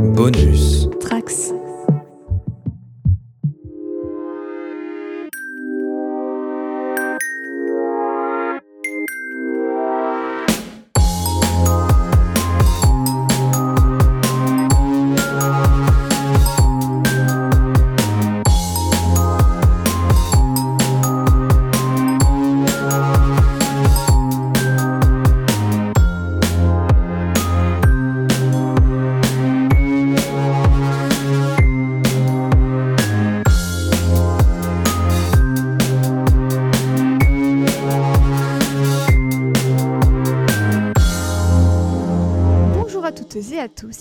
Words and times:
Bonus. 0.00 0.99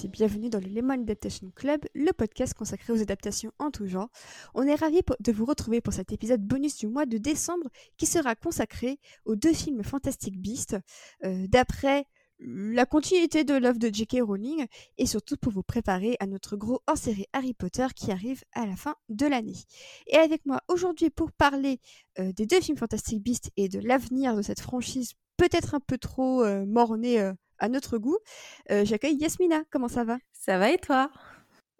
Bienvenue 0.07 0.49
dans 0.49 0.59
le 0.59 0.67
Lemon 0.67 1.01
Adaptation 1.01 1.51
Club, 1.53 1.81
le 1.93 2.11
podcast 2.13 2.53
consacré 2.53 2.93
aux 2.93 3.01
adaptations 3.01 3.51
en 3.59 3.69
tout 3.69 3.85
genre. 3.85 4.09
On 4.53 4.63
est 4.63 4.75
ravis 4.75 5.01
de 5.19 5.31
vous 5.31 5.45
retrouver 5.45 5.81
pour 5.81 5.93
cet 5.93 6.11
épisode 6.11 6.41
bonus 6.41 6.77
du 6.77 6.87
mois 6.87 7.05
de 7.05 7.17
décembre 7.17 7.67
qui 7.97 8.05
sera 8.05 8.35
consacré 8.35 8.99
aux 9.25 9.35
deux 9.35 9.53
films 9.53 9.83
Fantastic 9.83 10.39
Beasts, 10.39 10.77
euh, 11.25 11.47
d'après 11.47 12.05
la 12.39 12.85
continuité 12.85 13.43
de 13.43 13.55
l'œuvre 13.55 13.79
de 13.79 13.89
J.K. 13.91 14.19
Rowling 14.21 14.65
et 14.97 15.05
surtout 15.05 15.35
pour 15.35 15.51
vous 15.51 15.63
préparer 15.63 16.15
à 16.19 16.27
notre 16.27 16.55
gros 16.55 16.81
hors-série 16.87 17.25
Harry 17.33 17.53
Potter 17.53 17.87
qui 17.95 18.11
arrive 18.11 18.43
à 18.53 18.65
la 18.65 18.75
fin 18.75 18.95
de 19.09 19.25
l'année. 19.25 19.57
Et 20.07 20.15
avec 20.15 20.45
moi 20.45 20.61
aujourd'hui 20.69 21.09
pour 21.09 21.31
parler 21.31 21.81
euh, 22.19 22.31
des 22.31 22.45
deux 22.45 22.61
films 22.61 22.77
Fantastic 22.77 23.21
Beasts 23.21 23.51
et 23.57 23.67
de 23.67 23.79
l'avenir 23.79 24.35
de 24.35 24.41
cette 24.41 24.61
franchise 24.61 25.13
peut-être 25.35 25.73
un 25.73 25.79
peu 25.79 25.97
trop 25.97 26.43
euh, 26.43 26.65
mornée 26.65 27.19
euh, 27.19 27.33
à 27.59 27.69
notre 27.69 27.97
goût, 27.97 28.17
euh, 28.71 28.85
j'accueille 28.85 29.17
Yasmina. 29.17 29.63
Comment 29.69 29.87
ça 29.87 30.03
va? 30.03 30.17
Ça 30.33 30.57
va 30.57 30.71
et 30.71 30.77
toi? 30.77 31.11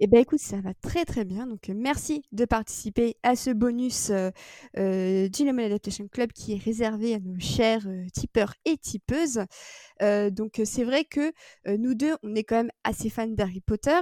Eh 0.01 0.07
ben 0.07 0.21
écoute, 0.21 0.39
ça 0.39 0.61
va 0.61 0.73
très 0.75 1.03
très 1.03 1.25
bien. 1.25 1.45
Donc 1.45 1.69
euh, 1.69 1.73
merci 1.75 2.23
de 2.31 2.45
participer 2.45 3.17
à 3.21 3.35
ce 3.35 3.49
bonus 3.49 4.11
euh, 4.11 4.29
euh, 4.77 5.27
du 5.27 5.45
Lemon 5.45 5.65
Adaptation 5.65 6.07
Club 6.07 6.31
qui 6.31 6.53
est 6.53 6.57
réservé 6.57 7.15
à 7.15 7.19
nos 7.19 7.37
chers 7.37 7.85
euh, 7.85 8.05
tipeurs 8.13 8.53
et 8.63 8.77
tipeuses. 8.77 9.41
Donc 9.99 10.61
c'est 10.63 10.85
vrai 10.85 11.03
que 11.03 11.33
nous 11.67 11.95
deux, 11.95 12.15
on 12.23 12.33
est 12.33 12.45
quand 12.45 12.55
même 12.55 12.71
assez 12.85 13.09
fans 13.09 13.27
d'Harry 13.27 13.59
Potter. 13.59 13.99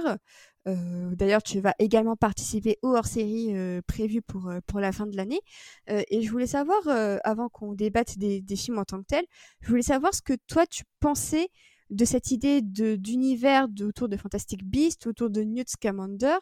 D'ailleurs, 0.66 1.42
tu 1.42 1.60
vas 1.60 1.74
également 1.78 2.14
participer 2.14 2.76
au 2.82 2.94
hors-série 2.94 3.52
prévu 3.88 4.22
pour, 4.22 4.52
pour 4.66 4.78
la 4.78 4.92
fin 4.92 5.06
de 5.06 5.16
l'année. 5.16 5.40
Et 5.88 6.22
je 6.22 6.30
voulais 6.30 6.46
savoir, 6.46 6.86
avant 7.24 7.48
qu'on 7.48 7.72
débatte 7.72 8.16
des, 8.18 8.40
des 8.40 8.56
films 8.56 8.78
en 8.78 8.84
tant 8.84 9.00
que 9.00 9.06
tels, 9.06 9.26
je 9.60 9.68
voulais 9.70 9.82
savoir 9.82 10.14
ce 10.14 10.22
que 10.22 10.34
toi 10.46 10.66
tu 10.66 10.84
pensais 11.00 11.48
de 11.90 12.04
cette 12.04 12.30
idée 12.30 12.60
d'univers 12.62 13.68
autour 13.80 14.08
de 14.08 14.16
Fantastic 14.16 14.64
Beasts, 14.64 15.06
autour 15.06 15.30
de 15.30 15.42
Newt 15.42 15.68
Scamander. 15.68 16.36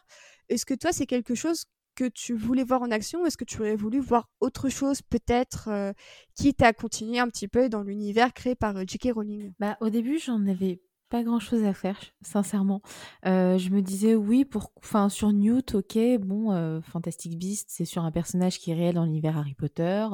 Est-ce 0.49 0.65
que 0.65 0.73
toi, 0.73 0.91
c'est 0.91 1.05
quelque 1.05 1.35
chose 1.35 1.65
que 1.97 2.07
tu 2.07 2.35
voulais 2.35 2.63
voir 2.63 2.83
en 2.83 2.91
action 2.91 3.25
est-ce 3.25 3.37
que 3.37 3.43
tu 3.43 3.59
aurais 3.59 3.75
voulu 3.75 3.99
voir 3.99 4.29
autre 4.39 4.69
chose 4.69 5.01
peut-être 5.01 5.67
euh, 5.67 5.93
quitte 6.35 6.61
à 6.61 6.71
continuer 6.71 7.17
un 7.17 7.27
petit 7.27 7.47
peu 7.47 7.69
dans 7.69 7.81
l'univers 7.81 8.33
créé 8.33 8.53
par 8.53 8.77
euh, 8.77 8.83
J.K. 8.85 9.13
Rowling? 9.15 9.53
Bah 9.59 9.77
au 9.81 9.89
début 9.89 10.19
j'en 10.19 10.45
avais 10.45 10.79
pas 11.09 11.23
grand 11.23 11.39
chose 11.39 11.63
à 11.63 11.73
faire, 11.73 11.97
sincèrement. 12.21 12.81
Euh, 13.25 13.57
je 13.57 13.69
me 13.69 13.81
disais 13.81 14.15
oui 14.15 14.45
pour, 14.45 14.71
enfin 14.77 15.09
sur 15.09 15.31
Newt, 15.31 15.75
ok, 15.75 15.97
bon, 16.19 16.51
euh, 16.51 16.81
Fantastic 16.81 17.37
Beasts, 17.37 17.69
c'est 17.69 17.85
sur 17.85 18.03
un 18.03 18.11
personnage 18.11 18.59
qui 18.59 18.71
est 18.71 18.73
réel 18.73 18.95
dans 18.95 19.05
l'univers 19.05 19.37
Harry 19.37 19.53
Potter, 19.53 20.07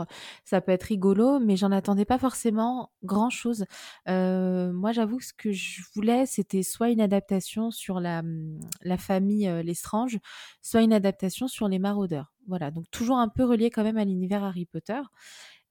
ça 0.45 0.61
peut 0.61 0.71
être 0.71 0.83
rigolo, 0.83 1.39
mais 1.39 1.55
j'en 1.55 1.71
attendais 1.71 2.05
pas 2.05 2.17
forcément 2.17 2.91
grand 3.03 3.29
chose. 3.29 3.65
Euh, 4.07 4.71
moi 4.71 4.91
j'avoue 4.91 5.17
que 5.17 5.25
ce 5.25 5.33
que 5.33 5.51
je 5.51 5.81
voulais, 5.95 6.25
c'était 6.25 6.63
soit 6.63 6.89
une 6.89 7.01
adaptation 7.01 7.71
sur 7.71 7.99
la, 7.99 8.19
hum, 8.19 8.59
la 8.81 8.97
famille 8.97 9.47
euh, 9.47 9.63
Lestrange, 9.63 10.19
soit 10.61 10.81
une 10.81 10.93
adaptation 10.93 11.47
sur 11.47 11.67
les 11.67 11.79
maraudeurs. 11.79 12.33
Voilà, 12.47 12.71
donc 12.71 12.85
toujours 12.91 13.17
un 13.17 13.29
peu 13.29 13.43
relié 13.45 13.69
quand 13.69 13.83
même 13.83 13.97
à 13.97 14.05
l'univers 14.05 14.43
Harry 14.43 14.65
Potter. 14.65 15.01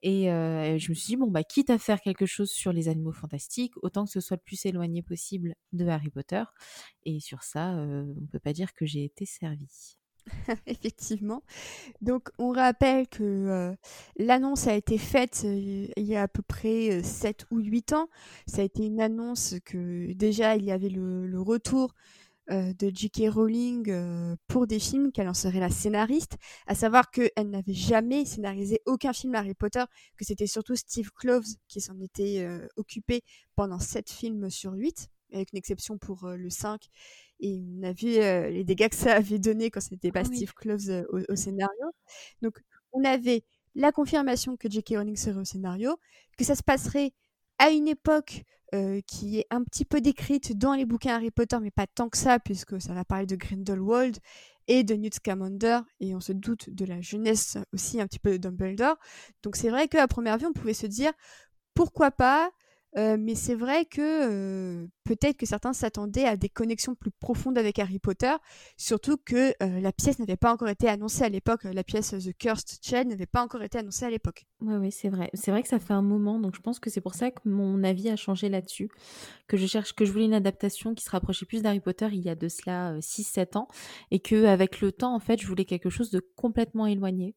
Et 0.02 0.30
euh, 0.30 0.78
je 0.78 0.90
me 0.90 0.94
suis 0.94 1.06
dit, 1.06 1.16
bon, 1.16 1.30
bah, 1.30 1.44
quitte 1.44 1.70
à 1.70 1.78
faire 1.78 2.00
quelque 2.00 2.26
chose 2.26 2.50
sur 2.50 2.72
les 2.72 2.88
animaux 2.88 3.12
fantastiques, 3.12 3.74
autant 3.82 4.04
que 4.04 4.10
ce 4.10 4.20
soit 4.20 4.36
le 4.36 4.42
plus 4.44 4.66
éloigné 4.66 5.02
possible 5.02 5.54
de 5.72 5.86
Harry 5.86 6.10
Potter. 6.10 6.42
Et 7.04 7.20
sur 7.20 7.42
ça, 7.44 7.74
euh, 7.76 8.12
on 8.20 8.26
peut 8.26 8.40
pas 8.40 8.52
dire 8.52 8.74
que 8.74 8.84
j'ai 8.84 9.04
été 9.04 9.26
servie. 9.26 9.96
Effectivement. 10.66 11.42
Donc, 12.00 12.30
on 12.38 12.50
rappelle 12.50 13.08
que 13.08 13.22
euh, 13.22 13.74
l'annonce 14.16 14.66
a 14.66 14.74
été 14.74 14.98
faite 14.98 15.44
il 15.44 15.90
y 15.96 16.16
a 16.16 16.22
à 16.22 16.28
peu 16.28 16.42
près 16.42 16.98
euh, 16.98 17.02
7 17.02 17.46
ou 17.50 17.58
8 17.58 17.92
ans. 17.92 18.08
Ça 18.46 18.62
a 18.62 18.64
été 18.64 18.86
une 18.86 19.00
annonce 19.00 19.56
que 19.64 20.12
déjà 20.12 20.56
il 20.56 20.64
y 20.64 20.72
avait 20.72 20.88
le, 20.88 21.40
retour 21.40 21.94
de 22.48 22.90
J.K. 22.92 23.28
Rowling 23.30 23.90
euh, 23.90 24.36
pour 24.48 24.66
des 24.66 24.78
films, 24.78 25.12
qu'elle 25.12 25.28
en 25.28 25.34
serait 25.34 25.60
la 25.60 25.70
scénariste, 25.70 26.36
à 26.66 26.74
savoir 26.74 27.10
qu'elle 27.10 27.50
n'avait 27.50 27.72
jamais 27.72 28.24
scénarisé 28.24 28.80
aucun 28.86 29.12
film 29.12 29.34
Harry 29.34 29.54
Potter, 29.54 29.84
que 30.16 30.24
c'était 30.24 30.46
surtout 30.46 30.76
Steve 30.76 31.10
Kloves 31.12 31.46
qui 31.68 31.80
s'en 31.80 32.00
était 32.00 32.40
euh, 32.40 32.66
occupé 32.76 33.22
pendant 33.54 33.78
7 33.78 34.10
films 34.10 34.50
sur 34.50 34.72
8, 34.72 35.08
avec 35.32 35.52
une 35.52 35.58
exception 35.58 35.98
pour 35.98 36.24
euh, 36.24 36.36
le 36.36 36.50
5. 36.50 36.88
Et 37.40 37.60
on 37.80 37.82
a 37.82 37.92
vu 37.92 38.16
euh, 38.18 38.50
les 38.50 38.64
dégâts 38.64 38.88
que 38.88 38.96
ça 38.96 39.14
avait 39.16 39.38
donné 39.38 39.70
quand 39.70 39.80
c'était 39.80 40.12
pas 40.12 40.22
Ah 40.24 40.28
oui. 40.28 40.36
Steve 40.36 40.52
Kloves 40.54 40.90
euh, 40.90 41.04
au, 41.10 41.20
au 41.32 41.36
scénario. 41.36 41.86
Donc, 42.42 42.58
on 42.92 43.04
avait 43.04 43.44
la 43.74 43.90
confirmation 43.92 44.56
que 44.56 44.70
J.K. 44.70 44.96
Rowling 44.96 45.16
serait 45.16 45.40
au 45.40 45.44
scénario, 45.44 45.96
que 46.36 46.44
ça 46.44 46.54
se 46.54 46.62
passerait 46.62 47.12
à 47.62 47.70
une 47.70 47.86
époque 47.86 48.42
euh, 48.74 49.00
qui 49.06 49.38
est 49.38 49.46
un 49.50 49.62
petit 49.62 49.84
peu 49.84 50.00
décrite 50.00 50.58
dans 50.58 50.74
les 50.74 50.84
bouquins 50.84 51.14
Harry 51.14 51.30
Potter, 51.30 51.58
mais 51.62 51.70
pas 51.70 51.86
tant 51.86 52.08
que 52.08 52.18
ça, 52.18 52.40
puisque 52.40 52.80
ça 52.80 52.92
va 52.92 53.04
parler 53.04 53.26
de 53.26 53.36
Grindelwald 53.36 54.18
et 54.66 54.82
de 54.82 54.94
Newt 54.96 55.14
Scamander, 55.14 55.78
et 56.00 56.12
on 56.16 56.20
se 56.20 56.32
doute 56.32 56.70
de 56.70 56.84
la 56.84 57.00
jeunesse 57.00 57.58
aussi 57.72 58.00
un 58.00 58.08
petit 58.08 58.18
peu 58.18 58.32
de 58.32 58.36
Dumbledore. 58.38 58.96
Donc 59.44 59.54
c'est 59.54 59.70
vrai 59.70 59.86
qu'à 59.86 60.08
première 60.08 60.38
vue, 60.38 60.46
on 60.46 60.52
pouvait 60.52 60.74
se 60.74 60.86
dire 60.86 61.12
pourquoi 61.72 62.10
pas, 62.10 62.50
mais 62.94 63.34
c'est 63.34 63.54
vrai 63.54 63.84
que 63.84 64.86
peut-être 65.04 65.36
que 65.36 65.46
certains 65.46 65.72
s'attendaient 65.72 66.26
à 66.26 66.36
des 66.36 66.48
connexions 66.48 66.94
plus 66.94 67.10
profondes 67.10 67.56
avec 67.56 67.78
Harry 67.78 67.98
Potter, 67.98 68.34
surtout 68.76 69.16
que 69.16 69.54
la 69.60 69.92
pièce 69.92 70.18
n'avait 70.18 70.36
pas 70.36 70.52
encore 70.52 70.68
été 70.68 70.88
annoncée 70.88 71.24
à 71.24 71.28
l'époque, 71.28 71.64
la 71.64 71.84
pièce 71.84 72.10
The 72.10 72.36
Cursed 72.36 72.78
Child 72.82 73.08
n'avait 73.08 73.26
pas 73.26 73.42
encore 73.42 73.62
été 73.62 73.78
annoncée 73.78 74.04
à 74.04 74.10
l'époque. 74.10 74.44
Oui, 74.60 74.74
oui, 74.74 74.92
c'est 74.92 75.08
vrai. 75.08 75.30
C'est 75.34 75.50
vrai 75.50 75.62
que 75.62 75.68
ça 75.68 75.78
fait 75.78 75.94
un 75.94 76.02
moment, 76.02 76.38
donc 76.38 76.54
je 76.54 76.60
pense 76.60 76.78
que 76.78 76.90
c'est 76.90 77.00
pour 77.00 77.14
ça 77.14 77.30
que 77.30 77.40
mon 77.48 77.82
avis 77.82 78.10
a 78.10 78.16
changé 78.16 78.48
là-dessus. 78.48 78.90
Que 79.48 79.56
je 79.56 79.66
cherche, 79.66 79.94
que 79.94 80.04
je 80.04 80.12
voulais 80.12 80.26
une 80.26 80.34
adaptation 80.34 80.94
qui 80.94 81.02
se 81.04 81.10
rapprochait 81.10 81.46
plus 81.46 81.62
d'Harry 81.62 81.80
Potter 81.80 82.08
il 82.12 82.20
y 82.20 82.28
a 82.28 82.34
de 82.34 82.48
cela 82.48 82.98
6-7 82.98 83.56
ans. 83.56 83.68
Et 84.10 84.20
que 84.20 84.44
avec 84.44 84.80
le 84.80 84.92
temps, 84.92 85.14
en 85.14 85.18
fait, 85.18 85.40
je 85.40 85.46
voulais 85.46 85.64
quelque 85.64 85.90
chose 85.90 86.10
de 86.10 86.20
complètement 86.36 86.86
éloigné. 86.86 87.34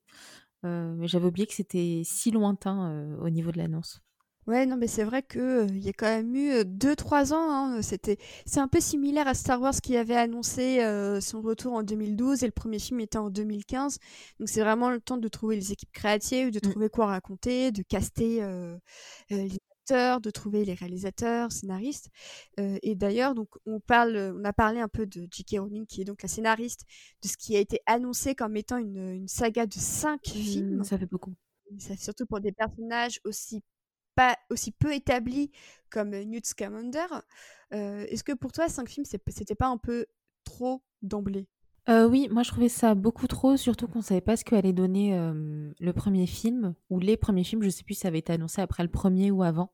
J'avais 0.63 1.25
oublié 1.25 1.47
que 1.47 1.53
c'était 1.53 2.01
si 2.03 2.31
lointain 2.31 3.17
au 3.21 3.29
niveau 3.29 3.51
de 3.51 3.57
l'annonce. 3.57 4.01
Ouais, 4.47 4.67
non, 4.67 4.77
mais 4.77 4.85
c'est 4.87 5.03
vrai 5.03 5.23
que 5.23 5.39
euh, 5.39 5.67
il 5.69 5.83
y 5.83 5.89
a 5.89 5.93
quand 5.93 6.05
même 6.05 6.35
eu 6.35 6.63
2-3 6.65 7.33
ans. 7.33 7.49
hein, 7.51 7.81
c'était, 7.81 8.17
c'est 8.45 8.59
un 8.59 8.67
peu 8.67 8.79
similaire 8.79 9.27
à 9.27 9.33
Star 9.33 9.59
Wars 9.59 9.73
qui 9.81 9.97
avait 9.97 10.15
annoncé 10.15 10.83
euh, 10.83 11.19
son 11.19 11.41
retour 11.41 11.73
en 11.73 11.81
2012 11.81 12.43
et 12.43 12.45
le 12.45 12.51
premier 12.51 12.77
film 12.77 12.99
était 12.99 13.17
en 13.17 13.31
2015. 13.31 13.97
Donc 14.39 14.47
c'est 14.47 14.61
vraiment 14.61 14.91
le 14.91 15.01
temps 15.01 15.17
de 15.17 15.27
trouver 15.29 15.55
les 15.55 15.71
équipes 15.71 15.91
créatives, 15.91 16.51
de 16.51 16.59
Mm. 16.61 16.69
trouver 16.69 16.89
quoi 16.89 17.07
raconter, 17.07 17.71
de 17.71 17.81
caster 17.81 18.43
euh, 18.43 18.75
euh, 19.31 19.43
les 19.47 19.57
acteurs, 19.81 20.21
de 20.21 20.29
trouver 20.29 20.63
les 20.63 20.75
réalisateurs, 20.75 21.51
scénaristes. 21.51 22.09
Euh, 22.59 22.77
et 22.83 22.93
d'ailleurs, 22.93 23.33
donc 23.33 23.49
on 23.65 23.79
parle, 23.79 24.15
on 24.39 24.43
a 24.45 24.53
parlé 24.53 24.79
un 24.79 24.87
peu 24.89 25.07
de 25.07 25.27
J.K. 25.31 25.57
Rowling 25.59 25.87
qui 25.87 26.01
est 26.01 26.05
donc 26.05 26.21
la 26.21 26.29
scénariste 26.29 26.81
de 27.23 27.27
ce 27.27 27.35
qui 27.37 27.55
a 27.55 27.59
été 27.59 27.79
annoncé 27.87 28.35
comme 28.35 28.55
étant 28.57 28.77
une, 28.77 28.97
une 29.11 29.27
saga 29.27 29.65
de 29.65 29.73
5 29.73 30.21
films. 30.23 30.77
Mm, 30.79 30.83
ça 30.83 30.97
fait 30.99 31.05
beaucoup. 31.07 31.33
Ça, 31.79 31.95
surtout 31.97 32.25
pour 32.25 32.39
des 32.41 32.51
personnages 32.51 33.19
aussi 33.25 33.61
pas 34.15 34.37
aussi 34.49 34.71
peu 34.71 34.93
établis 34.93 35.51
comme 35.89 36.13
euh, 36.13 36.23
Newt 36.23 36.45
Scamander. 36.45 37.05
Euh, 37.73 38.05
Est-ce 38.09 38.23
que 38.23 38.33
pour 38.33 38.51
toi, 38.51 38.69
cinq 38.69 38.89
films, 38.89 39.05
c'était 39.05 39.55
pas 39.55 39.67
un 39.67 39.77
peu 39.77 40.05
trop 40.43 40.83
d'emblée? 41.01 41.47
Euh, 41.87 42.07
oui, 42.07 42.27
moi 42.31 42.41
je 42.41 42.49
trouvais 42.49 42.67
ça 42.69 42.95
beaucoup 42.95 43.27
trop, 43.27 43.57
surtout 43.57 43.87
qu'on 43.87 44.01
savait 44.01 44.19
pas 44.21 44.35
ce 44.35 44.43
que 44.43 44.55
allait 44.55 44.73
donner 44.73 45.15
le 45.79 45.93
premier 45.93 46.25
film 46.25 46.73
ou 46.89 46.99
les 46.99 47.15
premiers 47.15 47.43
films. 47.43 47.61
Je 47.61 47.69
sais 47.69 47.83
plus 47.83 47.93
si 47.93 48.01
ça 48.01 48.07
avait 48.07 48.19
été 48.19 48.33
annoncé 48.33 48.59
après 48.61 48.81
le 48.83 48.89
premier 48.89 49.29
ou 49.29 49.43
avant. 49.43 49.71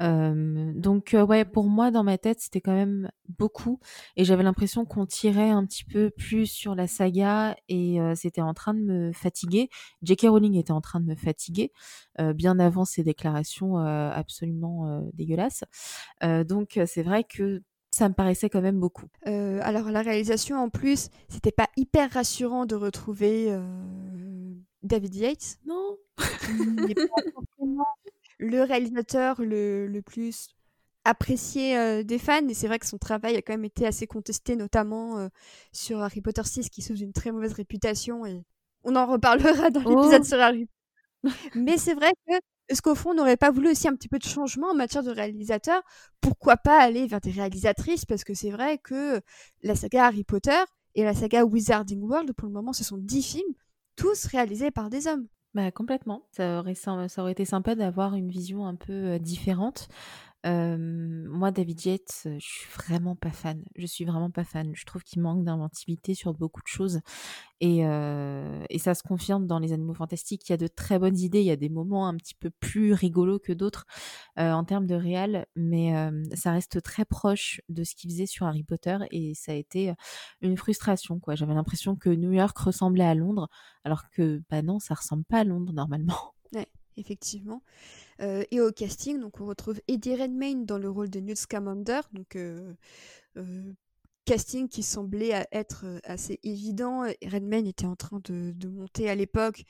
Donc 0.00 1.14
euh, 1.14 1.24
ouais, 1.24 1.44
pour 1.44 1.66
moi 1.68 1.90
dans 1.90 2.02
ma 2.04 2.18
tête 2.18 2.40
c'était 2.40 2.60
quand 2.60 2.74
même 2.74 3.10
beaucoup 3.38 3.78
et 4.16 4.24
j'avais 4.24 4.42
l'impression 4.42 4.84
qu'on 4.84 5.06
tirait 5.06 5.50
un 5.50 5.64
petit 5.66 5.84
peu 5.84 6.10
plus 6.10 6.46
sur 6.46 6.74
la 6.74 6.86
saga 6.86 7.56
et 7.68 8.00
euh, 8.00 8.14
c'était 8.14 8.40
en 8.42 8.54
train 8.54 8.74
de 8.74 8.80
me 8.80 9.12
fatiguer. 9.12 9.68
J.K. 10.02 10.28
Rowling 10.28 10.56
était 10.56 10.72
en 10.72 10.80
train 10.80 11.00
de 11.00 11.06
me 11.06 11.14
fatiguer 11.16 11.72
bien 12.34 12.58
avant 12.58 12.84
ses 12.84 13.02
déclarations 13.02 13.76
absolument 13.76 14.86
euh, 14.88 15.00
dégueulasses. 15.14 15.64
Donc 16.22 16.78
c'est 16.86 17.02
vrai 17.02 17.24
que 17.24 17.62
ça 17.94 18.08
me 18.08 18.14
paraissait 18.14 18.50
quand 18.50 18.60
même 18.60 18.80
beaucoup. 18.80 19.06
alors 19.24 19.90
la 19.90 20.02
réalisation 20.02 20.56
en 20.56 20.68
plus, 20.68 21.10
c'était 21.28 21.52
pas 21.52 21.68
hyper 21.76 22.10
rassurant 22.12 22.66
de 22.66 22.74
retrouver 22.74 23.56
David 24.82 25.14
Yates. 25.14 25.58
Non. 25.66 25.96
le 28.38 28.62
réalisateur 28.62 29.40
le, 29.40 29.86
le 29.86 30.02
plus 30.02 30.48
apprécié 31.04 32.02
des 32.04 32.18
fans 32.18 32.48
et 32.48 32.54
c'est 32.54 32.66
vrai 32.66 32.78
que 32.78 32.86
son 32.86 32.98
travail 32.98 33.36
a 33.36 33.42
quand 33.42 33.52
même 33.52 33.64
été 33.64 33.86
assez 33.86 34.06
contesté 34.06 34.56
notamment 34.56 35.28
sur 35.72 36.00
Harry 36.00 36.20
Potter 36.20 36.42
6 36.44 36.70
qui 36.70 36.82
sous 36.82 36.96
une 36.96 37.12
très 37.12 37.30
mauvaise 37.30 37.52
réputation 37.52 38.26
et 38.26 38.44
on 38.84 38.96
en 38.96 39.06
reparlera 39.06 39.70
dans 39.70 39.80
l'épisode 39.80 40.22
oh. 40.22 40.24
sur 40.24 40.40
Harry 40.40 40.66
Potter. 41.22 41.50
Mais 41.54 41.78
c'est 41.78 41.94
vrai 41.94 42.12
que 42.26 42.34
est-ce 42.68 42.82
qu'au 42.82 42.94
fond 42.94 43.10
on 43.10 43.14
n'aurait 43.14 43.36
pas 43.36 43.50
voulu 43.50 43.70
aussi 43.70 43.88
un 43.88 43.94
petit 43.94 44.08
peu 44.08 44.18
de 44.18 44.24
changement 44.24 44.70
en 44.70 44.74
matière 44.74 45.02
de 45.02 45.10
réalisateur? 45.10 45.82
Pourquoi 46.20 46.56
pas 46.56 46.80
aller 46.80 47.06
vers 47.06 47.20
des 47.20 47.30
réalisatrices? 47.30 48.04
Parce 48.04 48.24
que 48.24 48.34
c'est 48.34 48.50
vrai 48.50 48.78
que 48.78 49.20
la 49.62 49.74
saga 49.74 50.06
Harry 50.06 50.24
Potter 50.24 50.62
et 50.94 51.04
la 51.04 51.14
saga 51.14 51.44
Wizarding 51.44 52.00
World, 52.02 52.32
pour 52.32 52.48
le 52.48 52.54
moment, 52.54 52.72
ce 52.72 52.84
sont 52.84 52.98
dix 52.98 53.22
films, 53.22 53.54
tous 53.96 54.26
réalisés 54.26 54.70
par 54.70 54.90
des 54.90 55.06
hommes. 55.06 55.26
Bah, 55.54 55.70
complètement. 55.70 56.26
Ça 56.32 56.60
aurait, 56.60 56.74
ça 56.74 57.06
aurait 57.18 57.32
été 57.32 57.44
sympa 57.44 57.74
d'avoir 57.74 58.14
une 58.14 58.28
vision 58.28 58.66
un 58.66 58.74
peu 58.74 59.18
différente 59.18 59.88
moi, 60.44 61.50
David 61.50 61.86
Yates, 61.86 62.22
je 62.24 62.38
suis 62.38 62.68
vraiment 62.70 63.16
pas 63.16 63.30
fan. 63.30 63.62
Je 63.76 63.86
suis 63.86 64.04
vraiment 64.04 64.30
pas 64.30 64.44
fan. 64.44 64.72
Je 64.74 64.84
trouve 64.84 65.02
qu'il 65.02 65.22
manque 65.22 65.44
d'inventivité 65.44 66.14
sur 66.14 66.34
beaucoup 66.34 66.60
de 66.60 66.68
choses. 66.68 67.00
Et, 67.60 67.78
et 67.78 68.78
ça 68.78 68.94
se 68.94 69.02
confirme 69.02 69.46
dans 69.46 69.58
Les 69.58 69.72
Animaux 69.72 69.94
Fantastiques. 69.94 70.48
Il 70.48 70.52
y 70.52 70.54
a 70.54 70.58
de 70.58 70.66
très 70.66 70.98
bonnes 70.98 71.18
idées. 71.18 71.40
Il 71.40 71.46
y 71.46 71.50
a 71.50 71.56
des 71.56 71.70
moments 71.70 72.06
un 72.06 72.16
petit 72.16 72.34
peu 72.34 72.50
plus 72.50 72.92
rigolos 72.92 73.38
que 73.38 73.52
d'autres 73.52 73.86
en 74.36 74.64
termes 74.64 74.86
de 74.86 74.94
réal. 74.94 75.46
Mais 75.56 75.94
ça 76.34 76.52
reste 76.52 76.82
très 76.82 77.04
proche 77.04 77.60
de 77.70 77.82
ce 77.84 77.94
qu'il 77.94 78.10
faisait 78.10 78.26
sur 78.26 78.46
Harry 78.46 78.64
Potter. 78.64 78.98
Et 79.10 79.34
ça 79.34 79.52
a 79.52 79.54
été 79.54 79.94
une 80.42 80.56
frustration. 80.56 81.20
J'avais 81.32 81.54
l'impression 81.54 81.96
que 81.96 82.10
New 82.10 82.32
York 82.32 82.56
ressemblait 82.58 83.04
à 83.04 83.14
Londres. 83.14 83.48
Alors 83.84 84.10
que, 84.10 84.42
bah 84.50 84.62
non, 84.62 84.78
ça 84.78 84.94
ressemble 84.94 85.24
pas 85.24 85.38
à 85.38 85.44
Londres 85.44 85.72
normalement. 85.72 86.34
Ouais, 86.54 86.68
effectivement. 86.96 87.62
Euh, 88.20 88.44
et 88.50 88.60
au 88.60 88.70
casting, 88.72 89.20
donc 89.20 89.40
on 89.40 89.46
retrouve 89.46 89.80
Eddie 89.88 90.16
Redmayne 90.16 90.66
dans 90.66 90.78
le 90.78 90.88
rôle 90.88 91.10
de 91.10 91.20
Newt 91.20 91.36
Scamander, 91.36 92.00
donc 92.12 92.36
euh, 92.36 92.74
euh, 93.36 93.72
casting 94.24 94.68
qui 94.68 94.82
semblait 94.82 95.46
être 95.52 95.84
assez 96.04 96.40
évident. 96.42 97.02
Redmayne 97.24 97.66
était 97.66 97.86
en 97.86 97.96
train 97.96 98.20
de, 98.24 98.68
monter 98.68 99.10
à 99.10 99.14
l'époque, 99.14 99.64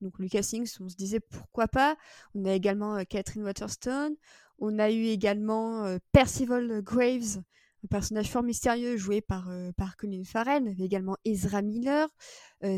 donc 0.00 0.18
le 0.18 0.28
casting, 0.28 0.66
on 0.80 0.88
se 0.88 0.96
disait 0.96 1.20
pourquoi 1.20 1.68
pas. 1.68 1.96
On 2.34 2.44
a 2.44 2.52
également 2.52 3.04
Catherine 3.04 3.42
Waterstone, 3.42 4.14
on 4.58 4.78
a 4.78 4.90
eu 4.90 5.04
également 5.04 5.98
Percival 6.12 6.82
Graves, 6.82 7.42
un 7.84 7.88
personnage 7.88 8.30
fort 8.30 8.42
mystérieux 8.42 8.96
joué 8.96 9.20
par, 9.20 9.50
par 9.76 9.96
Colin 9.96 10.24
Farrell, 10.24 10.66
avait 10.68 10.84
également 10.84 11.16
Ezra 11.24 11.62
Miller, 11.62 12.08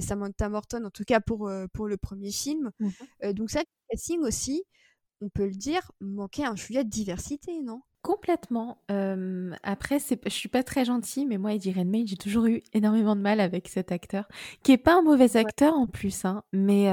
Samantha 0.00 0.48
Morton, 0.48 0.84
en 0.84 0.90
tout 0.90 1.04
cas 1.04 1.20
pour, 1.20 1.50
pour 1.72 1.86
le 1.86 1.96
premier 1.96 2.30
film. 2.30 2.70
Mmh 2.80 3.32
donc 3.32 3.50
ça, 3.50 3.62
casting 3.88 4.20
aussi, 4.20 4.64
on 5.20 5.28
peut 5.28 5.46
le 5.46 5.54
dire, 5.54 5.92
manquait 6.00 6.44
un 6.44 6.56
chouïa 6.56 6.84
de 6.84 6.88
diversité, 6.88 7.60
non? 7.62 7.82
Complètement. 8.02 8.82
après, 9.62 9.98
je 9.98 10.30
suis 10.30 10.48
pas 10.48 10.62
très 10.62 10.84
gentille, 10.84 11.26
mais 11.26 11.36
moi, 11.36 11.52
Eddie 11.52 11.72
Redmayne, 11.72 12.06
j'ai 12.06 12.16
toujours 12.16 12.46
eu 12.46 12.62
énormément 12.72 13.14
de 13.14 13.20
mal 13.20 13.40
avec 13.40 13.68
cet 13.68 13.92
acteur, 13.92 14.26
qui 14.62 14.72
est 14.72 14.78
pas 14.78 14.94
un 14.94 15.02
mauvais 15.02 15.36
acteur 15.36 15.74
en 15.74 15.86
plus, 15.86 16.24
hein, 16.24 16.42
mais 16.52 16.86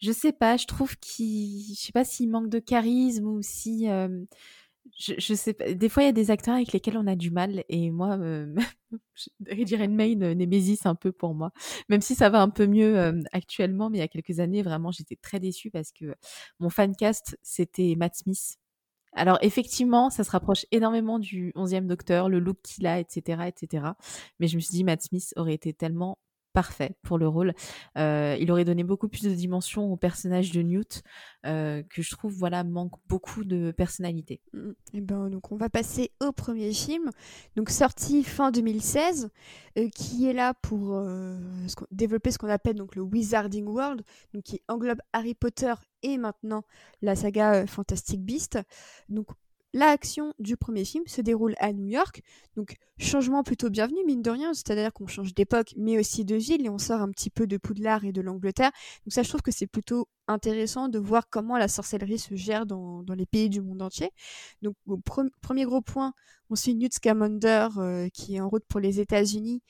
je 0.00 0.12
sais 0.12 0.32
pas, 0.32 0.56
je 0.56 0.66
trouve 0.66 0.96
qu'il, 0.96 1.74
je 1.74 1.80
sais 1.80 1.92
pas 1.92 2.04
s'il 2.04 2.30
manque 2.30 2.48
de 2.48 2.58
charisme 2.58 3.26
ou 3.26 3.42
si 3.42 3.88
je, 5.00 5.34
sais 5.34 5.54
pas. 5.54 5.72
Des 5.72 5.88
fois, 5.88 6.02
il 6.02 6.06
y 6.06 6.08
a 6.10 6.12
des 6.12 6.30
acteurs 6.30 6.54
avec 6.54 6.72
lesquels 6.72 6.98
on 6.98 7.06
a 7.06 7.16
du 7.16 7.30
mal. 7.30 7.64
Et 7.68 7.90
moi, 7.90 8.18
euh, 8.18 8.54
Eddie 9.46 9.76
Redmayne, 9.76 10.22
euh, 10.22 10.34
Nemesis, 10.34 10.80
un 10.84 10.94
peu 10.94 11.10
pour 11.10 11.34
moi. 11.34 11.52
Même 11.88 12.02
si 12.02 12.14
ça 12.14 12.28
va 12.28 12.42
un 12.42 12.50
peu 12.50 12.66
mieux 12.66 12.98
euh, 12.98 13.20
actuellement, 13.32 13.88
mais 13.88 13.98
il 13.98 14.00
y 14.00 14.04
a 14.04 14.08
quelques 14.08 14.40
années, 14.40 14.62
vraiment, 14.62 14.90
j'étais 14.90 15.16
très 15.16 15.40
déçue 15.40 15.70
parce 15.70 15.90
que 15.92 16.14
mon 16.58 16.68
fancast, 16.68 17.38
c'était 17.42 17.94
Matt 17.96 18.16
Smith. 18.16 18.56
Alors, 19.12 19.38
effectivement, 19.42 20.10
ça 20.10 20.22
se 20.22 20.30
rapproche 20.30 20.66
énormément 20.70 21.18
du 21.18 21.52
11e 21.56 21.86
Docteur, 21.86 22.28
le 22.28 22.38
look 22.38 22.58
qu'il 22.62 22.86
a, 22.86 23.00
etc., 23.00 23.44
etc. 23.48 23.86
Mais 24.38 24.48
je 24.48 24.56
me 24.56 24.60
suis 24.60 24.72
dit, 24.72 24.84
Matt 24.84 25.02
Smith 25.02 25.32
aurait 25.36 25.54
été 25.54 25.72
tellement 25.72 26.18
parfait 26.52 26.96
pour 27.02 27.18
le 27.18 27.28
rôle. 27.28 27.54
Euh, 27.96 28.36
il 28.40 28.50
aurait 28.50 28.64
donné 28.64 28.84
beaucoup 28.84 29.08
plus 29.08 29.22
de 29.22 29.34
dimension 29.34 29.92
au 29.92 29.96
personnage 29.96 30.50
de 30.50 30.62
Newt, 30.62 31.02
euh, 31.46 31.82
que 31.88 32.02
je 32.02 32.10
trouve 32.10 32.32
voilà 32.32 32.64
manque 32.64 32.94
beaucoup 33.08 33.44
de 33.44 33.70
personnalité. 33.70 34.40
Et 34.54 34.56
mmh. 34.56 34.74
eh 34.94 35.00
ben 35.00 35.30
donc 35.30 35.52
on 35.52 35.56
va 35.56 35.68
passer 35.68 36.10
au 36.20 36.32
premier 36.32 36.72
film, 36.72 37.10
donc 37.56 37.70
sorti 37.70 38.24
fin 38.24 38.50
2016, 38.50 39.30
euh, 39.78 39.88
qui 39.94 40.28
est 40.28 40.32
là 40.32 40.54
pour 40.54 41.00
développer 41.90 42.30
ce 42.30 42.38
qu'on 42.38 42.48
appelle 42.48 42.76
donc 42.76 42.96
le 42.96 43.02
Wizarding 43.02 43.66
World, 43.66 44.02
donc 44.34 44.44
qui 44.44 44.60
englobe 44.68 45.00
Harry 45.12 45.34
Potter 45.34 45.74
et 46.02 46.18
maintenant 46.18 46.64
la 47.02 47.16
saga 47.16 47.66
Fantastic 47.66 48.22
Beast. 48.22 48.58
Donc 49.08 49.28
L'action 49.72 50.34
du 50.40 50.56
premier 50.56 50.84
film 50.84 51.04
se 51.06 51.20
déroule 51.20 51.54
à 51.58 51.72
New 51.72 51.86
York, 51.86 52.22
donc 52.56 52.74
changement 52.98 53.44
plutôt 53.44 53.70
bienvenu, 53.70 53.98
mine 54.04 54.20
de 54.20 54.30
rien, 54.30 54.52
c'est-à-dire 54.52 54.92
qu'on 54.92 55.06
change 55.06 55.32
d'époque, 55.32 55.74
mais 55.76 55.96
aussi 55.96 56.24
de 56.24 56.34
ville, 56.34 56.66
et 56.66 56.68
on 56.68 56.78
sort 56.78 57.00
un 57.00 57.10
petit 57.10 57.30
peu 57.30 57.46
de 57.46 57.56
Poudlard 57.56 58.04
et 58.04 58.10
de 58.10 58.20
l'Angleterre. 58.20 58.72
Donc 59.04 59.12
ça, 59.12 59.22
je 59.22 59.28
trouve 59.28 59.42
que 59.42 59.52
c'est 59.52 59.68
plutôt 59.68 60.08
intéressant 60.26 60.88
de 60.88 60.98
voir 60.98 61.28
comment 61.30 61.56
la 61.56 61.68
sorcellerie 61.68 62.18
se 62.18 62.34
gère 62.34 62.66
dans, 62.66 63.04
les 63.16 63.26
pays 63.26 63.48
du 63.48 63.60
monde 63.60 63.82
entier. 63.82 64.10
Donc, 64.62 64.74
premier 65.40 65.64
gros 65.64 65.82
point, 65.82 66.14
on 66.50 66.56
suit 66.56 66.74
Newt 66.74 66.92
Scamander 66.94 67.68
euh, 67.76 68.08
qui 68.12 68.36
est 68.36 68.40
en 68.40 68.48
route 68.48 68.64
pour 68.68 68.80
les 68.80 68.98
États-Unis 68.98 69.62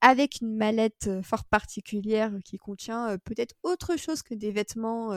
avec 0.00 0.40
une 0.40 0.56
mallette 0.56 1.10
fort 1.22 1.44
particulière 1.44 2.32
qui 2.44 2.58
contient 2.58 3.16
peut-être 3.24 3.54
autre 3.62 3.96
chose 3.96 4.22
que 4.22 4.34
des 4.34 4.52
vêtements 4.52 5.12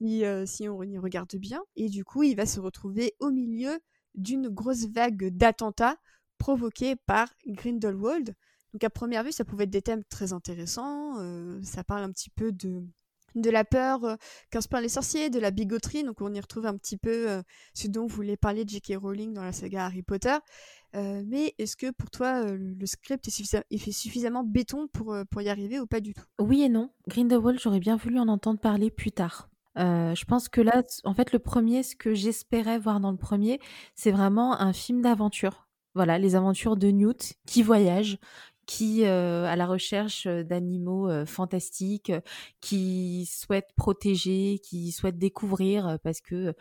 si, 0.00 0.68
on 0.68 0.82
y 0.82 0.98
regarde 0.98 1.34
bien. 1.36 1.62
Et 1.76 1.88
du 1.88 2.04
coup, 2.04 2.22
il 2.22 2.34
va 2.34 2.46
se 2.46 2.60
retrouver 2.60 3.14
au 3.20 3.30
milieu 3.30 3.78
d'une 4.14 4.48
grosse 4.48 4.86
vague 4.86 5.28
d'attentats 5.30 5.96
provoqués 6.38 6.96
par 6.96 7.28
Grindelwald. 7.46 8.34
Donc 8.72 8.84
à 8.84 8.90
première 8.90 9.22
vue, 9.22 9.32
ça 9.32 9.44
pouvait 9.44 9.64
être 9.64 9.70
des 9.70 9.82
thèmes 9.82 10.04
très 10.04 10.32
intéressants. 10.32 11.14
ça 11.62 11.84
parle 11.84 12.02
un 12.02 12.10
petit 12.10 12.30
peu 12.30 12.52
de 12.52 12.82
de 13.34 13.50
la 13.50 13.64
peur 13.64 14.04
euh, 14.04 14.16
qu'inspirent 14.50 14.80
les 14.80 14.88
sorciers, 14.88 15.30
de 15.30 15.38
la 15.38 15.50
bigoterie. 15.50 16.04
Donc 16.04 16.20
on 16.20 16.32
y 16.32 16.40
retrouve 16.40 16.66
un 16.66 16.76
petit 16.76 16.96
peu 16.96 17.30
euh, 17.30 17.42
ce 17.74 17.88
dont 17.88 18.06
voulait 18.06 18.36
parler 18.36 18.64
J.K. 18.66 18.94
Rowling 19.00 19.32
dans 19.32 19.44
la 19.44 19.52
saga 19.52 19.86
Harry 19.86 20.02
Potter. 20.02 20.36
Euh, 20.94 21.22
mais 21.26 21.54
est-ce 21.58 21.76
que 21.76 21.90
pour 21.90 22.10
toi 22.10 22.44
le 22.52 22.86
script 22.86 23.26
est, 23.26 23.78
fait 23.78 23.92
suffisamment 23.92 24.44
béton 24.44 24.88
pour, 24.88 25.16
pour 25.30 25.40
y 25.40 25.48
arriver 25.48 25.80
ou 25.80 25.86
pas 25.86 26.00
du 26.00 26.12
tout? 26.12 26.24
Oui 26.38 26.62
et 26.62 26.68
non. 26.68 26.90
Grindelwald, 27.08 27.58
j'aurais 27.58 27.80
bien 27.80 27.96
voulu 27.96 28.18
en 28.18 28.28
entendre 28.28 28.60
parler 28.60 28.90
plus 28.90 29.12
tard. 29.12 29.48
je 29.76 30.24
pense 30.24 30.50
que 30.50 30.60
là, 30.60 30.82
en 31.04 31.14
fait, 31.14 31.32
le 31.32 31.38
premier, 31.38 31.82
ce 31.82 31.96
que 31.96 32.12
j'espérais 32.12 32.78
voir 32.78 33.00
dans 33.00 33.10
le 33.10 33.16
premier, 33.16 33.58
c'est 33.94 34.10
vraiment 34.10 34.60
un 34.60 34.74
film 34.74 35.00
d'aventure. 35.00 35.66
Voilà, 35.94 36.18
les 36.18 36.36
aventures 36.36 36.76
de 36.76 36.88
Newt 36.88 37.34
qui 37.46 37.62
voyage, 37.62 38.18
qui 38.66 39.04
euh, 39.04 39.44
à 39.46 39.56
la 39.56 39.66
recherche 39.66 40.26
euh, 40.26 40.44
d'animaux 40.44 41.08
euh, 41.08 41.26
fantastiques, 41.26 42.12
qui 42.60 43.26
souhaitent 43.26 43.72
protéger, 43.76 44.60
qui 44.62 44.92
souhaitent 44.92 45.18
découvrir, 45.18 45.98
parce 46.02 46.20
que 46.20 46.54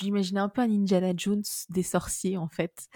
j'imaginais 0.00 0.40
un 0.40 0.48
peu 0.48 0.62
un 0.62 0.70
Indiana 0.70 1.12
Jones 1.16 1.44
des 1.68 1.82
sorciers 1.82 2.36
en 2.36 2.48
fait. 2.48 2.88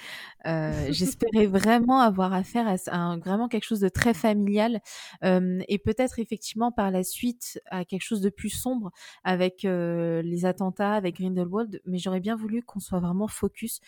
J'espérais 0.91 1.47
vraiment 1.47 2.01
avoir 2.01 2.33
affaire 2.33 2.67
à, 2.67 3.17
vraiment 3.19 3.49
quelque 3.49 3.65
chose 3.65 3.81
de 3.81 3.89
très 3.89 4.15
familial 4.15 4.81
et 5.23 5.79
peut-être 5.79 6.19
effectivement 6.19 6.73
par 6.73 6.91
la 6.91 7.05
suite 7.05 7.61
à 7.67 7.85
quelque 7.85 8.03
chose 8.03 8.21
de 8.21 8.31
plus 8.31 8.51
sombre 8.51 8.91
avec 9.23 9.63
les 9.63 10.45
attentats, 10.45 10.95
avec 10.95 11.21
Grindelwald. 11.21 11.81
Mais 11.85 11.99
j'aurais 11.99 12.21
bien 12.21 12.35
voulu 12.35 12.65
qu'on 12.65 12.81
soit 12.81 13.01
vraiment 13.01 13.29
focus 13.29 13.81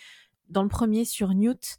dans 0.48 0.62
le 0.62 0.68
premier 0.68 1.04
sur 1.04 1.34
Newt 1.34 1.78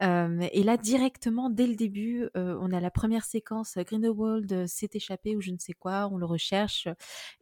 et 0.00 0.62
là, 0.62 0.76
directement, 0.76 1.50
dès 1.50 1.66
le 1.66 1.74
début, 1.74 2.28
on 2.34 2.72
a 2.72 2.80
la 2.80 2.90
première 2.90 3.24
séquence, 3.24 3.76
Grindelwald 3.76 4.66
s'est 4.66 4.90
échappé 4.94 5.36
ou 5.36 5.40
je 5.40 5.50
ne 5.50 5.58
sais 5.58 5.74
quoi, 5.74 6.08
on 6.10 6.16
le 6.16 6.26
recherche, 6.26 6.88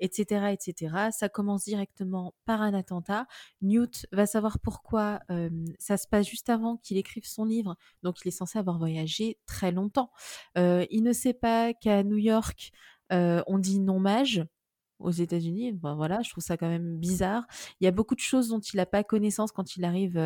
etc., 0.01 0.53
etc. 0.53 1.09
Ça 1.13 1.29
commence 1.29 1.65
directement 1.65 2.35
par 2.47 2.63
un 2.63 2.75
attentat. 2.75 3.27
Newt 3.63 4.07
va 4.13 4.27
savoir 4.27 4.59
pourquoi 4.59 5.21
ça 5.79 5.97
se 5.97 6.09
passe 6.09 6.27
juste 6.27 6.49
avant 6.49 6.79
qu'il 6.79 6.97
écrive 6.97 7.27
son 7.27 7.45
livre, 7.45 7.77
donc 8.03 8.17
il 8.25 8.29
est 8.29 8.33
censé 8.33 8.59
avoir 8.59 8.79
voyagé 8.79 9.39
très 9.47 9.73
longtemps. 9.73 10.11
il 10.57 11.03
ne 11.03 11.13
sait 11.13 11.35
pas 11.35 11.73
qu'à 11.75 12.03
New 12.03 12.19
York, 12.19 12.73
on 13.11 13.59
dit 13.59 13.81
non-mage, 13.81 14.45
aux 14.99 15.11
États-Unis. 15.11 15.73
Ben 15.73 15.95
voilà, 15.95 16.21
je 16.23 16.31
trouve 16.31 16.45
ça 16.45 16.57
quand 16.57 16.69
même 16.69 16.99
bizarre. 16.99 17.47
Il 17.81 17.85
y 17.85 17.87
a 17.89 17.91
beaucoup 17.91 18.15
de 18.15 18.21
choses 18.21 18.49
dont 18.49 18.61
il 18.61 18.77
n'a 18.77 18.87
pas 18.87 19.05
connaissance 19.05 19.53
quand 19.53 19.77
il 19.77 19.85
arrive 19.85 20.19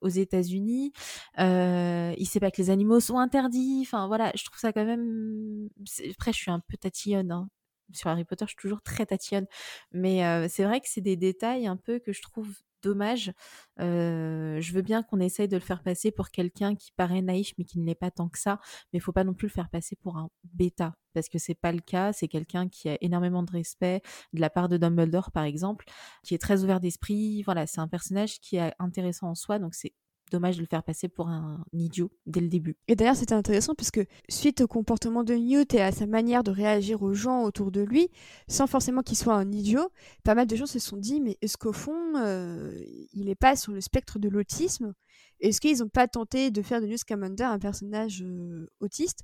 aux 0.00 0.08
États-Unis. 0.08 0.92
Euh, 1.38 2.14
il 2.16 2.26
sait 2.26 2.40
pas 2.40 2.50
que 2.50 2.60
les 2.60 2.70
animaux 2.70 3.00
sont 3.00 3.18
interdits. 3.18 3.80
Enfin 3.82 4.06
voilà, 4.06 4.32
je 4.34 4.44
trouve 4.44 4.58
ça 4.58 4.72
quand 4.72 4.84
même. 4.84 5.68
Après, 6.10 6.32
je 6.32 6.38
suis 6.38 6.50
un 6.50 6.60
peu 6.60 6.76
tatillonne. 6.76 7.32
Hein. 7.32 7.48
Sur 7.92 8.10
Harry 8.10 8.24
Potter, 8.24 8.44
je 8.46 8.50
suis 8.50 8.56
toujours 8.56 8.82
très 8.82 9.06
tatillonne. 9.06 9.46
Mais 9.92 10.48
c'est 10.48 10.64
vrai 10.64 10.80
que 10.80 10.88
c'est 10.88 11.00
des 11.00 11.16
détails 11.16 11.66
un 11.66 11.76
peu 11.76 11.98
que 11.98 12.12
je 12.12 12.22
trouve 12.22 12.48
dommage. 12.82 13.32
je 13.78 14.72
veux 14.72 14.82
bien 14.82 15.02
qu'on 15.02 15.20
essaye 15.20 15.48
de 15.48 15.56
le 15.56 15.62
faire 15.62 15.82
passer 15.82 16.10
pour 16.10 16.30
quelqu'un 16.30 16.74
qui 16.74 16.92
paraît 16.92 17.22
naïf, 17.22 17.52
mais 17.58 17.64
qui 17.64 17.78
ne 17.78 17.86
l'est 17.86 17.94
pas 17.94 18.10
tant 18.10 18.28
que 18.28 18.38
ça. 18.38 18.58
Mais 18.92 18.98
il 18.98 19.02
faut 19.02 19.12
pas 19.12 19.24
non 19.24 19.34
plus 19.34 19.48
le 19.48 19.52
faire 19.52 19.68
passer 19.70 19.96
pour 19.96 20.16
un 20.16 20.28
bêta, 20.44 20.94
parce 21.14 21.28
que 21.28 21.38
c'est 21.38 21.54
pas 21.54 21.72
le 21.72 21.80
cas. 21.80 22.12
C'est 22.12 22.28
quelqu'un 22.28 22.68
qui 22.68 22.88
a 22.88 22.98
énormément 23.00 23.42
de 23.42 23.50
respect 23.52 24.02
de 24.32 24.40
la 24.40 24.50
part 24.50 24.68
de 24.68 24.76
Dumbledore, 24.76 25.30
par 25.32 25.44
exemple, 25.44 25.86
qui 26.22 26.34
est 26.34 26.38
très 26.38 26.62
ouvert 26.64 26.80
d'esprit. 26.80 27.42
Voilà, 27.42 27.66
c'est 27.66 27.80
un 27.80 27.88
personnage 27.88 28.40
qui 28.40 28.56
est 28.56 28.72
intéressant 28.78 29.28
en 29.28 29.34
soi, 29.34 29.58
donc 29.58 29.74
c'est 29.74 29.92
dommage 30.32 30.56
de 30.56 30.62
le 30.62 30.66
faire 30.66 30.82
passer 30.82 31.08
pour 31.08 31.28
un 31.28 31.64
idiot 31.72 32.10
dès 32.26 32.40
le 32.40 32.48
début. 32.48 32.76
Et 32.88 32.96
d'ailleurs, 32.96 33.16
c'était 33.16 33.34
intéressant 33.34 33.74
puisque 33.74 34.00
suite 34.28 34.62
au 34.62 34.66
comportement 34.66 35.22
de 35.24 35.34
Newt 35.34 35.74
et 35.74 35.80
à 35.80 35.92
sa 35.92 36.06
manière 36.06 36.42
de 36.42 36.50
réagir 36.50 37.02
aux 37.02 37.14
gens 37.14 37.42
autour 37.44 37.70
de 37.70 37.82
lui, 37.82 38.08
sans 38.48 38.66
forcément 38.66 39.02
qu'il 39.02 39.16
soit 39.16 39.34
un 39.34 39.52
idiot, 39.52 39.90
pas 40.24 40.34
mal 40.34 40.46
de 40.46 40.56
gens 40.56 40.66
se 40.66 40.78
sont 40.78 40.96
dit 40.96 41.20
mais 41.20 41.38
est-ce 41.42 41.56
qu'au 41.56 41.72
fond, 41.72 42.16
euh, 42.16 42.72
il 43.12 43.26
n'est 43.26 43.34
pas 43.34 43.56
sur 43.56 43.72
le 43.72 43.80
spectre 43.80 44.18
de 44.18 44.28
l'autisme? 44.28 44.94
Est-ce 45.40 45.60
qu'ils 45.60 45.78
n'ont 45.78 45.88
pas 45.88 46.08
tenté 46.08 46.50
de 46.50 46.62
faire 46.62 46.80
de 46.80 46.86
Newt 46.86 46.98
Scamander 46.98 47.44
un 47.44 47.58
personnage 47.58 48.22
euh, 48.22 48.70
autiste? 48.80 49.20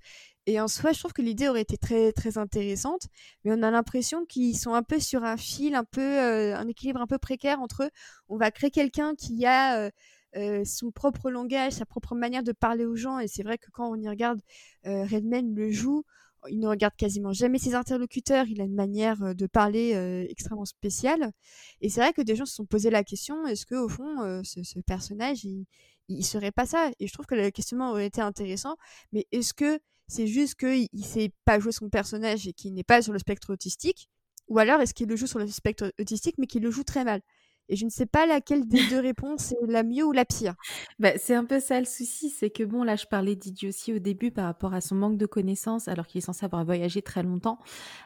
Et 0.46 0.60
en 0.60 0.68
soi, 0.68 0.92
je 0.92 0.98
trouve 0.98 1.12
que 1.12 1.22
l'idée 1.22 1.48
aurait 1.48 1.62
été 1.62 1.76
très 1.76 2.12
très 2.12 2.38
intéressante, 2.38 3.02
mais 3.44 3.52
on 3.52 3.62
a 3.62 3.70
l'impression 3.70 4.24
qu'ils 4.24 4.56
sont 4.56 4.74
un 4.74 4.82
peu 4.82 4.98
sur 4.98 5.22
un 5.22 5.36
fil, 5.36 5.74
un 5.74 5.84
peu 5.84 6.00
euh, 6.00 6.56
un 6.56 6.66
équilibre 6.66 7.00
un 7.00 7.06
peu 7.06 7.18
précaire 7.18 7.60
entre 7.60 7.90
on 8.28 8.36
va 8.36 8.50
créer 8.50 8.70
quelqu'un 8.70 9.14
qui 9.14 9.46
a 9.46 9.90
euh, 10.36 10.64
son 10.64 10.90
propre 10.90 11.30
langage, 11.30 11.72
sa 11.72 11.86
propre 11.86 12.14
manière 12.14 12.42
de 12.42 12.52
parler 12.52 12.84
aux 12.84 12.96
gens. 12.96 13.18
Et 13.18 13.28
c'est 13.28 13.42
vrai 13.42 13.58
que 13.58 13.70
quand 13.72 13.90
on 13.90 13.96
y 13.96 14.08
regarde, 14.08 14.40
euh, 14.86 15.04
Redman 15.04 15.54
le 15.54 15.70
joue. 15.70 16.04
Il 16.48 16.60
ne 16.60 16.68
regarde 16.68 16.94
quasiment 16.94 17.32
jamais 17.32 17.58
ses 17.58 17.74
interlocuteurs. 17.74 18.46
Il 18.46 18.60
a 18.60 18.64
une 18.64 18.74
manière 18.74 19.20
euh, 19.22 19.34
de 19.34 19.46
parler 19.46 19.92
extrêmement 20.28 20.64
spéciale. 20.64 21.32
Et 21.80 21.88
c'est 21.88 22.00
vrai 22.00 22.12
que 22.12 22.22
des 22.22 22.36
gens 22.36 22.46
se 22.46 22.54
sont 22.54 22.66
posé 22.66 22.90
la 22.90 23.04
question 23.04 23.46
est-ce 23.46 23.66
que 23.66 23.74
au 23.74 23.88
fond, 23.88 24.42
ce, 24.44 24.78
personnage, 24.80 25.44
il, 25.44 25.66
il 26.08 26.24
serait 26.24 26.52
pas 26.52 26.66
ça? 26.66 26.90
Et 27.00 27.06
je 27.06 27.12
trouve 27.12 27.26
que 27.26 27.34
le 27.34 27.50
questionnement 27.50 27.90
aurait 27.90 28.06
été 28.06 28.20
intéressant. 28.20 28.76
Mais 29.12 29.26
est-ce 29.32 29.54
que 29.54 29.80
c'est 30.06 30.26
juste 30.26 30.54
qu'il 30.54 30.88
ne 30.92 31.02
sait 31.02 31.32
pas 31.44 31.58
jouer 31.58 31.72
son 31.72 31.88
personnage 31.90 32.46
et 32.46 32.52
qu'il 32.52 32.74
n'est 32.74 32.84
pas 32.84 33.02
sur 33.02 33.12
le 33.12 33.18
spectre 33.18 33.52
autistique? 33.52 34.08
Ou 34.48 34.58
alors 34.58 34.80
est-ce 34.80 34.94
qu'il 34.94 35.08
le 35.08 35.16
joue 35.16 35.26
sur 35.26 35.38
le 35.38 35.46
spectre 35.46 35.92
autistique 36.00 36.36
mais 36.38 36.46
qu'il 36.46 36.62
le 36.62 36.70
joue 36.70 36.84
très 36.84 37.04
mal? 37.04 37.20
Et 37.68 37.76
je 37.76 37.84
ne 37.84 37.90
sais 37.90 38.06
pas 38.06 38.26
laquelle 38.26 38.66
des 38.66 38.86
deux 38.88 39.00
réponses 39.00 39.52
est 39.52 39.66
la 39.66 39.82
mieux 39.82 40.04
ou 40.04 40.12
la 40.12 40.24
pire. 40.24 40.54
Bah, 40.98 41.12
c'est 41.18 41.34
un 41.34 41.44
peu 41.44 41.60
ça 41.60 41.78
le 41.78 41.86
souci, 41.86 42.30
c'est 42.30 42.50
que 42.50 42.62
bon, 42.62 42.82
là, 42.82 42.96
je 42.96 43.06
parlais 43.06 43.36
d'idiotie 43.36 43.92
au 43.92 43.98
début 43.98 44.30
par 44.30 44.44
rapport 44.44 44.74
à 44.74 44.80
son 44.80 44.94
manque 44.94 45.18
de 45.18 45.26
connaissances, 45.26 45.88
alors 45.88 46.06
qu'il 46.06 46.18
est 46.18 46.24
censé 46.24 46.44
avoir 46.44 46.64
voyagé 46.64 47.02
très 47.02 47.22
longtemps. 47.22 47.58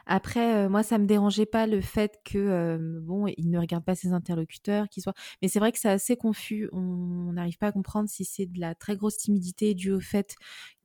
Après, 0.05 0.55
euh, 0.55 0.69
moi, 0.69 0.83
ça 0.83 0.97
me 0.97 1.05
dérangeait 1.05 1.45
pas 1.45 1.67
le 1.67 1.81
fait 1.81 2.19
que, 2.25 2.37
euh, 2.37 2.99
bon, 3.01 3.27
il 3.37 3.49
ne 3.49 3.59
regarde 3.59 3.83
pas 3.83 3.95
ses 3.95 4.13
interlocuteurs. 4.13 4.87
Mais 5.41 5.47
c'est 5.47 5.59
vrai 5.59 5.71
que 5.71 5.79
c'est 5.79 5.89
assez 5.89 6.15
confus. 6.15 6.69
On 6.71 7.33
n'arrive 7.33 7.57
pas 7.57 7.67
à 7.67 7.71
comprendre 7.71 8.09
si 8.09 8.25
c'est 8.25 8.45
de 8.45 8.59
la 8.59 8.75
très 8.75 8.95
grosse 8.95 9.17
timidité 9.17 9.73
due 9.73 9.91
au 9.91 9.99
fait 9.99 10.35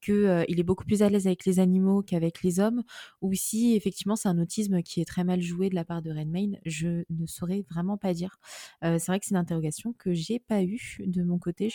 qu'il 0.00 0.60
est 0.60 0.64
beaucoup 0.64 0.84
plus 0.84 1.02
à 1.02 1.08
l'aise 1.08 1.26
avec 1.26 1.44
les 1.44 1.58
animaux 1.58 2.02
qu'avec 2.02 2.42
les 2.42 2.60
hommes, 2.60 2.82
ou 3.20 3.32
si 3.34 3.74
effectivement 3.74 4.16
c'est 4.16 4.28
un 4.28 4.38
autisme 4.38 4.82
qui 4.82 5.00
est 5.00 5.04
très 5.04 5.24
mal 5.24 5.40
joué 5.40 5.70
de 5.70 5.74
la 5.74 5.84
part 5.84 6.02
de 6.02 6.10
Redmayne, 6.10 6.58
je 6.64 7.04
ne 7.10 7.26
saurais 7.26 7.64
vraiment 7.70 7.96
pas 7.96 8.14
dire. 8.14 8.38
C'est 8.82 9.06
vrai 9.06 9.20
que 9.20 9.26
c'est 9.26 9.34
une 9.34 9.36
interrogation 9.36 9.92
que 9.92 10.12
j'ai 10.12 10.38
pas 10.38 10.62
eue 10.62 10.98
de 11.00 11.22
mon 11.22 11.38
côté. 11.38 11.72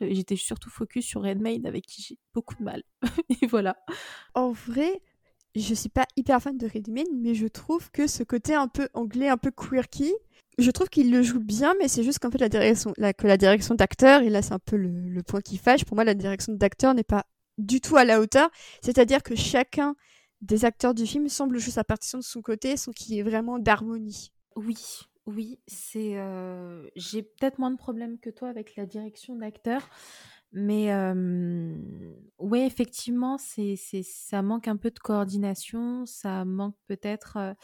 J'étais 0.00 0.36
surtout 0.36 0.70
focus 0.70 1.04
sur 1.04 1.22
Redmayne 1.22 1.66
avec 1.66 1.86
qui 1.86 2.02
j'ai 2.02 2.18
beaucoup 2.32 2.54
de 2.54 2.64
mal. 2.64 2.82
Et 3.42 3.46
voilà. 3.46 3.76
En 4.34 4.52
vrai, 4.52 5.00
je 5.54 5.74
suis 5.74 5.88
pas 5.88 6.06
hyper 6.16 6.42
fan 6.42 6.56
de 6.58 6.66
Redmayne, 6.66 7.06
mais 7.14 7.34
je 7.34 7.46
trouve 7.46 7.90
que 7.90 8.06
ce 8.06 8.22
côté 8.22 8.54
un 8.54 8.68
peu 8.68 8.88
anglais, 8.94 9.28
un 9.28 9.36
peu 9.36 9.50
quirky, 9.50 10.12
je 10.58 10.70
trouve 10.70 10.88
qu'il 10.88 11.10
le 11.10 11.22
joue 11.22 11.40
bien, 11.40 11.74
mais 11.80 11.88
c'est 11.88 12.02
juste 12.02 12.18
qu'en 12.18 12.30
fait 12.30 12.38
la 12.38 12.48
direction, 12.48 12.92
que 12.92 13.26
la 13.26 13.36
direction 13.36 13.74
d'acteur, 13.74 14.22
et 14.22 14.30
là 14.30 14.42
c'est 14.42 14.54
un 14.54 14.58
peu 14.58 14.76
le, 14.76 15.22
point 15.22 15.40
qui 15.40 15.56
fâche. 15.56 15.84
Pour 15.84 15.96
moi, 15.96 16.04
la 16.04 16.14
direction 16.14 16.52
d'acteur 16.52 16.94
n'est 16.94 17.04
pas 17.04 17.24
du 17.58 17.80
tout 17.80 17.96
à 17.96 18.04
la 18.04 18.20
hauteur. 18.20 18.50
C'est-à-dire 18.82 19.22
que 19.22 19.34
chacun 19.34 19.94
des 20.40 20.64
acteurs 20.64 20.94
du 20.94 21.06
film 21.06 21.28
semble 21.28 21.58
jouer 21.58 21.72
sa 21.72 21.84
partition 21.84 22.18
de 22.18 22.24
son 22.24 22.42
côté 22.42 22.76
sans 22.76 22.92
qu'il 22.92 23.14
y 23.14 23.18
ait 23.18 23.22
vraiment 23.22 23.58
d'harmonie. 23.58 24.32
Oui, 24.56 24.76
oui, 25.26 25.58
c'est. 25.66 26.18
Euh, 26.18 26.86
j'ai 26.96 27.22
peut-être 27.22 27.58
moins 27.58 27.70
de 27.70 27.78
problèmes 27.78 28.18
que 28.18 28.30
toi 28.30 28.48
avec 28.48 28.76
la 28.76 28.86
direction 28.86 29.36
d'acteur. 29.36 29.88
Mais 30.56 30.92
euh, 30.92 31.74
oui, 32.38 32.60
effectivement, 32.60 33.38
c'est, 33.38 33.74
ça 34.04 34.40
manque 34.40 34.68
un 34.68 34.76
peu 34.76 34.92
de 34.92 34.98
coordination, 35.00 36.06
ça 36.06 36.44
manque 36.44 36.76
peut-être. 36.86 37.36
Euh, 37.38 37.54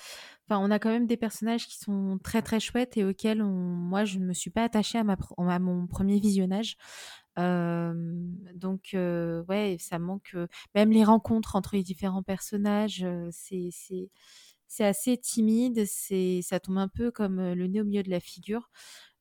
enfin, 0.49 0.61
on 0.61 0.73
a 0.73 0.81
quand 0.81 0.89
même 0.89 1.07
des 1.07 1.17
personnages 1.17 1.69
qui 1.69 1.79
sont 1.79 2.19
très 2.25 2.43
très 2.43 2.59
chouettes 2.59 2.97
et 2.97 3.05
auxquels 3.05 3.43
on, 3.43 3.47
moi 3.47 4.05
je 4.05 4.19
ne 4.19 4.25
me 4.27 4.33
suis 4.33 4.51
pas 4.51 4.65
attachée 4.65 4.99
à, 4.99 5.05
ma, 5.05 5.17
à 5.39 5.59
mon 5.61 5.87
premier 5.87 6.19
visionnage 6.19 6.77
donc 7.37 8.91
ouais, 8.95 9.77
ça 9.79 9.99
manque 9.99 10.37
même 10.75 10.91
les 10.91 11.05
rencontres 11.05 11.57
entre 11.57 11.77
les 11.77 11.83
différents 11.83 12.23
personnages, 12.23 13.07
c'est 13.31 13.71
c'est 14.67 14.85
assez 14.85 15.17
timide, 15.17 15.85
c'est 15.87 16.41
ça 16.43 16.61
tombe 16.61 16.79
un 16.79 16.89
peu 16.89 17.11
comme 17.11 17.53
le 17.53 17.67
nez 17.67 17.81
au 17.81 17.85
milieu 17.85 18.03
de 18.03 18.11
la 18.11 18.21
figure. 18.21 18.71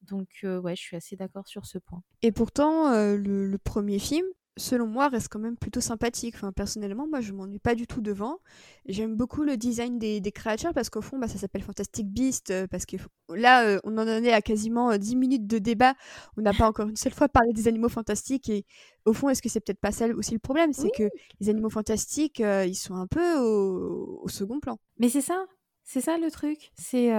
Donc 0.03 0.29
ouais, 0.43 0.75
je 0.75 0.81
suis 0.81 0.95
assez 0.95 1.15
d'accord 1.15 1.47
sur 1.47 1.65
ce 1.65 1.77
point. 1.77 2.03
Et 2.21 2.31
pourtant, 2.31 2.91
le, 2.91 3.57
premier 3.57 3.99
film, 3.99 4.25
selon 4.59 4.87
moi, 4.87 5.07
reste 5.07 5.29
quand 5.29 5.39
même 5.39 5.57
plutôt 5.57 5.81
sympathique. 5.81 6.35
Enfin, 6.35 6.51
personnellement, 6.51 7.07
moi, 7.07 7.21
je 7.21 7.33
m'ennuie 7.33 7.59
pas 7.59 7.73
du 7.73 7.87
tout 7.87 8.01
devant. 8.01 8.39
J'aime 8.85 9.15
beaucoup 9.15 9.43
le 9.43 9.57
design 9.57 9.97
des, 9.97 10.21
créatures 10.31 10.73
parce 10.73 10.89
qu'au 10.89 11.01
fond, 11.01 11.17
bah, 11.17 11.27
ça 11.27 11.37
s'appelle 11.37 11.63
Fantastic 11.63 12.07
Beast. 12.07 12.51
Euh, 12.51 12.67
parce 12.67 12.85
que 12.85 12.97
là, 13.29 13.65
euh, 13.65 13.79
on 13.83 13.97
en 13.97 14.07
est 14.07 14.31
à 14.31 14.41
quasiment 14.41 14.95
10 14.95 15.15
euh, 15.15 15.17
minutes 15.17 15.47
de 15.47 15.57
débat. 15.57 15.95
On 16.37 16.41
n'a 16.41 16.53
pas 16.53 16.67
encore 16.67 16.87
une 16.87 16.95
seule 16.95 17.13
fois 17.13 17.29
parlé 17.29 17.53
des 17.53 17.67
animaux 17.67 17.89
fantastiques. 17.89 18.49
Et 18.49 18.65
au 19.05 19.13
fond, 19.13 19.29
est-ce 19.29 19.41
que 19.41 19.49
c'est 19.49 19.61
peut-être 19.61 19.79
pas 19.79 19.91
ça 19.91 20.07
aussi 20.09 20.33
le 20.33 20.39
problème? 20.39 20.73
C'est 20.73 20.91
que 20.91 21.09
les 21.39 21.49
animaux 21.49 21.69
fantastiques, 21.69 22.39
ils 22.39 22.75
sont 22.75 22.95
un 22.95 23.07
peu 23.07 23.37
au, 23.37 24.27
second 24.27 24.59
plan. 24.59 24.77
Mais 24.99 25.09
c'est 25.09 25.21
ça. 25.21 25.45
C'est 25.83 26.01
ça 26.01 26.19
le 26.19 26.29
truc, 26.29 26.71
c'est 26.75 27.09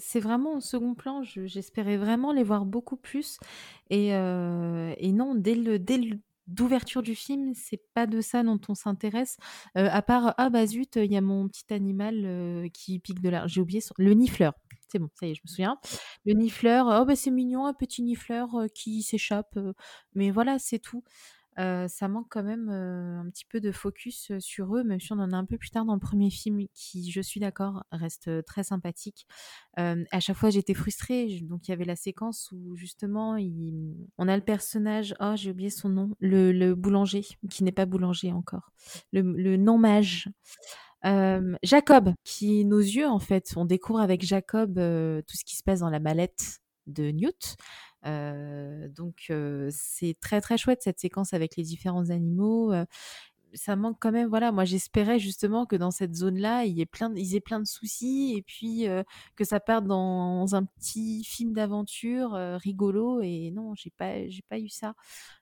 c'est 0.00 0.20
vraiment 0.20 0.54
au 0.54 0.60
second 0.60 0.94
plan. 0.94 1.22
J'espérais 1.22 1.98
vraiment 1.98 2.32
les 2.32 2.42
voir 2.42 2.64
beaucoup 2.64 2.96
plus. 2.96 3.38
Et, 3.90 4.08
et 4.08 5.12
non, 5.12 5.34
dès 5.34 5.54
le, 5.54 5.78
dès 5.78 5.98
le 5.98 6.16
d'ouverture 6.46 7.02
du 7.02 7.14
film, 7.14 7.52
c'est 7.54 7.82
pas 7.94 8.06
de 8.06 8.20
ça 8.20 8.42
dont 8.42 8.60
on 8.68 8.74
s'intéresse. 8.74 9.36
Euh, 9.76 9.88
à 9.90 10.02
part 10.02 10.34
ah 10.38 10.50
bah 10.50 10.66
zut, 10.66 10.96
il 10.96 11.12
y 11.12 11.16
a 11.16 11.20
mon 11.20 11.48
petit 11.48 11.72
animal 11.72 12.24
euh, 12.24 12.68
qui 12.68 12.98
pique 12.98 13.20
de 13.20 13.28
l'air. 13.28 13.48
J'ai 13.48 13.60
oublié 13.60 13.80
son... 13.80 13.94
le 13.98 14.12
nifleur. 14.12 14.52
C'est 14.88 14.98
bon, 14.98 15.08
ça 15.14 15.26
y 15.26 15.30
est, 15.30 15.34
je 15.34 15.40
me 15.44 15.48
souviens. 15.48 15.78
Le 16.24 16.34
nifleur, 16.34 16.86
oh 17.00 17.04
bah 17.04 17.16
c'est 17.16 17.30
mignon, 17.30 17.66
un 17.66 17.74
petit 17.74 18.02
nifleur 18.02 18.54
euh, 18.54 18.66
qui 18.68 19.02
s'échappe. 19.02 19.58
mais 20.14 20.30
voilà, 20.30 20.58
c'est 20.58 20.78
tout 20.78 21.02
ça 21.56 22.08
manque 22.08 22.26
quand 22.30 22.42
même 22.42 22.68
un 22.68 23.28
petit 23.30 23.44
peu 23.44 23.60
de 23.60 23.72
focus 23.72 24.32
sur 24.38 24.76
eux, 24.76 24.84
même 24.84 25.00
si 25.00 25.12
on 25.12 25.18
en 25.18 25.32
a 25.32 25.36
un 25.36 25.44
peu 25.44 25.58
plus 25.58 25.70
tard 25.70 25.84
dans 25.84 25.94
le 25.94 26.00
premier 26.00 26.30
film, 26.30 26.66
qui, 26.74 27.10
je 27.10 27.20
suis 27.20 27.40
d'accord, 27.40 27.84
reste 27.92 28.44
très 28.44 28.64
sympathique. 28.64 29.26
à 29.76 30.20
chaque 30.20 30.36
fois, 30.36 30.50
j'étais 30.50 30.74
frustrée. 30.74 31.40
Donc, 31.42 31.68
il 31.68 31.70
y 31.70 31.74
avait 31.74 31.84
la 31.84 31.96
séquence 31.96 32.50
où 32.52 32.74
justement, 32.76 33.36
on 34.18 34.28
a 34.28 34.36
le 34.36 34.42
personnage, 34.42 35.14
oh, 35.20 35.34
j'ai 35.36 35.50
oublié 35.50 35.70
son 35.70 35.88
nom, 35.88 36.10
le, 36.20 36.74
boulanger, 36.74 37.24
qui 37.50 37.64
n'est 37.64 37.72
pas 37.72 37.86
boulanger 37.86 38.32
encore, 38.32 38.72
le, 39.12 39.56
non-mage. 39.56 40.28
Jacob, 41.62 42.14
qui 42.24 42.64
nos 42.64 42.78
yeux 42.78 43.06
en 43.06 43.18
fait, 43.18 43.52
on 43.56 43.64
découvre 43.64 44.00
avec 44.00 44.24
Jacob 44.24 44.74
tout 44.74 45.36
ce 45.36 45.44
qui 45.44 45.56
se 45.56 45.62
passe 45.62 45.80
dans 45.80 45.90
la 45.90 46.00
mallette 46.00 46.63
de 46.86 47.10
Newt. 47.10 47.56
Euh, 48.06 48.88
donc 48.88 49.32
c'est 49.70 50.16
très 50.20 50.40
très 50.40 50.58
chouette 50.58 50.82
cette 50.82 51.00
séquence 51.00 51.32
avec 51.32 51.56
les 51.56 51.62
différents 51.62 52.10
animaux. 52.10 52.72
ça 53.54 53.76
manque 53.76 53.98
quand 54.00 54.12
même, 54.12 54.28
voilà, 54.28 54.52
moi 54.52 54.64
j'espérais 54.64 55.18
justement 55.18 55.64
que 55.64 55.76
dans 55.76 55.90
cette 55.90 56.14
zone-là, 56.14 56.64
il 56.64 56.76
y 56.76 56.80
ait 56.80 56.86
plein, 56.86 57.14
ils 57.14 57.36
aient 57.36 57.40
plein 57.40 57.60
de 57.60 57.66
soucis 57.66 58.34
et 58.36 58.42
puis 58.42 58.86
que 59.36 59.44
ça 59.44 59.60
parte 59.60 59.86
dans 59.86 60.54
un 60.54 60.64
petit 60.64 61.24
film 61.24 61.52
d'aventure 61.52 62.32
rigolo. 62.60 63.20
Et 63.22 63.50
non, 63.52 63.74
j'ai 63.74 63.90
pas, 63.90 64.28
j'ai 64.28 64.42
pas 64.48 64.58
eu 64.58 64.68
ça. 64.68 64.94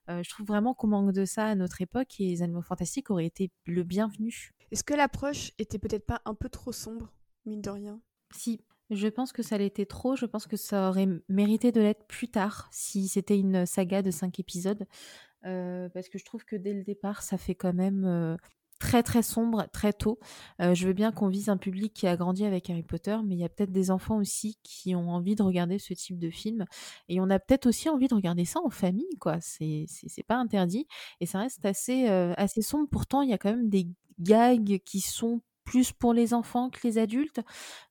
je 0.08 0.28
trouve 0.28 0.46
vraiment 0.46 0.74
qu'on 0.74 0.88
manque 0.88 1.12
de 1.12 1.24
ça 1.24 1.46
à 1.46 1.54
notre 1.54 1.80
époque 1.80 2.20
et 2.20 2.26
les 2.26 2.42
animaux 2.42 2.62
fantastiques 2.62 3.10
auraient 3.10 3.26
été 3.26 3.50
le 3.66 3.82
bienvenu. 3.82 4.52
Est-ce 4.72 4.84
que 4.84 4.94
l'approche 4.94 5.52
était 5.58 5.78
peut-être 5.78 6.06
pas 6.06 6.22
un 6.24 6.34
peu 6.34 6.48
trop 6.48 6.72
sombre, 6.72 7.12
mine 7.44 7.60
de 7.60 7.68
rien? 7.68 8.00
Si, 8.34 8.64
je 8.92 9.08
pense 9.08 9.32
que 9.32 9.42
ça 9.42 9.58
l'était 9.58 9.86
trop. 9.86 10.16
Je 10.16 10.26
pense 10.26 10.46
que 10.46 10.56
ça 10.56 10.88
aurait 10.88 11.08
mérité 11.28 11.72
de 11.72 11.80
l'être 11.80 12.06
plus 12.06 12.28
tard 12.28 12.68
si 12.70 13.08
c'était 13.08 13.38
une 13.38 13.66
saga 13.66 14.02
de 14.02 14.10
cinq 14.10 14.38
épisodes. 14.38 14.86
Euh, 15.46 15.88
parce 15.88 16.08
que 16.08 16.18
je 16.18 16.24
trouve 16.24 16.44
que 16.44 16.56
dès 16.56 16.72
le 16.72 16.84
départ, 16.84 17.22
ça 17.22 17.38
fait 17.38 17.54
quand 17.54 17.72
même 17.72 18.04
euh, 18.04 18.36
très 18.78 19.02
très 19.02 19.22
sombre 19.22 19.66
très 19.72 19.92
tôt. 19.92 20.18
Euh, 20.60 20.74
je 20.74 20.86
veux 20.86 20.92
bien 20.92 21.12
qu'on 21.12 21.28
vise 21.28 21.48
un 21.48 21.56
public 21.56 21.92
qui 21.94 22.06
a 22.06 22.16
grandi 22.16 22.44
avec 22.44 22.70
Harry 22.70 22.82
Potter, 22.82 23.16
mais 23.24 23.34
il 23.34 23.40
y 23.40 23.44
a 23.44 23.48
peut-être 23.48 23.72
des 23.72 23.90
enfants 23.90 24.18
aussi 24.18 24.58
qui 24.62 24.94
ont 24.94 25.10
envie 25.10 25.34
de 25.34 25.42
regarder 25.42 25.78
ce 25.78 25.94
type 25.94 26.18
de 26.18 26.30
film. 26.30 26.64
Et 27.08 27.20
on 27.20 27.28
a 27.30 27.38
peut-être 27.38 27.66
aussi 27.66 27.88
envie 27.88 28.08
de 28.08 28.14
regarder 28.14 28.44
ça 28.44 28.60
en 28.60 28.70
famille, 28.70 29.16
quoi. 29.20 29.38
C'est 29.40 29.86
pas 30.26 30.36
interdit. 30.36 30.86
Et 31.20 31.26
ça 31.26 31.40
reste 31.40 31.64
assez, 31.64 32.06
assez 32.06 32.62
sombre. 32.62 32.88
Pourtant, 32.90 33.22
il 33.22 33.30
y 33.30 33.34
a 33.34 33.38
quand 33.38 33.50
même 33.50 33.68
des 33.68 33.88
gags 34.20 34.80
qui 34.84 35.00
sont 35.00 35.40
plus 35.64 35.92
pour 35.92 36.12
les 36.12 36.34
enfants 36.34 36.70
que 36.70 36.80
les 36.84 36.98
adultes. 36.98 37.40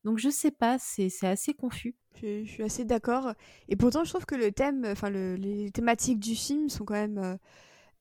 Donc 0.04 0.18
je 0.18 0.30
sais 0.30 0.52
pas, 0.52 0.78
c'est 0.80 1.10
assez 1.24 1.54
confus. 1.54 1.96
Je, 2.22 2.44
suis 2.46 2.64
assez 2.64 2.86
d'accord. 2.86 3.34
Et 3.70 3.76
pourtant, 3.76 4.04
je 4.04 4.10
trouve 4.10 4.26
que 4.26 4.36
le 4.36 4.52
thème, 4.52 4.86
enfin 4.86 5.10
les 5.10 5.72
thématiques 5.72 6.20
du 6.20 6.36
film 6.36 6.70
sont 6.70 6.86
quand 6.86 6.94
même 6.94 7.38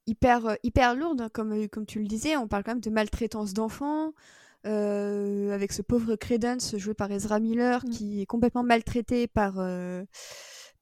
hyper, 0.06 0.56
hyper 0.62 0.94
lourdes, 0.94 1.22
hein, 1.22 1.28
comme, 1.32 1.68
comme 1.68 1.86
tu 1.86 2.00
le 2.00 2.06
disais. 2.06 2.36
On 2.36 2.48
parle 2.48 2.64
quand 2.64 2.72
même 2.72 2.80
de 2.80 2.90
maltraitance 2.90 3.54
d'enfants, 3.54 4.12
avec 4.64 5.72
ce 5.72 5.82
pauvre 5.82 6.16
Credence 6.16 6.76
joué 6.76 6.94
par 6.94 7.10
Ezra 7.10 7.40
Miller, 7.40 7.84
mmh. 7.84 7.90
qui 7.90 8.22
est 8.22 8.26
complètement 8.26 8.62
maltraité 8.62 9.26
par 9.26 9.54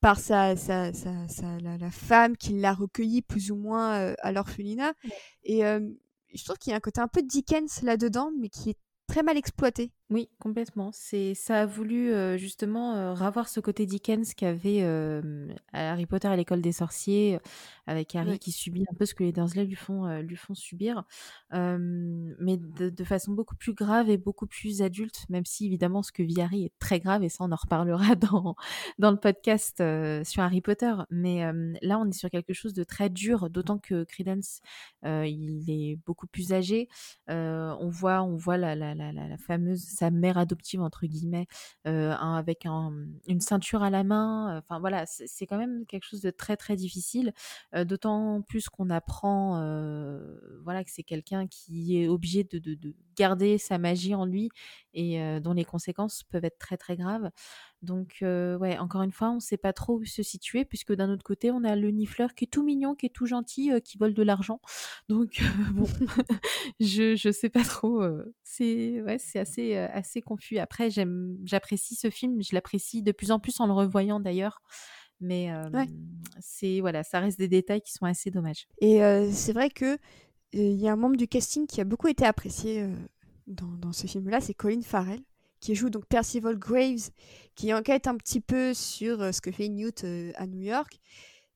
par 0.01 0.21
sa, 0.21 0.55
sa, 0.55 0.93
sa, 0.93 1.59
la, 1.61 1.91
femme 1.91 2.37
qui 2.37 2.53
l'a 2.53 2.73
recueilli 2.73 3.21
plus 3.21 3.51
ou 3.51 3.57
moins 3.57 4.15
à 4.21 4.33
l'orphelinat. 4.33 4.95
Et 5.45 5.63
je 6.35 6.45
trouve 6.45 6.59
qu'il 6.59 6.71
y 6.71 6.75
a 6.75 6.77
un 6.77 6.81
côté 6.81 7.01
un 7.01 7.09
peu 7.09 7.23
Dickens 7.23 7.83
là-dedans, 7.83 8.31
mais 8.39 8.49
qui 8.49 8.71
est 8.71 8.79
très 9.07 9.23
mal 9.23 9.37
exploité. 9.37 9.93
Oui, 10.11 10.31
complètement. 10.39 10.89
C'est 10.95 11.35
ça 11.35 11.61
a 11.61 11.67
voulu 11.67 12.11
justement 12.39 13.13
ravoir 13.15 13.47
ce 13.47 13.61
côté 13.61 13.85
Dickens 13.85 14.33
qu'avait 14.35 14.83
Harry 15.75 16.07
Potter 16.07 16.29
à 16.29 16.37
l'école 16.37 16.63
des 16.63 16.73
sorciers 16.73 17.39
avec 17.87 18.15
Harry 18.15 18.39
qui 18.39 18.51
subit 18.51 18.87
un 18.91 18.95
peu 18.95 19.05
ce 19.05 19.15
que 19.15 19.23
les 19.23 19.33
Dursley 19.33 19.67
lui 19.67 19.75
font 19.75 20.07
lui 20.21 20.37
font 20.37 20.55
subir, 20.55 21.05
mais 21.53 22.57
de, 22.57 23.05
façon 23.05 23.33
beaucoup 23.33 23.55
plus 23.57 23.75
grave 23.75 24.09
et 24.09 24.17
beaucoup 24.17 24.47
plus 24.47 24.81
adulte. 24.81 25.27
Même 25.29 25.45
si 25.45 25.67
évidemment 25.67 26.03
ce 26.03 26.11
que 26.13 26.23
vit 26.23 26.41
Harry 26.41 26.65
est 26.65 26.73
très 26.79 27.01
grave 27.01 27.23
et 27.23 27.29
ça 27.29 27.45
on 27.45 27.53
en 27.53 27.57
reparlera 27.57 28.15
dans 28.15 28.57
dans 28.99 29.11
le 29.11 29.19
podcast 29.19 29.83
sur 30.25 30.43
Harry 30.43 30.63
Potter. 30.63 30.95
Mais 31.11 31.43
là 31.83 31.99
on 31.99 32.09
est 32.09 32.13
sur 32.19 32.31
quelque 32.31 32.55
chose 32.55 32.73
de 32.73 32.83
très 32.83 33.11
dur, 33.11 33.51
d'autant 33.51 33.79
que 33.79 34.05
Credence 34.05 34.63
il 35.05 35.65
est 35.69 35.97
beaucoup 36.07 36.27
plus 36.27 36.55
âgé. 36.55 36.89
on 37.29 37.91
voit 37.91 38.23
on 38.23 38.37
voit 38.37 38.57
la, 38.57 38.75
la, 38.75 38.95
la, 38.95 39.13
la 39.13 39.37
fameuse 39.37 39.98
sa 39.99 40.11
mère 40.11 40.39
adoptive 40.39 40.81
entre 40.81 41.07
guillemets 41.07 41.47
avec 41.85 42.65
une 42.65 43.41
ceinture 43.41 43.83
à 43.83 43.91
la 43.91 44.05
main. 44.05 44.59
Enfin 44.59 44.79
voilà, 44.81 45.05
c'est 45.07 45.47
quand 45.47 45.59
même 45.59 45.85
quelque 45.87 46.05
chose 46.05 46.21
de 46.21 46.31
très 46.31 46.57
très 46.57 46.77
difficile. 46.77 47.33
D'autant 47.75 48.43
plus 48.43 48.69
qu'on 48.69 48.91
apprend 48.91 49.59
voilà 50.65 50.85
que 50.85 50.91
c'est 50.91 51.03
quelqu'un 51.03 51.47
qui 51.47 52.03
est 52.03 52.09
obligé 52.09 52.45
de, 52.45 52.95
garder 53.19 53.59
sa 53.59 53.79
magie 53.79 54.15
en 54.15 54.25
lui 54.25 54.51
et 54.95 55.21
dont 55.41 55.53
les 55.53 55.65
conséquences 55.65 56.25
peuvent 56.25 56.45
être 56.45 56.59
très 56.59 56.77
très 56.77 56.97
graves. 56.97 57.31
Donc, 57.83 58.19
ouais, 58.23 58.79
encore 58.79 59.03
une 59.03 59.13
fois, 59.13 59.31
on 59.31 59.37
ne 59.37 59.41
sait 59.41 59.57
pas 59.57 59.73
trop 59.73 59.99
où 59.99 60.05
se 60.05 60.23
situer, 60.23 60.65
puisque 60.65 60.93
d'un 60.93 61.11
autre 61.11 61.23
côté, 61.23 61.51
on 61.51 61.63
a 61.63 61.77
le 61.77 61.91
nifleur 61.91 62.35
qui 62.35 62.45
est 62.45 62.49
tout 62.49 62.65
mignon, 62.65 62.95
qui 62.95 63.07
est 63.07 63.15
tout 63.15 63.27
gentil, 63.27 63.71
qui 63.85 63.99
vole 63.99 64.15
de 64.15 64.23
l'argent. 64.23 64.61
Donc, 65.09 65.39
bon, 65.75 65.87
je 66.81 67.29
ne 67.29 67.33
sais 67.33 67.49
pas 67.49 67.65
trop. 67.65 68.03
c'est 68.43 69.03
ouais, 69.03 69.19
c'est 69.19 69.39
assez, 69.39 69.77
assez 69.77 70.23
confus. 70.23 70.59
Après, 70.59 70.89
j'apprécie 71.45 71.95
ce 71.95 72.11
film, 72.11 72.43
je 72.43 72.55
l'apprécie 72.55 73.03
de 73.03 73.13
plus 73.13 73.31
en 73.31 73.39
plus 73.39 73.61
en 73.61 73.67
le 73.67 73.73
revoyant 73.73 74.21
d'ailleurs. 74.21 74.63
Mais 75.21 75.51
c'est 76.41 76.81
voilà, 76.81 77.03
ça 77.03 77.21
reste 77.21 77.39
des 77.39 77.49
détails 77.49 77.83
qui 77.83 77.93
sont 77.93 78.07
assez 78.07 78.31
dommages. 78.31 78.67
Et 78.81 79.01
c'est 79.33 79.53
vrai 79.53 79.71
que 79.71 79.99
il 80.53 80.81
y 80.81 80.89
a 80.89 80.93
un 80.93 80.97
membre 80.97 81.17
du 81.17 81.29
casting 81.29 81.67
qui 81.67 81.81
a 81.81 81.85
beaucoup 81.85 82.09
été 82.09 82.25
apprécié 82.25 82.87
dans, 83.47 83.67
dans 83.67 83.93
ce 83.93 84.07
film-là, 84.07 84.41
c'est 84.41 84.55
Colin 84.55 84.83
Farrell 84.83 85.21
qui 85.61 85.75
joue 85.75 85.91
donc 85.91 86.07
Percival 86.07 86.59
Graves, 86.59 87.11
qui 87.55 87.73
enquête 87.75 88.07
un 88.07 88.17
petit 88.17 88.41
peu 88.41 88.75
sur 88.75 89.21
euh, 89.21 89.33
ce 89.33 89.41
que 89.41 89.51
fait 89.51 89.69
Newt 89.69 90.05
euh, 90.05 90.33
à 90.37 90.47
New 90.47 90.61
York, 90.61 91.01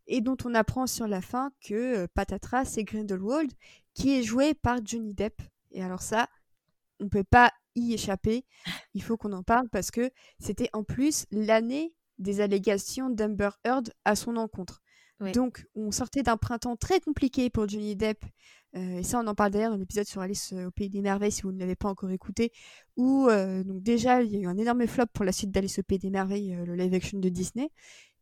et 0.06 0.20
dont 0.20 0.36
on 0.44 0.54
apprend 0.54 0.86
sur 0.86 1.06
la 1.06 1.20
fin 1.20 1.52
que 1.64 1.74
euh, 1.74 2.06
Patatras, 2.12 2.64
c'est 2.64 2.84
Grindelwald, 2.84 3.52
qui 3.94 4.18
est 4.18 4.22
joué 4.22 4.54
par 4.54 4.78
Johnny 4.84 5.14
Depp. 5.14 5.40
Et 5.70 5.82
alors 5.82 6.02
ça, 6.02 6.28
on 7.00 7.04
ne 7.04 7.08
peut 7.08 7.24
pas 7.24 7.52
y 7.74 7.94
échapper, 7.94 8.44
il 8.94 9.02
faut 9.02 9.16
qu'on 9.16 9.32
en 9.32 9.42
parle, 9.42 9.68
parce 9.68 9.90
que 9.90 10.10
c'était 10.38 10.68
en 10.72 10.84
plus 10.84 11.26
l'année 11.30 11.94
des 12.18 12.40
allégations 12.40 13.08
d'Amber 13.08 13.50
Heard 13.64 13.92
à 14.04 14.14
son 14.16 14.36
encontre. 14.36 14.82
Donc, 15.34 15.68
on 15.76 15.92
sortait 15.92 16.24
d'un 16.24 16.36
printemps 16.36 16.74
très 16.74 16.98
compliqué 16.98 17.48
pour 17.48 17.68
Johnny 17.68 17.94
Depp 17.94 18.24
euh, 18.74 18.98
et 18.98 19.02
ça, 19.02 19.20
on 19.20 19.26
en 19.26 19.34
parle 19.34 19.50
d'ailleurs 19.50 19.70
dans 19.70 19.76
l'épisode 19.76 20.06
sur 20.06 20.20
Alice 20.20 20.52
euh, 20.52 20.68
au 20.68 20.70
Pays 20.70 20.88
des 20.88 21.02
Merveilles, 21.02 21.32
si 21.32 21.42
vous 21.42 21.52
ne 21.52 21.58
l'avez 21.58 21.76
pas 21.76 21.88
encore 21.88 22.10
écouté, 22.10 22.52
où 22.96 23.28
euh, 23.28 23.62
donc 23.64 23.82
déjà, 23.82 24.22
il 24.22 24.32
y 24.32 24.36
a 24.36 24.40
eu 24.40 24.46
un 24.46 24.56
énorme 24.56 24.86
flop 24.86 25.06
pour 25.12 25.24
la 25.24 25.32
suite 25.32 25.50
d'Alice 25.50 25.78
au 25.78 25.82
Pays 25.82 25.98
des 25.98 26.10
Merveilles, 26.10 26.56
le 26.64 26.74
live 26.74 26.94
action 26.94 27.18
de 27.18 27.28
Disney. 27.28 27.70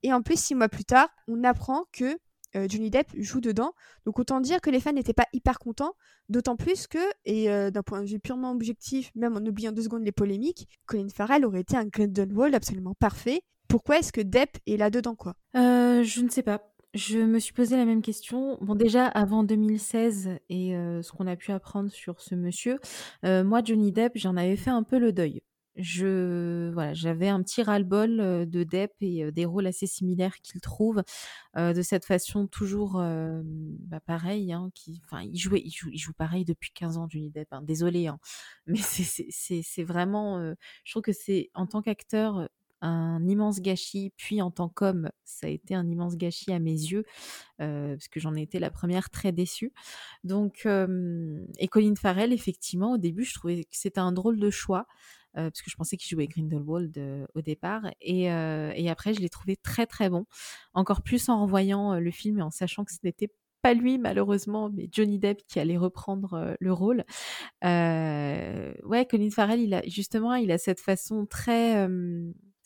Et 0.03 0.13
en 0.13 0.23
plus, 0.23 0.41
six 0.41 0.55
mois 0.55 0.69
plus 0.69 0.85
tard, 0.85 1.09
on 1.29 1.45
apprend 1.45 1.85
que 1.93 2.19
Johnny 2.55 2.91
Depp 2.91 3.07
joue 3.17 3.41
dedans. 3.41 3.75
Donc 4.07 4.19
autant 4.19 4.41
dire 4.41 4.61
que 4.61 4.71
les 4.71 4.81
fans 4.81 4.93
n'étaient 4.93 5.13
pas 5.13 5.27
hyper 5.33 5.59
contents, 5.59 5.95
d'autant 6.29 6.57
plus 6.57 6.87
que, 6.87 6.99
et 7.25 7.47
d'un 7.71 7.83
point 7.83 8.01
de 8.01 8.09
vue 8.09 8.19
purement 8.19 8.51
objectif, 8.51 9.13
même 9.15 9.37
en 9.37 9.47
oubliant 9.47 9.73
deux 9.73 9.83
secondes 9.83 10.05
les 10.05 10.11
polémiques, 10.11 10.69
Colin 10.87 11.09
Farrell 11.15 11.45
aurait 11.45 11.61
été 11.61 11.77
un 11.77 11.85
Grindelwald 11.85 12.55
absolument 12.55 12.95
parfait. 12.95 13.43
Pourquoi 13.69 13.99
est-ce 13.99 14.11
que 14.11 14.23
Depp 14.23 14.57
est 14.67 14.79
là-dedans, 14.79 15.15
quoi? 15.15 15.35
Je 15.55 16.23
ne 16.23 16.31
sais 16.31 16.43
pas. 16.43 16.70
Je 16.95 17.19
me 17.19 17.39
suis 17.39 17.53
posé 17.53 17.77
la 17.77 17.85
même 17.85 18.03
question. 18.03 18.59
Bon, 18.61 18.75
déjà, 18.75 19.07
avant 19.07 19.45
2016 19.45 20.31
et 20.49 20.73
ce 20.73 21.13
qu'on 21.13 21.29
a 21.29 21.37
pu 21.37 21.53
apprendre 21.53 21.91
sur 21.91 22.21
ce 22.21 22.35
monsieur, 22.35 22.79
moi, 23.23 23.63
Johnny 23.65 23.93
Depp, 23.93 24.13
j'en 24.17 24.37
avais 24.37 24.57
fait 24.57 24.71
un 24.71 24.83
peu 24.83 24.99
le 24.99 25.13
deuil. 25.13 25.43
Je 25.77 26.69
voilà, 26.73 26.93
j'avais 26.93 27.29
un 27.29 27.41
petit 27.43 27.63
ras-le-bol, 27.63 28.17
de 28.51 28.65
Depp 28.65 28.93
et 29.01 29.31
des 29.31 29.45
rôles 29.45 29.69
assez 29.69 29.87
similaires 29.87 30.35
qu'il 30.43 30.61
trouve, 30.61 31.03
de 31.57 31.81
cette 31.83 32.05
façon 32.05 32.49
toujours, 32.49 32.95
bah, 32.95 34.01
pareil, 34.05 34.53
hein, 34.53 34.71
qui 34.75 35.01
enfin, 35.05 35.23
il 35.23 35.39
jouait 35.39 35.63
il 35.65 35.71
joue 35.71 35.91
il 35.93 35.99
joue 35.99 36.13
pareil 36.13 36.45
depuis 36.45 36.73
15 36.73 36.99
ans, 36.99 37.07
Johnny 37.09 37.31
Depp, 37.31 37.53
hein, 37.53 37.63
désolé, 37.63 38.09
hein, 38.09 38.19
mais 38.67 38.81
c'est 38.81 39.85
vraiment, 39.85 40.55
je 40.85 40.93
trouve 40.93 41.03
que 41.03 41.13
c'est 41.13 41.51
en 41.55 41.67
tant 41.67 41.83
qu'acteur, 41.83 42.49
un 42.83 43.27
immense 43.27 43.61
gâchis, 43.61 44.13
puis 44.17 44.41
en 44.43 44.51
tant 44.51 44.69
qu'homme, 44.69 45.11
ça 45.25 45.47
a 45.47 45.51
été 45.51 45.75
un 45.75 45.89
immense 45.89 46.17
gâchis 46.17 46.53
à 46.53 46.59
mes 46.59 46.73
yeux, 46.73 47.05
euh, 47.61 47.95
parce 47.95 48.09
que 48.09 48.21
j'en 48.21 48.35
ai 48.35 48.43
été 48.43 48.59
la 48.59 48.71
première 48.71 49.11
très 49.11 49.33
déçue. 49.33 49.73
Donc, 50.25 50.67
et 50.67 51.69
Colin 51.69 51.95
Farrell, 51.95 52.33
effectivement, 52.33 52.93
au 52.93 52.99
début, 52.99 53.25
je 53.25 53.35
trouvais 53.35 53.65
que 53.65 53.71
c'était 53.73 54.01
un 54.01 54.13
drôle 54.13 54.39
de 54.39 54.51
choix, 54.51 54.87
euh, 55.37 55.51
parce 55.51 55.63
que 55.63 55.71
je 55.71 55.77
pensais 55.77 55.97
qu'il 55.97 56.09
jouait 56.11 56.27
Grindelwald 56.27 56.97
euh, 56.99 57.27
au 57.35 57.43
départ, 57.43 57.83
et, 58.01 58.25
et 58.25 58.91
après, 58.91 59.15
je 59.15 59.21
l'ai 59.21 59.29
trouvé 59.29 59.57
très 59.57 59.87
très 59.87 60.09
bon, 60.09 60.27
encore 60.75 61.03
plus 61.03 61.29
en 61.29 61.43
revoyant 61.43 61.99
le 61.99 62.11
film 62.11 62.39
et 62.39 62.43
en 62.43 62.51
sachant 62.51 62.85
que 62.85 62.93
ce 62.93 62.99
n'était 63.05 63.31
pas 63.63 63.75
lui 63.75 63.99
malheureusement, 63.99 64.71
mais 64.71 64.89
Johnny 64.91 65.19
Depp 65.19 65.43
qui 65.47 65.61
allait 65.61 65.77
reprendre 65.77 66.57
le 66.59 66.73
rôle. 66.73 67.05
ouais, 67.63 69.07
Colin 69.11 69.29
Farrell, 69.29 69.61
il 69.61 69.75
a 69.75 69.83
justement, 69.87 70.35
il 70.35 70.51
a 70.51 70.57
cette 70.57 70.81
façon 70.81 71.27
très 71.27 71.87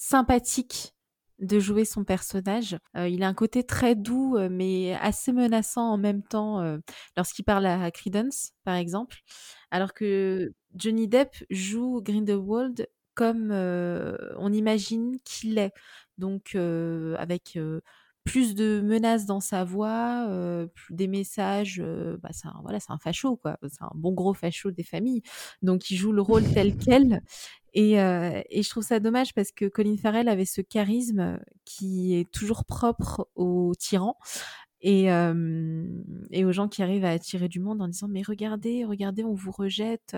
sympathique 0.05 0.95
de 1.39 1.59
jouer 1.59 1.87
son 1.87 2.05
personnage. 2.05 2.77
Euh, 2.95 3.09
il 3.09 3.23
a 3.23 3.29
un 3.29 3.35
côté 3.35 3.65
très 3.65 3.95
doux, 3.95 4.37
euh, 4.37 4.49
mais 4.51 4.95
assez 5.01 5.33
menaçant 5.33 5.93
en 5.93 5.97
même 5.97 6.23
temps 6.23 6.61
euh, 6.61 6.77
lorsqu'il 7.17 7.45
parle 7.45 7.65
à 7.65 7.91
Credence, 7.91 8.53
par 8.65 8.75
exemple. 8.75 9.17
Alors 9.71 9.95
que 9.95 10.53
Johnny 10.75 11.09
Depp 11.09 11.35
joue 11.49 12.03
Grindelwald 12.03 12.87
comme 13.15 13.53
on 13.53 14.53
imagine 14.53 15.19
qu'il 15.25 15.57
est. 15.59 15.73
Donc 16.19 16.57
avec 16.57 17.57
plus 18.25 18.55
de 18.55 18.81
menaces 18.83 19.27
dans 19.27 19.41
sa 19.41 19.65
voix, 19.65 20.27
des 20.91 21.07
messages. 21.07 21.83
bah 22.23 22.31
c'est 22.33 22.49
un, 22.49 22.59
voilà, 22.63 22.81
c'est 22.81 22.93
un 22.93 22.99
facho 22.99 23.37
quoi. 23.37 23.59
C'est 23.69 23.83
un 23.83 23.93
bon 23.95 24.13
gros 24.13 24.35
facho 24.35 24.71
des 24.71 24.83
familles. 24.83 25.23
Donc 25.63 25.91
il 25.91 25.97
joue 25.97 26.13
le 26.13 26.23
rôle 26.23 26.45
tel 26.53 26.77
quel. 26.79 27.23
Et, 27.75 28.01
euh, 28.01 28.41
et, 28.51 28.63
je 28.63 28.71
trouve 28.71 28.85
ça 28.85 29.01
dommage 29.01 29.35
parce 29.35 29.51
que 29.51 29.65
Colin 29.67 29.97
Farrell 29.97 30.29
avait 30.29 30.45
ce 30.45 30.61
charisme 30.61 31.41
qui 31.65 32.15
est 32.15 32.31
toujours 32.31 32.65
propre 32.65 33.29
aux 33.35 33.73
tyrans 33.77 34.17
et, 34.85 35.11
euh, 35.11 35.83
et 36.31 36.45
aux 36.45 36.53
gens 36.53 36.69
qui 36.69 36.83
arrivent 36.83 37.07
à 37.07 37.11
attirer 37.11 37.49
du 37.49 37.59
monde 37.59 37.81
en 37.81 37.89
disant 37.89 38.07
mais 38.07 38.21
regardez, 38.21 38.85
regardez, 38.85 39.25
on 39.25 39.33
vous 39.33 39.51
rejette. 39.51 40.15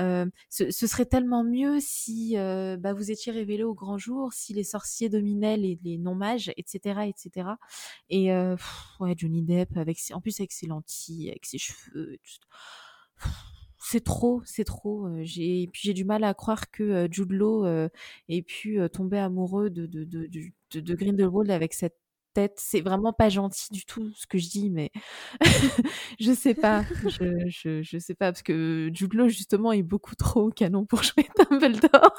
Euh, 0.00 0.26
ce, 0.50 0.72
ce, 0.72 0.88
serait 0.88 1.06
tellement 1.06 1.44
mieux 1.44 1.78
si 1.80 2.36
euh, 2.36 2.76
bah, 2.76 2.92
vous 2.92 3.12
étiez 3.12 3.30
révélé 3.30 3.62
au 3.62 3.74
grand 3.74 3.96
jour, 3.96 4.32
si 4.32 4.52
les 4.54 4.64
sorciers 4.64 5.08
dominaient 5.08 5.56
les, 5.56 5.78
les 5.84 5.98
non-mages, 5.98 6.50
etc., 6.56 7.02
etc. 7.06 7.50
Et 8.10 8.32
euh, 8.32 8.56
ouais, 8.98 9.14
Johnny 9.16 9.42
Depp 9.42 9.76
avec 9.76 9.98
en 10.12 10.20
plus 10.20 10.40
avec 10.40 10.50
ses 10.50 10.66
lentilles, 10.66 11.30
avec 11.30 11.46
ses 11.46 11.58
cheveux. 11.58 12.18
Tout, 12.24 13.28
c'est 13.80 14.02
trop, 14.02 14.42
c'est 14.44 14.64
trop. 14.64 15.08
J'ai 15.22 15.68
puis 15.72 15.82
j'ai 15.84 15.94
du 15.94 16.04
mal 16.04 16.24
à 16.24 16.34
croire 16.34 16.72
que 16.72 17.06
Jude 17.12 17.30
Law 17.30 17.64
ait 18.28 18.42
pu 18.42 18.80
tomber 18.92 19.18
amoureux 19.18 19.70
de 19.70 19.86
de, 19.86 20.02
de, 20.02 20.28
de, 20.72 20.80
de 20.80 20.94
Grindelwald 20.96 21.52
avec 21.52 21.72
cette 21.72 21.96
C'est 22.56 22.80
vraiment 22.80 23.12
pas 23.12 23.28
gentil 23.28 23.68
du 23.72 23.84
tout 23.84 24.12
ce 24.14 24.26
que 24.26 24.38
je 24.38 24.48
dis, 24.48 24.70
mais 24.70 24.90
je 26.20 26.32
sais 26.32 26.54
pas. 26.54 26.84
Je, 27.04 27.48
je, 27.48 27.82
je, 27.82 27.98
sais 27.98 28.14
pas 28.14 28.32
parce 28.32 28.42
que 28.42 28.90
Jude 28.92 29.14
Law 29.14 29.28
justement 29.28 29.72
est 29.72 29.82
beaucoup 29.82 30.14
trop 30.14 30.50
canon 30.50 30.84
pour 30.84 31.02
jouer 31.02 31.28
Dumbledore. 31.50 32.12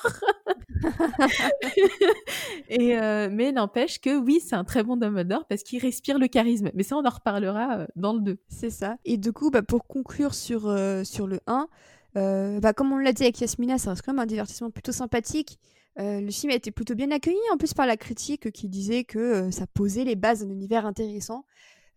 et 2.69 2.97
euh, 2.97 3.29
mais 3.31 3.51
n'empêche 3.51 3.99
que 3.99 4.17
oui, 4.17 4.39
c'est 4.39 4.55
un 4.55 4.63
très 4.63 4.83
bon 4.83 4.97
Dumbledore 4.97 5.45
parce 5.47 5.63
qu'il 5.63 5.81
respire 5.81 6.19
le 6.19 6.27
charisme. 6.27 6.69
Mais 6.73 6.83
ça, 6.83 6.97
on 6.97 7.05
en 7.05 7.09
reparlera 7.09 7.79
euh, 7.79 7.87
dans 7.95 8.13
le 8.13 8.21
2. 8.21 8.37
C'est 8.47 8.69
ça. 8.69 8.97
Et 9.05 9.17
du 9.17 9.33
coup, 9.33 9.49
bah, 9.51 9.61
pour 9.61 9.87
conclure 9.87 10.33
sur, 10.33 10.67
euh, 10.67 11.03
sur 11.03 11.27
le 11.27 11.39
1, 11.47 11.67
bah, 12.15 12.73
comme 12.73 12.91
on 12.91 12.97
l'a 12.97 13.13
dit 13.13 13.23
avec 13.23 13.39
Yasmina, 13.39 13.77
ça 13.77 13.91
reste 13.91 14.03
quand 14.03 14.13
même 14.13 14.19
un 14.19 14.25
divertissement 14.25 14.71
plutôt 14.71 14.91
sympathique. 14.91 15.59
le 15.97 16.29
film 16.31 16.51
a 16.51 16.55
été 16.55 16.71
plutôt 16.71 16.95
bien 16.95 17.11
accueilli, 17.11 17.37
en 17.53 17.57
plus 17.57 17.73
par 17.73 17.85
la 17.85 17.97
critique 17.97 18.51
qui 18.51 18.69
disait 18.69 19.03
que 19.03 19.51
ça 19.51 19.67
posait 19.67 20.03
les 20.03 20.15
bases 20.15 20.41
d'un 20.41 20.49
univers 20.49 20.85
intéressant. 20.85 21.45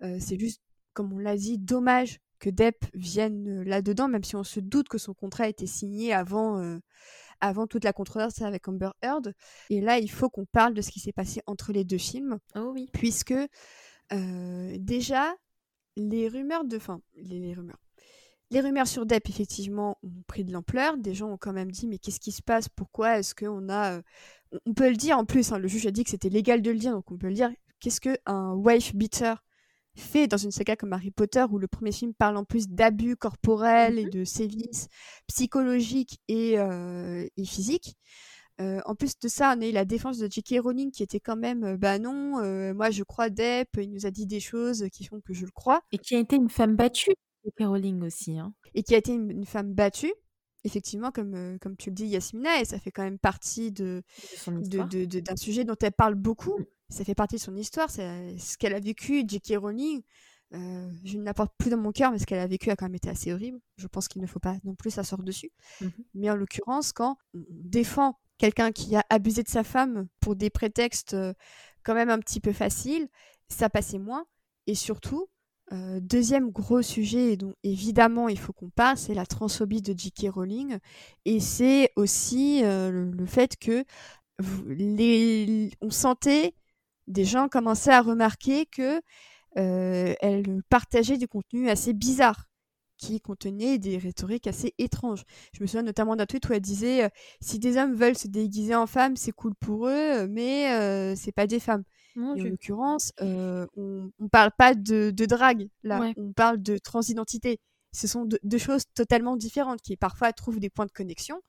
c'est 0.01 0.39
juste, 0.39 0.63
comme 0.93 1.13
on 1.13 1.19
l'a 1.19 1.37
dit, 1.37 1.59
dommage 1.59 2.21
que 2.39 2.51
Depp 2.51 2.85
vienne 2.95 3.63
là-dedans, 3.63 4.09
même 4.09 4.25
si 4.25 4.35
on 4.37 4.43
se 4.43 4.61
doute 4.61 4.89
que 4.89 4.99
son 4.99 5.15
contrat 5.15 5.45
a 5.45 5.49
été 5.49 5.67
signé 5.67 6.13
avant, 6.13 6.81
avant 7.41 7.67
toute 7.67 7.85
la 7.85 7.93
controverse 7.93 8.43
avec 8.43 8.67
Amber 8.69 8.91
Heard. 9.03 9.33
Et 9.71 9.81
là, 9.81 9.99
il 9.99 10.11
faut 10.11 10.29
qu'on 10.29 10.45
parle 10.45 10.75
de 10.75 10.83
ce 10.83 10.91
qui 10.91 11.01
s'est 11.01 11.13
passé 11.13 11.41
entre 11.47 11.73
les 11.73 11.85
deux 11.85 11.99
films. 11.99 12.39
Oh 12.57 12.73
oui. 12.75 12.89
Puisque 12.93 13.35
déjà, 14.11 15.35
les 15.97 16.29
rumeurs 16.29 16.65
de... 16.65 16.77
Enfin, 16.77 17.01
les, 17.17 17.55
rumeurs. 17.55 17.81
Les 18.53 18.61
rumeurs 18.61 18.87
sur 18.87 19.07
Depp, 19.07 19.31
effectivement, 19.31 19.97
ont 20.03 20.23
pris 20.27 20.45
de 20.45 20.53
l'ampleur. 20.53 20.99
Des 20.99 21.15
gens 21.15 21.31
ont 21.31 21.39
quand 21.39 21.55
même 21.55 21.71
dit, 21.71 21.87
mais 21.87 21.97
qu'est-ce 21.97 22.21
qui 22.21 22.33
se 22.33 22.43
passe? 22.43 22.69
Pourquoi 22.69 23.19
est-ce 23.19 23.35
qu'on 23.35 23.71
a... 23.71 24.03
On 24.67 24.75
peut 24.75 24.91
le 24.91 24.97
dire 24.97 25.17
en 25.17 25.25
plus, 25.25 25.53
hein, 25.53 25.59
le 25.59 25.69
juge 25.69 25.87
a 25.87 25.91
dit 25.91 26.05
que 26.05 26.11
c'était 26.11 26.29
légal 26.29 26.61
de 26.61 26.71
le 26.71 26.77
dire, 26.77 26.93
donc 26.93 27.11
on 27.11 27.17
peut 27.17 27.29
le 27.29 27.35
dire. 27.35 27.51
Qu'est-ce 27.81 27.99
qu'un 27.99 28.53
wife 28.53 28.95
beater 28.95 29.43
fait 29.95 30.27
dans 30.27 30.37
une 30.37 30.51
saga 30.51 30.77
comme 30.77 30.93
Harry 30.93 31.11
Potter, 31.11 31.47
où 31.51 31.57
le 31.57 31.67
premier 31.67 31.93
film 31.93 32.13
parle 32.13 32.37
en 32.37 32.45
plus 32.45 32.69
d'abus 32.69 33.17
corporels 33.17 33.99
et 33.99 34.05
mmh 34.05 34.11
de 34.11 34.25
sévices 34.25 34.89
psychologiques 35.29 36.21
et, 36.29 36.59
euh, 36.59 37.27
et 37.39 37.45
physiques? 37.47 37.97
Euh, 38.61 38.83
en 38.85 38.95
plus 38.95 39.19
de 39.19 39.29
ça, 39.29 39.55
on 39.57 39.63
a 39.63 39.67
eu 39.67 39.73
la 39.73 39.87
défense 39.87 40.19
de 40.19 40.31
J.K. 40.31 40.57
Rowling 40.63 40.91
qui 40.91 41.03
était 41.03 41.21
quand 41.21 41.37
même, 41.37 41.65
euh, 41.65 41.77
bah 41.79 41.99
non, 41.99 42.75
moi 42.75 42.91
je 42.91 43.03
crois 43.03 43.31
Depp, 43.31 43.71
il 43.79 43.91
nous 43.91 44.05
a 44.05 44.11
dit 44.11 44.27
des 44.27 44.41
choses 44.41 44.85
qui 44.93 45.05
font 45.05 45.23
que 45.23 45.33
je 45.33 45.47
le 45.47 45.53
crois. 45.53 45.81
Et 45.91 45.97
qui 45.97 46.15
a 46.15 46.19
été 46.19 46.37
une 46.37 46.51
femme 46.51 46.77
battue, 46.77 47.15
J.K. 47.45 47.67
Rowling 47.67 48.03
aussi. 48.03 48.39
Hein. 48.39 48.55
Et 48.75 48.83
qui 48.83 48.95
a 48.95 48.99
été 48.99 49.13
une, 49.13 49.45
femme 49.45 49.75
battue, 49.75 50.13
effectivement, 50.65 51.11
comme, 51.11 51.59
comme 51.61 51.77
tu 51.77 51.91
le 51.91 51.95
dis, 51.95 52.07
Yasmina, 52.07 52.61
et 52.61 52.65
ça 52.65 52.79
fait 52.79 52.91
quand 52.91 53.03
même 53.03 53.19
partie 53.19 53.73
de, 53.73 54.03
d'un 54.47 55.37
sujet 55.37 55.65
dont 55.65 55.77
elle 55.81 55.93
parle 55.93 56.15
beaucoup. 56.15 56.59
Mmh 56.59 56.65
ça 56.93 57.05
fait 57.05 57.15
partie 57.15 57.37
de 57.37 57.41
son 57.41 57.57
histoire, 57.57 57.91
c'est 57.91 58.37
ce 58.39 58.59
qu'elle 58.59 58.75
a 58.75 58.81
vécu, 58.81 59.25
J.K. 59.27 59.55
Rowling. 59.57 60.03
Euh, 60.55 60.91
je 61.05 61.17
ne 61.17 61.25
l'apporte 61.25 61.53
plus 61.57 61.71
dans 61.71 61.79
mon 61.79 61.93
cœur, 61.93 62.13
mais 62.13 62.19
ce 62.19 62.27
qu'elle 62.27 62.39
a 62.39 62.47
vécu 62.47 62.71
a 62.71 62.77
quand 62.77 62.85
même 62.85 62.95
été 62.95 63.09
assez 63.09 63.33
horrible. 63.33 63.59
Je 63.77 63.87
pense 63.87 64.09
qu'il 64.09 64.21
ne 64.21 64.27
faut 64.27 64.39
pas 64.39 64.57
non 64.65 64.75
plus 64.75 64.91
s'asseoir 64.91 65.23
dessus. 65.23 65.51
Mmh 65.81 65.87
mais 66.15 66.31
en 66.31 66.37
l'occurrence, 66.37 66.93
quand 66.93 67.17
on 67.35 67.41
défend 67.49 68.19
quelqu'un 68.39 68.73
qui 68.73 68.95
a 68.97 69.05
abusé 69.09 69.43
de 69.43 69.49
sa 69.49 69.65
femme 69.65 70.09
pour 70.21 70.37
des 70.37 70.51
prétextes 70.51 71.15
euh, 71.15 71.33
quand 71.83 71.95
même 71.95 72.11
un 72.11 72.19
petit 72.19 72.41
peu 72.41 72.53
faciles, 72.53 73.09
ça 73.49 73.71
passait 73.71 73.99
moins. 73.99 74.27
Et 74.67 74.75
surtout, 74.75 75.29
euh, 75.73 76.01
deuxième 76.01 76.51
gros 76.51 76.83
sujet 76.83 77.37
dont 77.37 77.55
évidemment 77.63 78.29
il 78.29 78.39
faut 78.39 78.53
qu'on 78.53 78.71
parle, 78.71 78.97
c'est 78.97 79.15
la 79.15 79.27
transphobie 79.27 79.83
de 79.83 79.97
J.K. 79.97 80.29
Rowling. 80.33 80.79
Et 81.25 81.41
c'est 81.41 81.91
aussi 81.97 82.63
le, 82.63 83.27
fait 83.27 83.57
que 83.57 83.85
les... 84.67 85.71
on 85.81 85.91
sentait 85.91 86.55
des 87.07 87.25
gens 87.25 87.49
commençaient 87.49 87.93
à 87.93 88.03
remarquer 88.03 88.67
que 88.67 89.01
euh, 89.59 90.15
elle 90.21 90.63
partageait 90.69 91.19
des 91.19 91.27
contenus 91.27 91.71
assez 91.71 91.93
bizarres 91.93 92.47
qui 92.97 93.21
contenaient 93.21 93.79
des 93.79 93.99
rhétoriques 93.99 94.47
assez 94.47 94.75
étranges. 94.79 95.25
Je 95.53 95.63
me 95.63 95.67
souviens 95.67 95.83
notamment 95.83 96.17
d'un 96.17 96.27
tweet 96.27 96.49
où 96.49 96.53
elle 96.53 96.61
disait 96.61 97.05
euh, 97.05 97.09
si 97.41 97.59
des 97.59 97.77
hommes 97.77 97.95
veulent 97.95 98.17
se 98.17 98.29
déguiser 98.29 98.75
en 98.75 98.87
femmes, 98.87 99.17
c'est 99.17 99.33
cool 99.33 99.55
pour 99.57 99.89
eux, 99.89 100.27
mais 100.29 100.73
euh, 100.73 101.15
c'est 101.17 101.33
pas 101.33 101.47
des 101.47 101.61
femmes. 101.61 101.85
En 102.17 102.35
l'occurrence, 102.35 103.13
on, 103.21 104.11
ne 104.19 104.29
parle 104.29 104.51
pas 104.57 104.75
de, 104.75 105.11
drague 105.27 105.69
là, 105.83 106.13
on 106.17 106.33
parle 106.33 106.63
de 106.63 106.79
transidentité. 106.79 107.59
Ce 107.93 108.07
sont 108.07 108.27
deux 108.43 108.59
choses 108.59 108.85
totalement 108.95 109.37
différentes 109.37 109.83
qui 109.83 109.97
parfois 109.97 110.33
trouvent 110.33 110.61
des 110.61 110.71
points 110.71 110.87
de 110.87 110.93
connexion. 110.93 111.41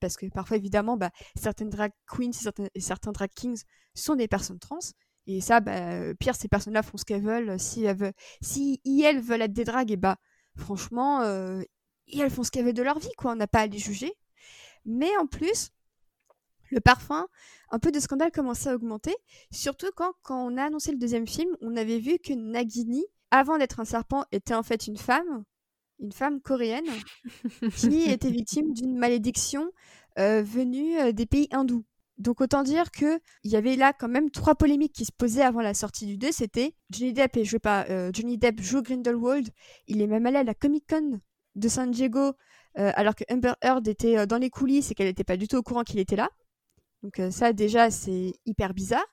Parce 0.00 0.16
que 0.16 0.26
parfois 0.26 0.58
évidemment 0.58 0.96
bah, 0.96 1.10
certaines 1.36 1.70
drag 1.70 1.90
queens 2.06 2.30
et 2.74 2.80
certains, 2.80 3.12
drag 3.12 3.30
kings 3.34 3.62
sont 3.94 4.14
des 4.14 4.28
personnes 4.28 4.58
trans. 4.58 4.78
Et 5.26 5.40
ça 5.40 5.60
bah, 5.60 6.14
pire 6.14 6.36
ces 6.36 6.48
personnes 6.48 6.74
là 6.74 6.82
font 6.82 6.98
ce 6.98 7.04
qu'elles 7.04 7.22
veulent. 7.22 7.58
Si 7.58 7.84
elles 7.84 7.96
veulent 7.96 8.12
si 8.42 8.80
elles 9.02 9.20
veulent 9.20 9.42
être 9.42 9.54
des 9.54 9.64
drags 9.64 9.90
et 9.90 9.96
bah 9.96 10.16
franchement 10.56 11.22
euh, 11.22 11.62
elles 12.12 12.30
font 12.30 12.42
ce 12.42 12.50
qu'elles 12.50 12.66
veulent 12.66 12.74
de 12.74 12.82
leur 12.82 12.98
vie 12.98 13.12
quoi. 13.16 13.32
On 13.32 13.36
n'a 13.36 13.46
pas 13.46 13.60
à 13.60 13.66
les 13.66 13.78
juger. 13.78 14.12
Mais 14.84 15.16
en 15.16 15.26
plus 15.26 15.70
le 16.70 16.80
parfum, 16.80 17.26
un 17.70 17.78
peu 17.78 17.90
de 17.90 18.00
scandale 18.00 18.30
commençait 18.30 18.70
à 18.70 18.74
augmenter, 18.74 19.14
surtout 19.50 19.90
quand, 19.96 20.12
quand 20.22 20.46
on 20.46 20.56
a 20.56 20.64
annoncé 20.64 20.92
le 20.92 20.98
deuxième 20.98 21.26
film, 21.26 21.50
on 21.60 21.76
avait 21.76 21.98
vu 21.98 22.18
que 22.18 22.32
Nagini, 22.32 23.04
avant 23.30 23.58
d'être 23.58 23.80
un 23.80 23.84
serpent, 23.84 24.24
était 24.32 24.54
en 24.54 24.62
fait 24.62 24.86
une 24.86 24.96
femme, 24.96 25.44
une 25.98 26.12
femme 26.12 26.40
coréenne 26.40 26.86
qui 27.76 28.02
était 28.10 28.30
victime 28.30 28.72
d'une 28.72 28.96
malédiction 28.96 29.70
euh, 30.18 30.42
venue 30.42 30.98
euh, 30.98 31.12
des 31.12 31.26
pays 31.26 31.48
hindous. 31.50 31.84
Donc 32.18 32.40
autant 32.40 32.62
dire 32.62 32.90
que 32.90 33.20
il 33.42 33.50
y 33.50 33.56
avait 33.56 33.76
là 33.76 33.92
quand 33.92 34.08
même 34.08 34.30
trois 34.30 34.54
polémiques 34.54 34.94
qui 34.94 35.04
se 35.04 35.12
posaient 35.12 35.42
avant 35.42 35.60
la 35.60 35.74
sortie 35.74 36.06
du 36.06 36.16
2. 36.16 36.32
C'était 36.32 36.74
Johnny 36.88 37.12
Depp 37.12 37.36
et 37.36 37.44
je 37.44 37.58
pas 37.58 37.84
euh, 37.90 38.10
Johnny 38.14 38.38
Depp 38.38 38.60
joue 38.62 38.80
Grindelwald. 38.80 39.50
Il 39.86 40.00
est 40.00 40.06
même 40.06 40.24
allé 40.24 40.38
à 40.38 40.44
la 40.44 40.54
Comic 40.54 40.84
Con 40.88 41.20
de 41.54 41.68
San 41.68 41.90
Diego 41.90 42.32
alors 42.78 43.14
que 43.14 43.24
Amber 43.32 43.54
Heard 43.62 43.88
était 43.88 44.26
dans 44.26 44.36
les 44.36 44.50
coulisses 44.50 44.90
et 44.90 44.94
qu'elle 44.94 45.06
n'était 45.06 45.24
pas 45.24 45.38
du 45.38 45.48
tout 45.48 45.56
au 45.56 45.62
courant 45.62 45.82
qu'il 45.82 45.98
était 45.98 46.14
là. 46.14 46.28
Donc 47.02 47.20
ça 47.30 47.52
déjà 47.52 47.90
c'est 47.90 48.34
hyper 48.46 48.74
bizarre. 48.74 49.06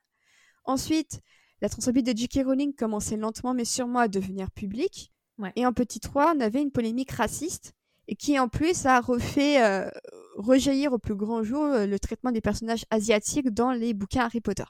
Ensuite, 0.65 1.21
la 1.61 1.69
transphobie 1.69 2.03
de 2.03 2.15
J.K. 2.15 2.45
Rowling 2.45 2.73
commençait 2.73 3.17
lentement 3.17 3.53
mais 3.53 3.65
sûrement 3.65 3.99
à 3.99 4.07
devenir 4.07 4.51
publique. 4.51 5.11
Et 5.55 5.65
en 5.65 5.73
petit 5.73 5.99
3, 5.99 6.33
on 6.35 6.39
avait 6.39 6.61
une 6.61 6.71
polémique 6.71 7.11
raciste 7.11 7.73
et 8.07 8.15
qui 8.15 8.37
en 8.39 8.47
plus 8.47 8.85
a 8.85 8.99
refait 8.99 9.63
euh, 9.63 9.89
rejaillir 10.35 10.93
au 10.93 10.99
plus 10.99 11.15
grand 11.15 11.43
jour 11.43 11.63
euh, 11.63 11.85
le 11.85 11.99
traitement 11.99 12.31
des 12.31 12.41
personnages 12.41 12.85
asiatiques 12.89 13.49
dans 13.49 13.71
les 13.71 13.93
bouquins 13.93 14.25
Harry 14.25 14.41
Potter. 14.41 14.65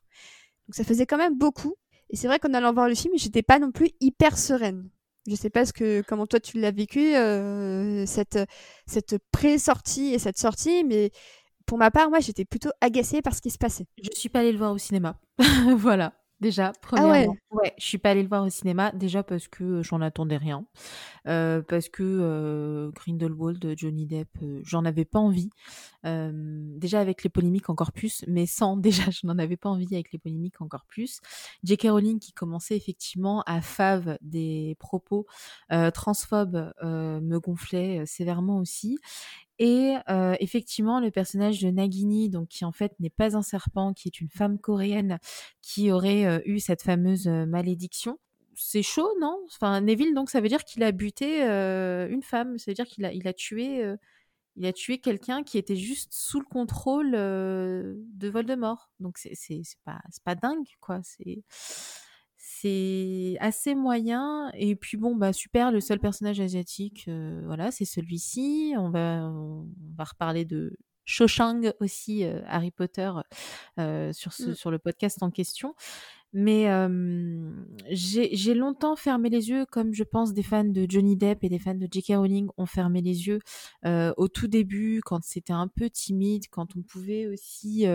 Donc 0.68 0.76
ça 0.76 0.84
faisait 0.84 1.06
quand 1.06 1.18
même 1.18 1.38
beaucoup. 1.38 1.76
Et 2.10 2.16
c'est 2.16 2.28
vrai 2.28 2.40
qu'en 2.40 2.54
allant 2.54 2.74
voir 2.74 2.88
le 2.88 2.96
film, 2.96 3.14
j'étais 3.18 3.42
pas 3.42 3.60
non 3.60 3.72
plus 3.72 3.90
hyper 4.00 4.38
sereine. 4.38 4.90
Je 5.28 5.36
sais 5.36 5.50
pas 5.50 5.66
ce 5.66 5.74
que, 5.74 6.02
comment 6.02 6.28
toi 6.28 6.40
tu 6.40 6.60
l'as 6.60 6.72
vécu, 6.72 7.16
euh, 7.16 8.06
cette, 8.06 8.38
cette 8.86 9.18
pré-sortie 9.32 10.14
et 10.14 10.20
cette 10.20 10.38
sortie, 10.38 10.84
mais 10.84 11.12
pour 11.66 11.78
ma 11.78 11.92
part, 11.92 12.10
moi 12.10 12.20
j'étais 12.20 12.46
plutôt 12.46 12.70
agacée 12.82 13.22
par 13.22 13.36
ce 13.36 13.42
qui 13.42 13.50
se 13.50 13.58
passait. 13.58 13.88
Je 14.02 14.10
suis 14.14 14.30
pas 14.30 14.40
allée 14.40 14.52
le 14.52 14.58
voir 14.58 14.74
au 14.74 14.78
cinéma. 14.78 15.20
voilà. 15.78 16.14
Déjà, 16.40 16.74
ah 16.76 16.80
premièrement. 16.82 17.38
ouais. 17.52 17.74
je 17.78 17.86
suis 17.86 17.98
pas 17.98 18.10
allée 18.10 18.24
le 18.24 18.28
voir 18.28 18.44
au 18.44 18.50
cinéma, 18.50 18.92
déjà 18.92 19.24
parce 19.24 19.48
que 19.48 19.82
j'en 19.82 20.02
attendais 20.02 20.36
rien. 20.36 20.66
parce 21.24 21.88
que 21.88 22.92
Grindelwald, 22.94 23.74
Johnny 23.78 24.06
Depp, 24.06 24.38
j'en 24.64 24.84
avais 24.84 25.06
pas 25.06 25.20
envie. 25.20 25.50
Déjà 26.04 27.00
avec 27.00 27.24
les 27.24 27.30
polémiques 27.30 27.70
encore 27.70 27.92
plus, 27.92 28.24
mais 28.28 28.46
sans, 28.46 28.78
déjà, 28.78 29.10
je 29.10 29.26
n'en 29.26 29.38
avais 29.38 29.58
pas 29.58 29.70
envie 29.70 29.94
avec 29.94 30.12
les 30.12 30.20
polémiques 30.20 30.62
encore 30.62 30.86
plus. 30.86 31.20
J.K. 31.64 31.88
Rowling 31.90 32.20
qui 32.20 32.34
commençait 32.34 32.76
effectivement 32.76 33.42
à 33.46 33.62
fave 33.62 34.18
des 34.22 34.76
propos 34.80 35.26
transphobes 35.94 36.74
me 36.82 37.38
gonflait 37.40 38.06
sévèrement 38.06 38.58
aussi. 38.60 38.98
Et 39.60 39.94
effectivement, 40.40 41.00
le 41.00 41.12
personnage 41.12 41.62
de 41.62 41.70
Nagini, 41.70 42.30
donc 42.30 42.50
qui 42.50 42.66
en 42.66 42.72
fait 42.72 42.94
n'est 43.00 43.10
pas 43.10 43.38
un 43.38 43.42
serpent, 43.42 43.94
qui 43.94 44.08
est 44.08 44.20
une 44.20 44.30
femme 44.30 44.60
coréenne 44.60 45.20
qui 45.62 45.92
aurait 45.92 46.42
eu 46.46 46.60
cette 46.60 46.82
fameuse 46.82 47.28
malédiction. 47.28 48.20
C'est 48.56 48.84
chaud, 48.84 49.10
non? 49.20 49.40
Enfin, 49.48 49.82
Neville, 49.82 50.14
donc 50.14 50.30
ça 50.30 50.42
veut 50.42 50.48
dire 50.48 50.64
qu'il 50.64 50.84
a 50.84 50.92
buté 50.92 51.42
une 51.44 52.24
femme, 52.24 52.58
ça 52.58 52.72
veut 52.72 52.76
dire 52.76 52.88
qu'il 52.88 53.06
a, 53.06 53.14
il 53.14 53.28
a 53.28 53.34
tué, 53.34 53.96
il 54.56 54.66
a 54.66 54.74
tué 54.74 55.00
quelqu'un 55.00 55.44
qui 55.44 55.58
était 55.58 55.76
juste 55.76 56.14
sous 56.14 56.40
le 56.40 56.46
contrôle 56.46 57.12
de 57.12 58.30
Voldemort. 58.30 58.92
Donc 59.00 59.18
c'est, 59.18 59.36
pas, 59.86 60.00
pas 60.24 60.36
dingue, 60.36 60.68
quoi. 60.80 61.02
C'est 62.38 63.38
assez 63.40 63.76
moyen. 63.76 64.52
Et 64.54 64.76
puis 64.76 64.98
bon, 64.98 65.16
bah 65.16 65.34
super, 65.34 65.72
le 65.72 65.80
seul 65.82 66.00
personnage 66.00 66.40
asiatique, 66.40 67.10
voilà, 67.46 67.72
c'est 67.72 67.86
celui-ci. 67.86 68.74
On 68.78 68.90
va, 68.90 69.30
on 69.30 69.68
va 69.96 70.04
reparler 70.04 70.46
de 70.46 70.78
Shawshank 71.06 71.74
aussi, 71.80 72.24
euh, 72.24 72.42
Harry 72.48 72.72
Potter, 72.72 73.12
euh, 73.80 74.14
sur, 74.14 74.34
ce, 74.34 74.52
mmh. 74.52 74.56
sur 74.56 74.72
le 74.72 74.80
podcast 74.80 75.22
en 75.22 75.32
question. 75.32 75.76
Mais 76.36 76.66
j'ai 77.92 78.56
longtemps 78.56 78.96
fermé 78.96 79.30
les 79.30 79.52
yeux, 79.52 79.68
comme 79.68 79.94
je 79.94 80.04
pense 80.04 80.34
des 80.34 80.42
fans 80.42 80.64
de 80.64 80.88
Johnny 80.90 81.16
Depp 81.16 81.44
et 81.44 81.50
des 81.50 81.60
fans 81.60 81.76
de 81.76 81.88
J.K. 81.92 82.16
Rowling 82.16 82.48
ont 82.58 82.66
fermé 82.66 83.02
les 83.02 83.28
yeux 83.28 83.38
au 83.86 84.28
tout 84.28 84.48
début, 84.48 85.02
quand 85.06 85.24
c'était 85.24 85.54
un 85.54 85.68
peu 85.68 85.92
timide, 85.92 86.46
quand 86.50 86.76
on 86.76 86.82
pouvait 86.82 87.28
aussi, 87.28 87.86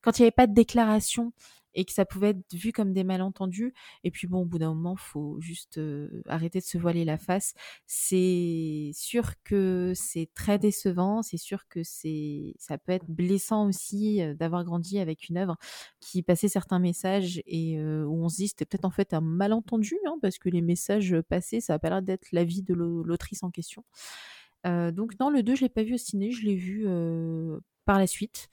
quand 0.00 0.18
il 0.18 0.22
n'y 0.22 0.24
avait 0.24 0.30
pas 0.30 0.46
de 0.46 0.54
déclaration 0.54 1.34
et 1.76 1.84
que 1.84 1.92
ça 1.92 2.04
pouvait 2.04 2.30
être 2.30 2.54
vu 2.54 2.72
comme 2.72 2.92
des 2.92 3.04
malentendus. 3.04 3.72
Et 4.02 4.10
puis 4.10 4.26
bon, 4.26 4.40
au 4.40 4.44
bout 4.46 4.58
d'un 4.58 4.74
moment, 4.74 4.96
faut 4.96 5.38
juste 5.40 5.78
arrêter 6.26 6.58
de 6.58 6.64
se 6.64 6.78
voiler 6.78 7.04
la 7.04 7.18
face. 7.18 7.54
C'est 7.86 8.90
sûr 8.94 9.34
que 9.44 9.92
c'est 9.94 10.30
très 10.34 10.58
décevant, 10.58 11.22
c'est 11.22 11.36
sûr 11.36 11.68
que 11.68 11.82
c'est, 11.84 12.54
ça 12.58 12.78
peut 12.78 12.92
être 12.92 13.06
blessant 13.08 13.68
aussi 13.68 14.20
d'avoir 14.36 14.64
grandi 14.64 14.98
avec 14.98 15.28
une 15.28 15.36
œuvre 15.36 15.56
qui 16.00 16.22
passait 16.22 16.48
certains 16.48 16.78
messages 16.78 17.42
et 17.46 17.78
où 17.78 18.24
on 18.24 18.28
se 18.28 18.36
dit 18.36 18.48
c'était 18.48 18.64
peut-être 18.64 18.86
en 18.86 18.90
fait 18.90 19.12
un 19.12 19.20
malentendu, 19.20 19.96
hein, 20.06 20.16
parce 20.22 20.38
que 20.38 20.48
les 20.48 20.62
messages 20.62 21.14
passés, 21.28 21.60
ça 21.60 21.74
a 21.74 21.78
pas 21.78 21.90
l'air 21.90 22.02
d'être 22.02 22.32
l'avis 22.32 22.62
de 22.62 22.74
l'autrice 22.74 23.42
en 23.42 23.50
question. 23.50 23.84
donc 24.64 25.12
non, 25.20 25.28
le 25.28 25.42
2, 25.42 25.54
je 25.54 25.60
l'ai 25.62 25.68
pas 25.68 25.82
vu 25.82 25.94
au 25.94 25.98
ciné, 25.98 26.30
je 26.30 26.46
l'ai 26.46 26.56
vu 26.56 26.86
par 27.84 27.98
la 27.98 28.06
suite 28.06 28.48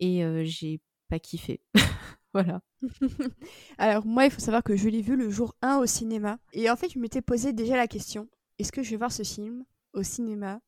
et 0.00 0.24
j'ai 0.44 0.80
pas 1.08 1.20
kiffé. 1.20 1.60
voilà. 2.34 2.60
Alors 3.78 4.04
moi, 4.04 4.26
il 4.26 4.30
faut 4.30 4.40
savoir 4.40 4.62
que 4.62 4.76
je 4.76 4.88
l'ai 4.88 5.00
vu 5.00 5.16
le 5.16 5.30
jour 5.30 5.54
1 5.62 5.78
au 5.78 5.86
cinéma 5.86 6.38
et 6.52 6.68
en 6.68 6.76
fait, 6.76 6.90
je 6.92 6.98
m'étais 6.98 7.22
posé 7.22 7.52
déjà 7.52 7.76
la 7.76 7.88
question 7.88 8.28
est-ce 8.58 8.72
que 8.72 8.82
je 8.82 8.90
vais 8.90 8.96
voir 8.96 9.12
ce 9.12 9.22
film 9.22 9.64
au 9.92 10.02
cinéma, 10.02 10.60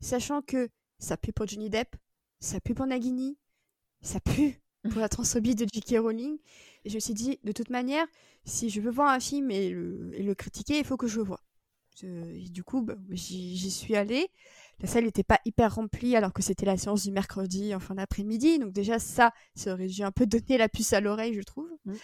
sachant 0.00 0.42
que 0.42 0.68
ça 0.98 1.16
pue 1.16 1.32
pour 1.32 1.46
Johnny 1.46 1.70
Depp, 1.70 1.96
ça 2.40 2.60
pue 2.60 2.74
pour 2.74 2.86
Nagini, 2.86 3.36
ça 4.00 4.20
pue 4.20 4.60
pour 4.90 5.00
la 5.00 5.08
transphobie 5.08 5.54
de 5.54 5.66
J.K. 5.72 5.98
Rowling. 5.98 6.38
Et 6.84 6.90
je 6.90 6.94
me 6.96 7.00
suis 7.00 7.14
dit, 7.14 7.38
de 7.44 7.52
toute 7.52 7.70
manière, 7.70 8.06
si 8.44 8.70
je 8.70 8.80
veux 8.80 8.90
voir 8.90 9.08
un 9.08 9.20
film 9.20 9.50
et 9.50 9.70
le, 9.70 10.34
critiquer, 10.34 10.78
il 10.78 10.84
faut 10.84 10.96
que 10.96 11.06
je 11.06 11.18
le 11.18 11.24
vois. 11.24 11.40
du 12.02 12.64
coup, 12.64 12.82
bah, 12.82 12.96
j'y 13.10 13.70
suis 13.70 13.96
allée. 13.96 14.28
La 14.82 14.88
salle 14.88 15.04
n'était 15.04 15.22
pas 15.22 15.38
hyper 15.44 15.76
remplie 15.76 16.16
alors 16.16 16.32
que 16.32 16.42
c'était 16.42 16.66
la 16.66 16.76
séance 16.76 17.04
du 17.04 17.12
mercredi 17.12 17.72
en 17.72 17.78
fin 17.78 17.94
d'après-midi. 17.94 18.58
Donc 18.58 18.72
déjà, 18.72 18.98
ça, 18.98 19.32
ça 19.54 19.72
aurait 19.72 19.86
dû 19.86 20.02
un 20.02 20.10
peu 20.10 20.26
donner 20.26 20.58
la 20.58 20.68
puce 20.68 20.92
à 20.92 21.00
l'oreille, 21.00 21.34
je 21.34 21.42
trouve. 21.42 21.70
Mmh. 21.84 21.94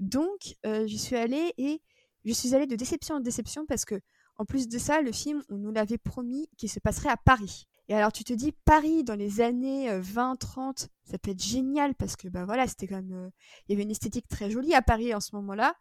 Donc, 0.00 0.56
euh, 0.64 0.86
j'y 0.86 0.98
suis 0.98 1.16
allée 1.16 1.52
et 1.58 1.82
je 2.24 2.32
suis 2.32 2.54
allée 2.54 2.66
de 2.66 2.76
déception 2.76 3.16
en 3.16 3.20
déception 3.20 3.66
parce 3.66 3.84
que, 3.84 4.00
en 4.36 4.46
plus 4.46 4.68
de 4.68 4.78
ça, 4.78 5.02
le 5.02 5.12
film, 5.12 5.42
on 5.50 5.58
nous 5.58 5.70
l'avait 5.70 5.98
promis 5.98 6.48
qu'il 6.56 6.70
se 6.70 6.80
passerait 6.80 7.10
à 7.10 7.18
Paris. 7.18 7.66
Et 7.88 7.94
alors 7.94 8.10
tu 8.10 8.24
te 8.24 8.32
dis 8.32 8.52
Paris 8.64 9.04
dans 9.04 9.14
les 9.14 9.42
années 9.42 9.90
20-30, 10.00 10.88
ça 11.04 11.18
peut 11.18 11.32
être 11.32 11.42
génial 11.42 11.94
parce 11.94 12.16
que 12.16 12.28
bah 12.28 12.46
voilà, 12.46 12.66
c'était 12.66 12.86
quand 12.86 12.96
même 12.96 13.30
il 13.68 13.72
y 13.72 13.74
avait 13.74 13.82
une 13.82 13.90
esthétique 13.90 14.26
très 14.26 14.50
jolie 14.50 14.74
à 14.74 14.80
Paris 14.80 15.14
en 15.14 15.20
ce 15.20 15.36
moment-là. 15.36 15.74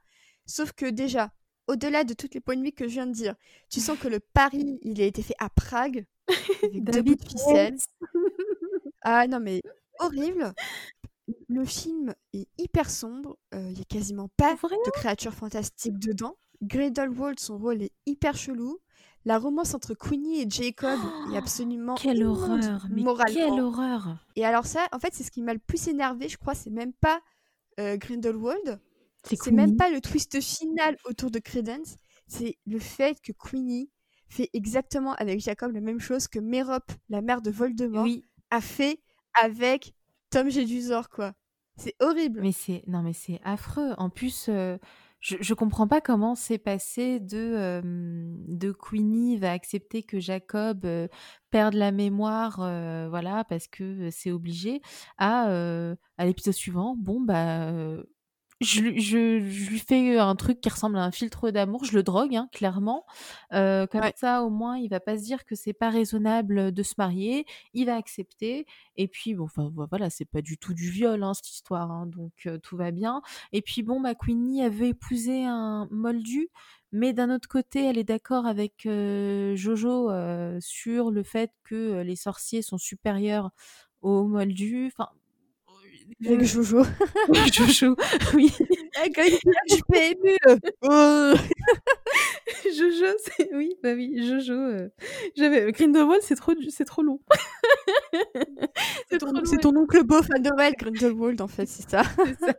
Sauf 0.46 0.74
que 0.74 0.86
déjà, 0.86 1.32
au-delà 1.68 2.04
de 2.04 2.14
toutes 2.14 2.34
les 2.34 2.42
polémiques 2.42 2.78
que 2.78 2.90
je 2.90 2.94
viens 2.96 3.08
de 3.08 3.14
dire, 3.14 3.36
tu 3.70 3.80
sens 3.80 3.98
que 3.98 4.10
le 4.10 4.20
Paris, 4.20 4.80
il 4.82 5.02
a 5.02 5.06
été 5.06 5.22
fait 5.22 5.36
à 5.40 5.50
Prague 5.50 6.06
avec 6.64 6.84
deux 6.84 7.02
bouts 7.02 7.16
de 7.16 7.24
ficelle. 7.24 7.78
ah 9.02 9.28
non 9.28 9.40
mais 9.40 9.62
horrible. 10.00 10.54
Le 11.48 11.64
film 11.64 12.14
est 12.34 12.48
hyper 12.58 12.90
sombre, 12.90 13.38
il 13.54 13.78
y 13.78 13.82
a 13.82 13.86
quasiment 13.86 14.30
pas 14.36 14.56
de 14.56 14.92
créatures 14.92 15.34
fantastiques 15.34 15.98
dedans. 15.98 16.36
Grindelwald, 16.62 17.40
son 17.40 17.58
rôle 17.58 17.82
est 17.82 17.92
hyper 18.06 18.36
chelou 18.36 18.80
la 19.26 19.40
romance 19.40 19.74
entre 19.74 19.94
Queenie 19.94 20.42
et 20.42 20.50
Jacob 20.50 21.00
est 21.34 21.38
absolument 21.38 21.96
quelle 21.96 22.24
horreur, 22.24 22.86
mais 22.90 23.04
quelle 23.28 23.60
horreur. 23.60 24.18
Et 24.36 24.46
alors 24.46 24.66
ça, 24.66 24.88
en 24.92 25.00
fait, 25.00 25.14
c'est 25.14 25.24
ce 25.24 25.32
qui 25.32 25.42
m'a 25.42 25.54
le 25.54 25.60
plus 25.60 25.88
énervé, 25.88 26.28
je 26.30 26.38
crois, 26.38 26.56
c'est 26.56 26.70
même 26.70 26.94
pas 26.94 27.22
euh, 27.80 27.98
Grindelwald, 27.98 28.80
c'est 29.24 29.52
même 29.52 29.78
pas 29.78 29.90
le 29.90 30.02
twist 30.02 30.40
final 30.42 30.98
autour 31.06 31.32
de 31.32 31.40
Credence, 31.40 31.96
c'est 32.28 32.58
le 32.66 32.80
fait 32.80 33.20
que 33.22 33.32
Queenie 33.32 33.90
fait 34.34 34.50
exactement 34.54 35.14
avec 35.14 35.40
Jacob 35.40 35.72
la 35.72 35.82
même 35.82 36.00
chose 36.00 36.28
que 36.28 36.40
Merop, 36.40 36.92
la 37.10 37.22
mère 37.22 37.42
de 37.42 37.52
Voldemort, 37.52 38.08
a 38.50 38.62
fait 38.62 39.00
avec 39.42 39.94
Tom 40.30 40.50
Jedusor, 40.50 41.10
quoi. 41.10 41.34
C'est 41.78 41.96
horrible. 42.00 42.42
Mais 42.42 42.52
c'est 42.52 42.84
non, 42.88 43.02
mais 43.02 43.14
c'est 43.14 43.40
affreux. 43.44 43.94
En 43.98 44.10
plus. 44.10 44.48
Euh, 44.50 44.78
je, 45.20 45.38
je 45.40 45.54
comprends 45.54 45.88
pas 45.88 46.02
comment 46.02 46.36
c'est 46.36 46.58
passé 46.58 47.22
de, 47.22 47.82
de 47.82 48.72
Queenie 48.74 49.38
va 49.38 49.54
accepter 49.54 50.04
que 50.04 50.20
Jacob 50.20 50.86
perde 51.50 51.76
la 51.76 51.94
mémoire, 51.94 52.58
voilà, 53.10 53.46
parce 53.46 53.68
que 53.68 54.10
c'est 54.12 54.32
obligé, 54.32 54.82
à, 55.18 55.46
à 56.18 56.26
l'épisode 56.26 56.54
suivant, 56.54 56.98
bon, 56.98 57.22
bah, 57.22 57.72
je, 58.64 58.98
je, 59.00 59.70
lui 59.70 59.80
fais 59.80 60.18
un 60.18 60.36
truc 60.36 60.62
qui 60.62 60.70
ressemble 60.70 60.98
à 60.98 61.04
un 61.04 61.12
filtre 61.12 61.52
d'amour, 61.52 61.86
je 61.86 61.94
le 61.94 62.04
drogue, 62.04 62.36
hein, 62.36 62.50
clairement. 62.52 63.06
Euh, 63.54 63.86
comme 63.88 64.02
ça, 64.16 64.44
au 64.44 64.50
moins, 64.50 64.78
il 64.78 64.90
va 64.90 65.00
pas 65.00 65.18
se 65.18 65.24
dire 65.24 65.46
que 65.46 65.56
c'est 65.56 65.74
pas 65.74 65.90
raisonnable 65.90 66.72
de 66.72 66.84
se 66.84 66.94
marier, 66.98 67.46
il 67.74 67.86
va 67.86 67.96
accepter. 67.96 68.66
Et 68.96 69.08
puis, 69.08 69.36
bon, 69.36 69.46
enfin, 69.46 69.72
voilà, 69.92 70.10
c'est 70.10 70.26
pas 70.26 70.42
du 70.42 70.58
tout 70.58 70.74
du 70.74 70.90
viol, 70.90 71.22
hein, 71.24 71.34
cette 71.34 71.50
histoire, 71.50 71.92
hein, 71.92 72.08
donc 72.08 72.34
euh, 72.46 72.58
tout 72.58 72.78
va 72.78 72.92
bien. 72.92 73.22
Et 73.52 73.62
puis, 73.62 73.84
bon, 73.84 74.00
ma 74.00 74.16
Queenie, 74.16 74.64
avait 74.64 74.74
veut 74.74 74.88
épouser 74.88 75.44
un 75.46 75.88
moldu, 75.92 76.50
mais 76.92 77.14
d'un 77.14 77.30
autre 77.34 77.48
côté, 77.48 77.86
elle 77.86 77.98
est 77.98 78.04
d'accord 78.04 78.46
avec 78.46 78.86
euh, 78.86 79.56
Jojo 79.56 80.10
sur 80.60 81.12
le 81.12 81.24
fait 81.24 81.52
que 81.64 82.02
les 82.02 82.16
sorciers 82.16 82.62
sont 82.62 82.78
supérieurs 82.78 83.52
aux 84.02 84.26
moldus. 84.26 84.88
Enfin, 84.88 85.10
avec 86.26 86.44
Jojo. 86.44 86.84
Jojo, 87.52 87.96
oui. 88.34 88.52
Avec 89.00 89.18
un 89.18 89.24
PMU. 89.92 90.38
Jojo, 92.66 93.14
c'est 93.18 93.54
oui, 93.54 93.76
bah 93.82 93.94
oui, 93.94 94.28
Jojo. 94.28 94.54
Euh... 94.54 94.90
J'avais 95.36 95.72
Grindelwald, 95.72 96.22
c'est 96.24 96.36
trop, 96.36 96.54
c'est 96.70 96.86
trop 96.86 97.02
long. 97.02 97.20
c'est 99.10 99.18
ton, 99.18 99.32
ton, 99.34 99.78
oncle 99.78 100.04
beau 100.04 100.22
fan 100.22 100.42
de 100.42 100.50
Noël, 100.50 100.74
Grindelwald, 100.78 101.42
en 101.42 101.48
fait, 101.48 101.66
c'est 101.66 101.90
ça. 101.90 102.04
ça. 102.04 102.54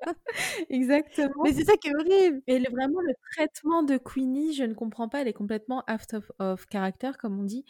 Exactement. 0.69 1.45
Mais 1.45 1.53
c'est 1.53 1.65
ça 1.65 1.77
qui 1.77 1.89
est 1.89 1.95
horrible. 1.95 2.43
Et 2.47 2.59
vraiment 2.61 3.01
le 3.01 3.15
traitement 3.33 3.83
de 3.83 3.97
Queenie, 3.97 4.55
je 4.55 4.65
ne 4.65 4.75
comprends 4.75 5.09
pas. 5.09 5.21
Elle 5.21 5.29
est 5.29 5.33
complètement 5.33 5.85
out 5.91 6.15
of, 6.15 6.31
of 6.39 6.67
character, 6.71 7.11
comme 7.19 7.39
on 7.39 7.45
dit 7.45 7.65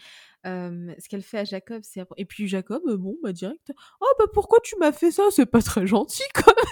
ce 0.44 1.08
qu'elle 1.08 1.22
fait 1.22 1.38
à 1.38 1.44
Jacob, 1.44 1.82
c'est 1.84 2.04
et 2.16 2.24
puis 2.24 2.48
Jacob, 2.48 2.82
bon 2.96 3.16
bah 3.22 3.32
direct, 3.32 3.72
oh 4.00 4.06
bah 4.18 4.26
pourquoi 4.32 4.58
tu 4.62 4.76
m'as 4.78 4.92
fait 4.92 5.10
ça? 5.10 5.24
C'est 5.30 5.46
pas 5.46 5.62
très 5.62 5.86
gentil 5.86 6.22
quand 6.34 6.52
même. 6.56 6.64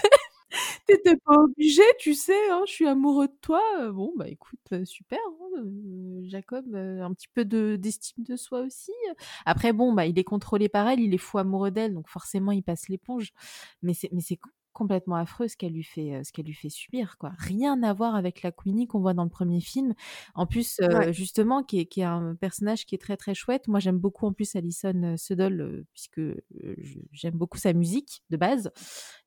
T'étais 0.87 1.15
pas 1.17 1.35
obligé, 1.37 1.81
tu 1.99 2.13
sais, 2.13 2.49
hein, 2.51 2.63
je 2.67 2.71
suis 2.73 2.87
amoureux 2.87 3.27
de 3.27 3.33
toi. 3.41 3.61
Bon 3.91 4.13
bah 4.15 4.27
écoute, 4.29 4.59
super, 4.85 5.19
hein, 5.57 5.63
Jacob, 6.23 6.75
un 6.75 7.13
petit 7.13 7.27
peu 7.33 7.45
de 7.45 7.75
d'estime 7.79 8.23
de 8.23 8.35
soi 8.35 8.61
aussi. 8.61 8.91
Après 9.45 9.73
bon 9.73 9.93
bah 9.93 10.05
il 10.05 10.17
est 10.19 10.23
contrôlé 10.23 10.69
par 10.69 10.87
elle, 10.89 10.99
il 10.99 11.13
est 11.13 11.17
fou 11.17 11.37
amoureux 11.39 11.71
d'elle, 11.71 11.93
donc 11.93 12.09
forcément 12.09 12.51
il 12.51 12.63
passe 12.63 12.89
l'éponge. 12.89 13.31
Mais 13.81 13.93
c'est 13.93 14.09
mais 14.13 14.21
c'est 14.21 14.37
complètement 14.73 15.15
affreux 15.15 15.47
ce 15.47 15.55
qu'elle 15.55 15.73
lui 15.73 15.83
fait 15.83 16.23
ce 16.23 16.31
qu'elle 16.31 16.45
lui 16.45 16.53
fait 16.53 16.69
subir 16.69 17.17
quoi. 17.17 17.31
Rien 17.37 17.81
à 17.83 17.93
voir 17.93 18.15
avec 18.15 18.41
la 18.41 18.51
Queenie 18.51 18.87
qu'on 18.87 18.99
voit 18.99 19.13
dans 19.13 19.23
le 19.23 19.29
premier 19.29 19.61
film. 19.61 19.93
En 20.35 20.45
plus 20.45 20.79
justement 21.11 21.63
qui 21.63 21.79
est, 21.79 21.85
qui 21.85 22.01
est, 22.01 22.05
un 22.05 22.35
personnage 22.35 22.85
qui 22.85 22.95
est 22.95 22.97
très 22.97 23.17
très 23.17 23.33
chouette. 23.33 23.67
Moi 23.67 23.79
j'aime 23.79 23.97
beaucoup 23.97 24.25
en 24.25 24.33
plus 24.33 24.55
Alison 24.55 25.15
Sudol 25.17 25.85
puisque 25.93 26.21
j'aime 27.11 27.35
beaucoup 27.35 27.57
sa 27.57 27.73
musique 27.73 28.23
de 28.29 28.37
base. 28.37 28.71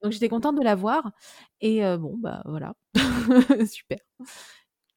Donc 0.03 0.13
j'étais 0.13 0.29
contente 0.29 0.57
de 0.57 0.65
la 0.65 0.75
voir 0.75 1.13
et 1.61 1.81
bon 1.97 2.17
bah 2.19 2.43
voilà. 2.45 2.75
Super. 3.67 3.99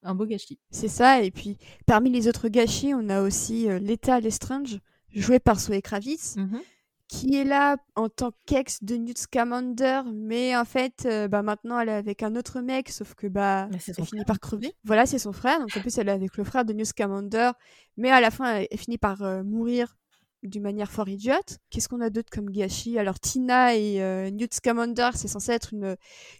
Un 0.02 0.14
beau 0.14 0.26
gâchis. 0.26 0.58
C'est 0.70 0.88
ça 0.88 1.22
et 1.22 1.30
puis 1.30 1.56
parmi 1.86 2.10
les 2.10 2.28
autres 2.28 2.48
gâchis 2.48 2.92
on 2.94 3.08
a 3.08 3.22
aussi 3.22 3.68
l'état 3.80 4.20
Lestrange 4.20 4.80
joué 5.14 5.38
par 5.38 5.58
Zoe 5.58 5.80
Kravitz. 5.80 6.36
Mmh 6.36 6.58
qui 7.10 7.36
est 7.36 7.44
là 7.44 7.76
en 7.96 8.08
tant 8.08 8.30
qu'ex 8.46 8.84
de 8.84 8.94
Newt 8.94 9.18
Scamander, 9.18 10.02
mais 10.14 10.56
en 10.56 10.64
fait, 10.64 11.06
euh, 11.06 11.26
bah 11.26 11.42
maintenant 11.42 11.80
elle 11.80 11.88
est 11.88 11.92
avec 11.92 12.22
un 12.22 12.36
autre 12.36 12.60
mec, 12.60 12.88
sauf 12.88 13.14
que 13.14 13.26
bah 13.26 13.68
elle 13.72 14.06
finit 14.06 14.24
par 14.24 14.38
crever. 14.38 14.74
Voilà, 14.84 15.06
c'est 15.06 15.18
son 15.18 15.32
frère, 15.32 15.58
donc 15.58 15.76
en 15.76 15.80
plus 15.80 15.98
elle 15.98 16.08
est 16.08 16.12
avec 16.12 16.36
le 16.36 16.44
frère 16.44 16.64
de 16.64 16.72
Newt 16.72 16.86
Scamander, 16.86 17.50
mais 17.96 18.12
à 18.12 18.20
la 18.20 18.30
fin 18.30 18.54
elle, 18.70 18.78
finit 18.78 18.96
par 18.96 19.22
euh, 19.22 19.42
mourir 19.42 19.96
d'une 20.42 20.62
manière 20.62 20.90
fort 20.90 21.08
idiote. 21.08 21.58
Qu'est-ce 21.70 21.88
qu'on 21.88 22.00
a 22.00 22.10
d'autre 22.10 22.30
comme 22.30 22.50
gâchis? 22.50 22.98
Alors 22.98 23.20
Tina 23.20 23.74
et 23.76 24.02
euh, 24.02 24.30
Newt 24.30 24.54
Scamander, 24.54 25.10
c'est 25.14 25.28
censé 25.28 25.52
être 25.52 25.74
une, 25.74 25.96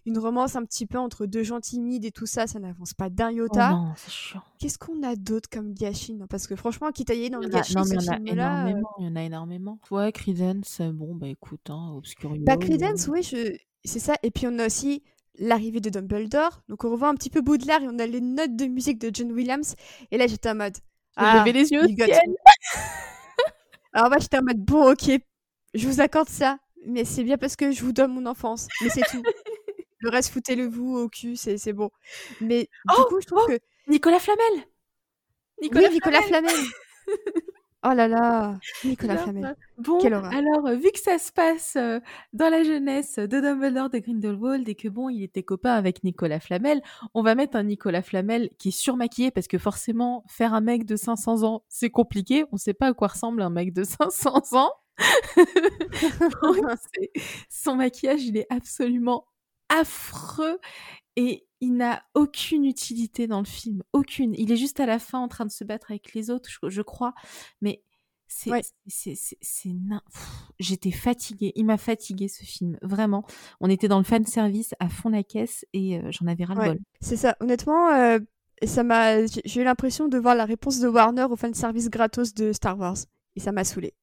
une 0.06 0.18
romance 0.18 0.56
un 0.56 0.64
petit 0.64 0.86
peu 0.86 0.98
entre 0.98 1.26
deux 1.26 1.42
gens 1.42 1.60
timides 1.60 2.04
et 2.04 2.10
tout 2.10 2.26
ça, 2.26 2.46
ça 2.46 2.58
n'avance 2.58 2.94
pas 2.94 3.10
d'un 3.10 3.30
iota. 3.30 3.70
Oh 3.72 3.76
non, 3.76 3.92
c'est 3.96 4.10
chiant. 4.10 4.42
Qu'est-ce 4.58 4.78
qu'on 4.78 5.02
a 5.02 5.16
d'autre 5.16 5.48
comme 5.50 5.74
gâchis? 5.74 6.14
Non 6.14 6.26
Parce 6.26 6.46
que 6.46 6.56
franchement, 6.56 6.88
à 6.88 7.14
y 7.14 7.30
dans 7.30 7.38
le 7.38 7.48
gâchis, 7.48 7.74
non, 7.74 7.82
mais 7.84 7.96
il 7.96 8.04
y 8.04 8.08
en 8.08 8.12
a 8.12 8.16
euh, 8.16 8.66
énormément. 8.66 8.90
Il 8.98 9.04
y 9.04 9.08
en 9.08 9.16
a 9.16 9.22
énormément. 9.22 9.78
Ouais, 9.90 10.12
Credence, 10.12 10.80
bon 10.80 11.14
bah 11.14 11.28
écoute, 11.28 11.68
hein, 11.68 11.92
Obscurio. 11.96 12.42
Bah 12.44 12.56
Credence, 12.56 13.08
oui, 13.08 13.22
je... 13.22 13.56
c'est 13.84 13.98
ça. 13.98 14.14
Et 14.22 14.30
puis 14.30 14.46
on 14.46 14.58
a 14.58 14.66
aussi 14.66 15.02
l'arrivée 15.38 15.80
de 15.80 15.90
Dumbledore. 15.90 16.62
Donc 16.68 16.84
on 16.84 16.90
revoit 16.90 17.08
un 17.08 17.14
petit 17.14 17.30
peu 17.30 17.40
Baudelaire 17.40 17.82
et 17.82 17.88
on 17.88 17.98
a 17.98 18.06
les 18.06 18.20
notes 18.20 18.56
de 18.56 18.66
musique 18.66 18.98
de 18.98 19.10
John 19.12 19.32
Williams. 19.32 19.74
Et 20.10 20.18
là 20.18 20.26
j'étais 20.26 20.50
en 20.50 20.54
mode. 20.54 20.76
Ah, 21.16 21.44
les 21.44 21.70
yeux. 21.70 21.82
Alors 23.92 24.08
moi, 24.08 24.18
j'étais 24.18 24.38
en 24.38 24.42
mode, 24.42 24.64
bon, 24.64 24.92
ok, 24.92 25.10
je 25.74 25.88
vous 25.88 26.00
accorde 26.00 26.28
ça, 26.28 26.58
mais 26.86 27.04
c'est 27.04 27.24
bien 27.24 27.38
parce 27.38 27.56
que 27.56 27.72
je 27.72 27.82
vous 27.82 27.92
donne 27.92 28.12
mon 28.12 28.26
enfance. 28.26 28.68
Mais 28.82 28.88
c'est 28.88 29.02
tout. 29.10 29.22
Le 29.98 30.08
reste, 30.08 30.32
foutez-le 30.32 30.66
vous 30.66 30.96
au 30.96 31.08
cul, 31.08 31.36
c'est 31.36 31.72
bon. 31.72 31.90
Mais 32.40 32.62
du 32.62 32.94
oh, 32.98 33.04
coup, 33.08 33.20
je 33.20 33.26
trouve 33.26 33.42
oh, 33.44 33.48
que... 33.48 33.58
Nicolas 33.86 34.18
Flamel 34.18 34.64
Nicolas 35.60 35.88
oui, 35.88 35.94
Nicolas 35.94 36.22
Flamel, 36.22 36.54
Oh 37.82 37.94
là 37.94 38.08
là, 38.08 38.58
Nicolas 38.84 39.16
Flamel. 39.16 39.56
Bon, 39.78 39.98
alors, 40.00 40.76
vu 40.76 40.92
que 40.92 40.98
ça 40.98 41.18
se 41.18 41.32
passe 41.32 41.78
dans 42.34 42.50
la 42.50 42.62
jeunesse 42.62 43.16
de 43.16 43.40
Dumbledore 43.40 43.88
de 43.88 43.98
Grindelwald 43.98 44.68
et 44.68 44.74
que 44.74 44.88
bon, 44.88 45.08
il 45.08 45.22
était 45.22 45.42
copain 45.42 45.72
avec 45.72 46.04
Nicolas 46.04 46.40
Flamel, 46.40 46.82
on 47.14 47.22
va 47.22 47.34
mettre 47.34 47.56
un 47.56 47.62
Nicolas 47.62 48.02
Flamel 48.02 48.50
qui 48.58 48.68
est 48.68 48.78
surmaquillé 48.78 49.30
parce 49.30 49.48
que 49.48 49.56
forcément, 49.56 50.24
faire 50.28 50.52
un 50.52 50.60
mec 50.60 50.84
de 50.84 50.96
500 50.96 51.42
ans, 51.42 51.64
c'est 51.68 51.88
compliqué. 51.88 52.44
On 52.52 52.58
sait 52.58 52.74
pas 52.74 52.88
à 52.88 52.92
quoi 52.92 53.08
ressemble 53.08 53.40
un 53.40 53.50
mec 53.50 53.72
de 53.72 53.84
500 53.84 54.58
ans. 54.58 54.72
son 57.48 57.76
maquillage, 57.76 58.24
il 58.24 58.36
est 58.36 58.46
absolument 58.50 59.24
affreux 59.70 60.58
et 61.16 61.46
il 61.60 61.76
n'a 61.76 62.02
aucune 62.14 62.64
utilité 62.64 63.26
dans 63.26 63.40
le 63.40 63.44
film, 63.46 63.82
aucune. 63.92 64.34
Il 64.38 64.50
est 64.52 64.56
juste 64.56 64.80
à 64.80 64.86
la 64.86 64.98
fin 64.98 65.18
en 65.18 65.28
train 65.28 65.44
de 65.44 65.50
se 65.50 65.64
battre 65.64 65.90
avec 65.90 66.14
les 66.14 66.30
autres, 66.30 66.48
je, 66.68 66.82
crois, 66.82 67.14
mais 67.60 67.82
C'est, 68.32 68.50
Ouais. 68.50 68.62
c'est, 68.86 69.14
J'étais 70.58 70.92
fatiguée. 70.92 71.52
Il 71.56 71.64
m'a 71.66 71.76
fatiguée 71.76 72.28
ce 72.28 72.44
film, 72.44 72.78
vraiment. 72.80 73.24
On 73.60 73.68
était 73.68 73.88
dans 73.88 73.98
le 73.98 74.04
fan 74.04 74.24
service 74.24 74.72
à 74.78 74.88
fond 74.88 75.08
la 75.08 75.24
caisse 75.24 75.64
et 75.72 75.98
euh, 75.98 76.10
j'en 76.12 76.26
avais 76.28 76.44
ras 76.44 76.54
le 76.54 76.60
Ouais. 76.60 76.68
bol. 76.68 76.78
C'est 77.00 77.16
ça. 77.16 77.36
Honnêtement, 77.40 77.88
euh, 77.90 78.20
ça 78.64 78.82
m'a. 78.84 79.26
J'ai 79.26 79.60
eu 79.60 79.64
l'impression 79.64 80.06
de 80.08 80.16
voir 80.16 80.34
la 80.36 80.44
réponse 80.44 80.78
de 80.78 80.86
Warner 80.88 81.24
au 81.30 81.36
fanservice 81.36 81.88
gratos 81.90 82.32
de 82.34 82.52
Star 82.52 82.78
Wars. 82.78 82.98
Et 83.36 83.40
ça 83.40 83.50
m'a 83.52 83.64
saoulé. 83.64 83.94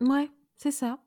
Ouais, 0.00 0.28
c'est 0.56 0.72
ça. 0.72 0.98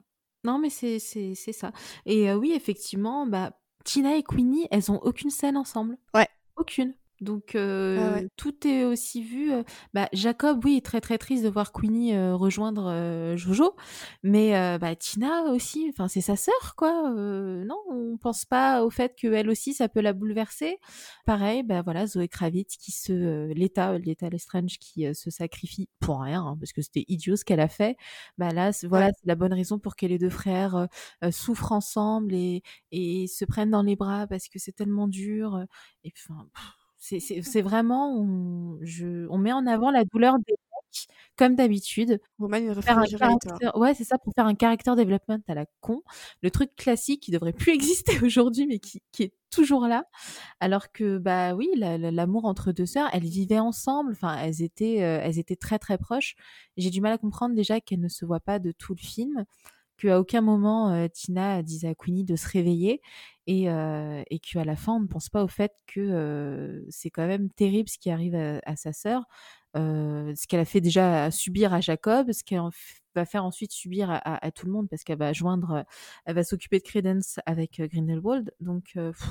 Non, 0.45 0.57
mais 0.57 0.69
c'est, 0.69 0.99
c'est, 0.99 1.35
c'est 1.35 1.51
ça. 1.53 1.73
Et 2.05 2.29
euh, 2.29 2.35
oui, 2.37 2.53
effectivement, 2.53 3.27
bah, 3.27 3.59
Tina 3.83 4.15
et 4.15 4.23
Queenie, 4.23 4.67
elles 4.71 4.91
ont 4.91 4.99
aucune 5.03 5.29
scène 5.29 5.57
ensemble. 5.57 5.97
Ouais. 6.13 6.27
Aucune. 6.57 6.93
Donc, 7.21 7.51
Ah 7.55 7.57
euh, 7.59 8.13
ouais. 8.15 8.27
tout 8.37 8.65
est 8.67 8.85
aussi 8.85 9.23
vu. 9.23 9.51
bah, 9.93 10.07
Jacob, 10.13 10.63
oui, 10.63 10.77
est 10.77 10.85
très 10.85 11.01
très 11.01 11.17
triste 11.17 11.43
de 11.43 11.49
voir 11.49 11.71
Queenie 11.71 12.15
euh, 12.15 12.35
rejoindre 12.35 12.87
euh, 12.89 13.35
Jojo. 13.37 13.75
Mais 14.23 14.55
euh, 14.57 14.77
bah, 14.77 14.95
Tina 14.95 15.43
aussi, 15.51 15.87
enfin, 15.89 16.07
c'est 16.07 16.21
sa 16.21 16.35
sœur, 16.35 16.75
quoi. 16.77 17.11
Euh, 17.15 17.63
non, 17.65 17.77
on 17.89 18.17
pense 18.17 18.45
pas 18.45 18.83
au 18.83 18.89
fait 18.89 19.15
qu'elle 19.15 19.49
aussi, 19.49 19.73
ça 19.73 19.89
peut 19.89 20.01
la 20.01 20.13
bouleverser. 20.13 20.77
Pareil, 21.25 21.63
bah 21.63 21.81
voilà, 21.81 22.07
Zoé 22.07 22.27
Kravitz 22.27 22.77
qui 22.77 22.91
se. 22.91 23.11
euh, 23.13 23.53
L'État, 23.53 23.97
l'État 23.97 24.29
Lestrange 24.29 24.77
qui 24.79 25.05
se 25.13 25.29
sacrifie 25.29 25.89
pour 25.99 26.21
rien, 26.21 26.41
hein, 26.45 26.57
parce 26.59 26.71
que 26.73 26.81
c'était 26.81 27.05
idiot 27.07 27.35
ce 27.35 27.43
qu'elle 27.45 27.59
a 27.59 27.67
fait. 27.67 27.97
Bah 28.37 28.49
là, 28.51 28.71
voilà, 28.83 29.07
Ouais. 29.07 29.11
c'est 29.19 29.27
la 29.27 29.35
bonne 29.35 29.53
raison 29.53 29.79
pour 29.79 29.95
que 29.95 30.05
les 30.05 30.17
deux 30.17 30.29
frères 30.29 30.87
souffrent 31.31 31.71
ensemble 31.71 32.33
et, 32.33 32.63
et 32.91 33.27
se 33.27 33.45
prennent 33.45 33.71
dans 33.71 33.81
les 33.83 33.95
bras 33.95 34.27
parce 34.27 34.47
que 34.47 34.59
c'est 34.59 34.71
tellement 34.71 35.07
dur. 35.07 35.65
Et 36.03 36.11
enfin, 36.15 36.47
pff, 36.53 36.63
c'est 36.99 37.19
c'est- 37.19 37.61
vraiment, 37.61 38.17
on, 38.19 38.77
je, 38.81 39.27
on 39.29 39.37
met 39.37 39.53
en 39.53 39.65
avant 39.67 39.91
la 39.91 40.03
douleur 40.05 40.35
des 40.39 40.53
mecs, 40.53 41.07
comme 41.37 41.55
d'habitude, 41.55 42.19
caractère, 43.51 43.77
ouais, 43.77 43.93
c'est 43.93 44.03
ça, 44.03 44.17
pour 44.17 44.33
faire 44.35 44.45
un 44.45 44.55
character 44.59 44.91
development 44.95 45.39
à 45.47 45.53
la 45.55 45.65
con, 45.81 46.01
le 46.41 46.51
truc 46.51 46.75
classique 46.75 47.21
qui 47.23 47.31
devrait 47.31 47.53
plus 47.53 47.71
exister 47.73 48.19
aujourd'hui, 48.23 48.67
mais 48.67 48.79
qui, 48.79 49.01
qui 49.11 49.23
est 49.23 49.33
toujours 49.51 49.87
là. 49.87 50.05
Alors 50.59 50.91
que, 50.91 51.17
bah 51.17 51.55
oui, 51.55 51.69
la- 51.75 51.97
la- 51.97 52.11
l'amour 52.11 52.45
entre 52.45 52.71
deux 52.71 52.85
sœurs, 52.85 53.09
elles 53.13 53.23
vivaient 53.25 53.59
ensemble, 53.59 54.11
enfin, 54.13 54.37
elles 54.37 54.61
étaient, 54.63 55.03
euh, 55.03 55.19
elles 55.23 55.39
étaient 55.39 55.55
très 55.55 55.79
très 55.79 55.97
proches. 55.97 56.35
J'ai 56.77 56.89
du 56.89 57.01
mal 57.01 57.13
à 57.13 57.17
comprendre 57.17 57.55
déjà 57.55 57.79
qu'elles 57.81 58.01
ne 58.01 58.09
se 58.09 58.25
voient 58.25 58.39
pas 58.41 58.59
de 58.59 58.71
tout 58.71 58.93
le 58.95 59.01
film, 59.01 59.45
qu'à 59.97 60.19
aucun 60.19 60.41
moment 60.41 60.91
euh, 60.93 61.07
Tina 61.13 61.61
disait 61.63 61.89
à 61.89 61.95
Queenie 61.95 62.23
de 62.25 62.35
se 62.37 62.47
réveiller 62.49 63.01
et, 63.49 63.69
euh, 63.69 64.21
et 64.29 64.37
qu'à 64.39 64.63
la 64.63 64.75
fin 64.75 64.93
on 64.93 64.99
ne 64.99 65.07
pense 65.07 65.29
pas 65.29 65.43
au 65.43 65.47
fait 65.47 65.71
que 65.87 65.99
euh, 65.99 66.85
c'est 66.89 67.09
quand 67.09 67.25
même 67.25 67.49
terrible 67.49 67.89
ce 67.89 67.97
qui 67.97 68.11
arrive 68.11 68.35
à, 68.35 68.59
à 68.65 68.75
sa 68.75 68.93
sœur, 68.93 69.23
euh, 69.75 70.33
ce 70.35 70.45
qu'elle 70.47 70.59
a 70.59 70.65
fait 70.65 70.81
déjà 70.81 71.23
à 71.25 71.31
subir 71.31 71.73
à 71.73 71.81
Jacob, 71.81 72.31
ce 72.31 72.43
qu'elle 72.43 72.61
va 73.15 73.25
faire 73.25 73.43
ensuite 73.45 73.71
subir 73.71 74.11
à, 74.11 74.17
à- 74.17 74.45
à 74.45 74.51
tout 74.51 74.67
le 74.67 74.71
monde 74.71 74.87
parce 74.87 75.03
qu'elle 75.03 75.17
va 75.17 75.33
joindre, 75.33 75.83
elle 76.25 76.35
va 76.35 76.43
s'occuper 76.43 76.77
de 76.77 76.83
Credence 76.83 77.39
avec 77.47 77.81
Grindelwald. 77.81 78.51
Donc 78.59 78.91
pff, 78.93 79.23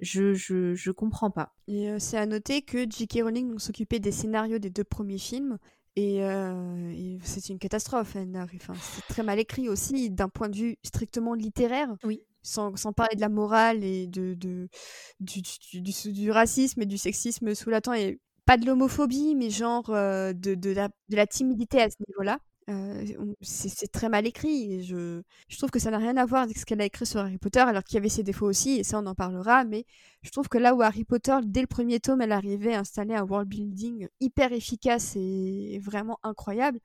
je, 0.00 0.32
je, 0.34 0.74
je 0.74 0.90
comprends 0.90 1.30
pas. 1.30 1.54
Et 1.68 1.98
c'est 1.98 2.16
à 2.18 2.26
noter 2.26 2.62
que 2.62 2.86
J.K. 2.90 3.20
Rowling 3.24 3.58
s'occupait 3.58 4.00
des 4.00 4.12
scénarios 4.12 4.58
des 4.58 4.70
deux 4.70 4.84
premiers 4.84 5.18
films. 5.18 5.58
Et, 5.96 6.24
euh, 6.24 6.90
et 6.90 7.18
c'est 7.22 7.48
une 7.50 7.58
catastrophe. 7.60 8.16
Enfin, 8.16 8.74
c'est 8.74 9.06
très 9.06 9.22
mal 9.22 9.38
écrit 9.38 9.68
aussi 9.68 10.10
d'un 10.10 10.28
point 10.28 10.48
de 10.48 10.56
vue 10.56 10.76
strictement 10.82 11.34
littéraire. 11.34 11.88
Oui. 12.02 12.22
Sans, 12.44 12.92
parler 12.92 13.16
de 13.16 13.20
la 13.22 13.30
morale 13.30 13.82
et 13.82 14.06
de, 14.06 14.36
du, 15.18 16.30
racisme 16.30 16.82
et 16.82 16.86
du 16.86 16.98
sexisme 16.98 17.54
sous 17.54 17.70
la 17.70 17.80
temps. 17.80 17.94
Et 17.94 18.20
pas 18.44 18.58
de 18.58 18.66
l'homophobie, 18.66 19.34
mais 19.34 19.50
genre 19.50 19.88
euh, 19.88 20.32
de, 20.34 20.54
de, 20.54 20.74
la, 21.08 21.26
timidité 21.26 21.80
à 21.80 21.88
ce 21.88 21.96
niveau-là. 22.06 22.38
Euh, 22.70 23.04
c'est 23.42 23.92
très 23.92 24.08
mal 24.08 24.26
écrit 24.26 24.72
et 24.72 24.82
je, 24.82 25.20
je 25.48 25.58
trouve 25.58 25.70
que 25.70 25.78
ça 25.78 25.90
n'a 25.90 25.98
rien 25.98 26.16
à 26.16 26.24
voir 26.24 26.42
avec 26.44 26.56
ce 26.56 26.64
qu'elle 26.64 26.80
a 26.80 26.86
écrit 26.86 27.04
sur 27.04 27.20
Harry 27.20 27.36
Potter 27.36 27.60
alors 27.60 27.84
qu'il 27.84 27.96
y 27.96 27.98
avait 27.98 28.08
ses 28.08 28.22
défauts 28.22 28.48
aussi 28.48 28.78
et 28.78 28.84
ça 28.84 28.98
on 29.00 29.04
en 29.04 29.14
parlera 29.14 29.64
mais 29.64 29.84
je 30.22 30.30
trouve 30.30 30.48
que 30.48 30.56
là 30.56 30.74
où 30.74 30.80
Harry 30.80 31.04
Potter 31.04 31.36
dès 31.44 31.60
le 31.60 31.66
premier 31.66 32.00
tome 32.00 32.22
elle 32.22 32.32
arrivait 32.32 32.72
à 32.72 32.80
installer 32.80 33.14
un 33.14 33.24
world 33.24 33.50
building 33.50 34.08
hyper 34.18 34.54
efficace 34.54 35.12
et 35.14 35.78
vraiment 35.84 36.18
incroyable 36.22 36.80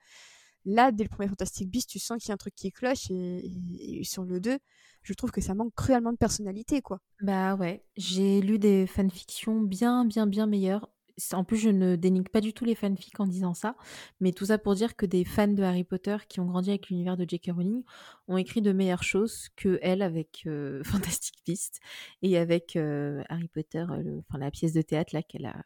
là 0.69 0.91
dès 0.91 1.03
le 1.03 1.09
premier 1.09 1.29
Fantastic 1.29 1.69
Beasts 1.69 1.89
tu 1.89 1.99
sens 1.99 2.21
qu'il 2.21 2.29
y 2.29 2.31
a 2.31 2.35
un 2.35 2.37
truc 2.37 2.55
qui 2.55 2.71
cloche 2.71 3.09
et, 3.09 4.01
sur 4.03 4.23
le 4.23 4.39
2 4.39 4.57
je 5.03 5.13
trouve 5.13 5.31
que 5.31 5.41
ça 5.41 5.55
manque 5.55 5.73
cruellement 5.75 6.11
de 6.11 6.17
personnalité 6.17 6.81
quoi 6.81 6.99
Bah 7.21 7.55
ouais, 7.55 7.83
j'ai 7.95 8.41
lu 8.41 8.59
des 8.59 8.85
fanfictions 8.85 9.61
bien, 9.61 10.05
bien, 10.05 10.27
bien 10.27 10.45
meilleures. 10.45 10.89
En 11.33 11.43
plus, 11.43 11.57
je 11.57 11.69
ne 11.69 11.97
dénigre 11.97 12.31
pas 12.31 12.39
du 12.39 12.53
tout 12.53 12.63
les 12.63 12.75
fanfics 12.75 13.19
en 13.19 13.27
disant 13.27 13.53
ça, 13.53 13.75
mais 14.21 14.31
tout 14.31 14.45
ça 14.45 14.57
pour 14.57 14.73
dire 14.75 14.95
que 14.95 15.05
des 15.05 15.25
fans 15.25 15.47
de 15.47 15.63
Harry 15.63 15.83
Potter 15.83 16.15
qui 16.29 16.39
ont 16.39 16.45
grandi 16.45 16.69
avec 16.69 16.89
l'univers 16.89 17.17
de 17.17 17.25
J.K. 17.27 17.51
Rowling 17.53 17.83
ont 18.29 18.37
écrit 18.37 18.61
de 18.61 18.71
meilleures 18.71 19.03
choses 19.03 19.49
que 19.57 19.79
elle 19.81 20.01
avec 20.01 20.43
euh, 20.45 20.81
Fantastic 20.85 21.35
Beasts 21.45 21.79
et 22.21 22.37
avec 22.37 22.75
euh, 22.75 23.21
Harry 23.27 23.49
Potter, 23.49 23.85
euh, 23.89 24.19
enfin 24.19 24.37
la 24.37 24.51
pièce 24.51 24.73
de 24.73 24.81
théâtre 24.81 25.13
là 25.13 25.21
qu'elle 25.23 25.45
a 25.45 25.61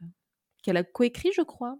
qu'elle 0.63 0.77
a 0.77 0.83
coécrit, 0.83 1.31
je 1.35 1.41
crois. 1.41 1.77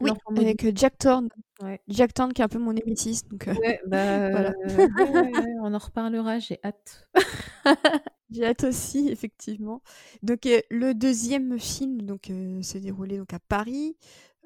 Oui 0.00 0.10
avec 0.36 0.76
Jack 0.76 0.98
Thorne 0.98 1.28
Ouais. 1.60 1.80
Jack 1.88 2.14
Thorne 2.14 2.32
qui 2.32 2.40
est 2.40 2.44
un 2.44 2.48
peu 2.48 2.58
mon 2.58 2.72
donc 2.72 3.48
euh, 3.48 3.54
Ouais, 3.54 3.80
bah, 3.86 4.28
Voilà. 4.30 4.52
ouais, 4.64 5.32
on 5.62 5.74
en 5.74 5.78
reparlera, 5.78 6.38
j'ai 6.38 6.60
hâte. 6.62 7.08
J'ai 8.30 8.44
hâte 8.44 8.64
aussi, 8.64 9.08
effectivement. 9.08 9.82
Donc, 10.22 10.46
euh, 10.46 10.60
le 10.70 10.92
deuxième 10.92 11.58
film 11.58 12.02
donc, 12.02 12.30
euh, 12.30 12.62
se 12.62 12.78
déroulait 12.78 13.16
donc, 13.16 13.32
à 13.32 13.38
Paris. 13.38 13.96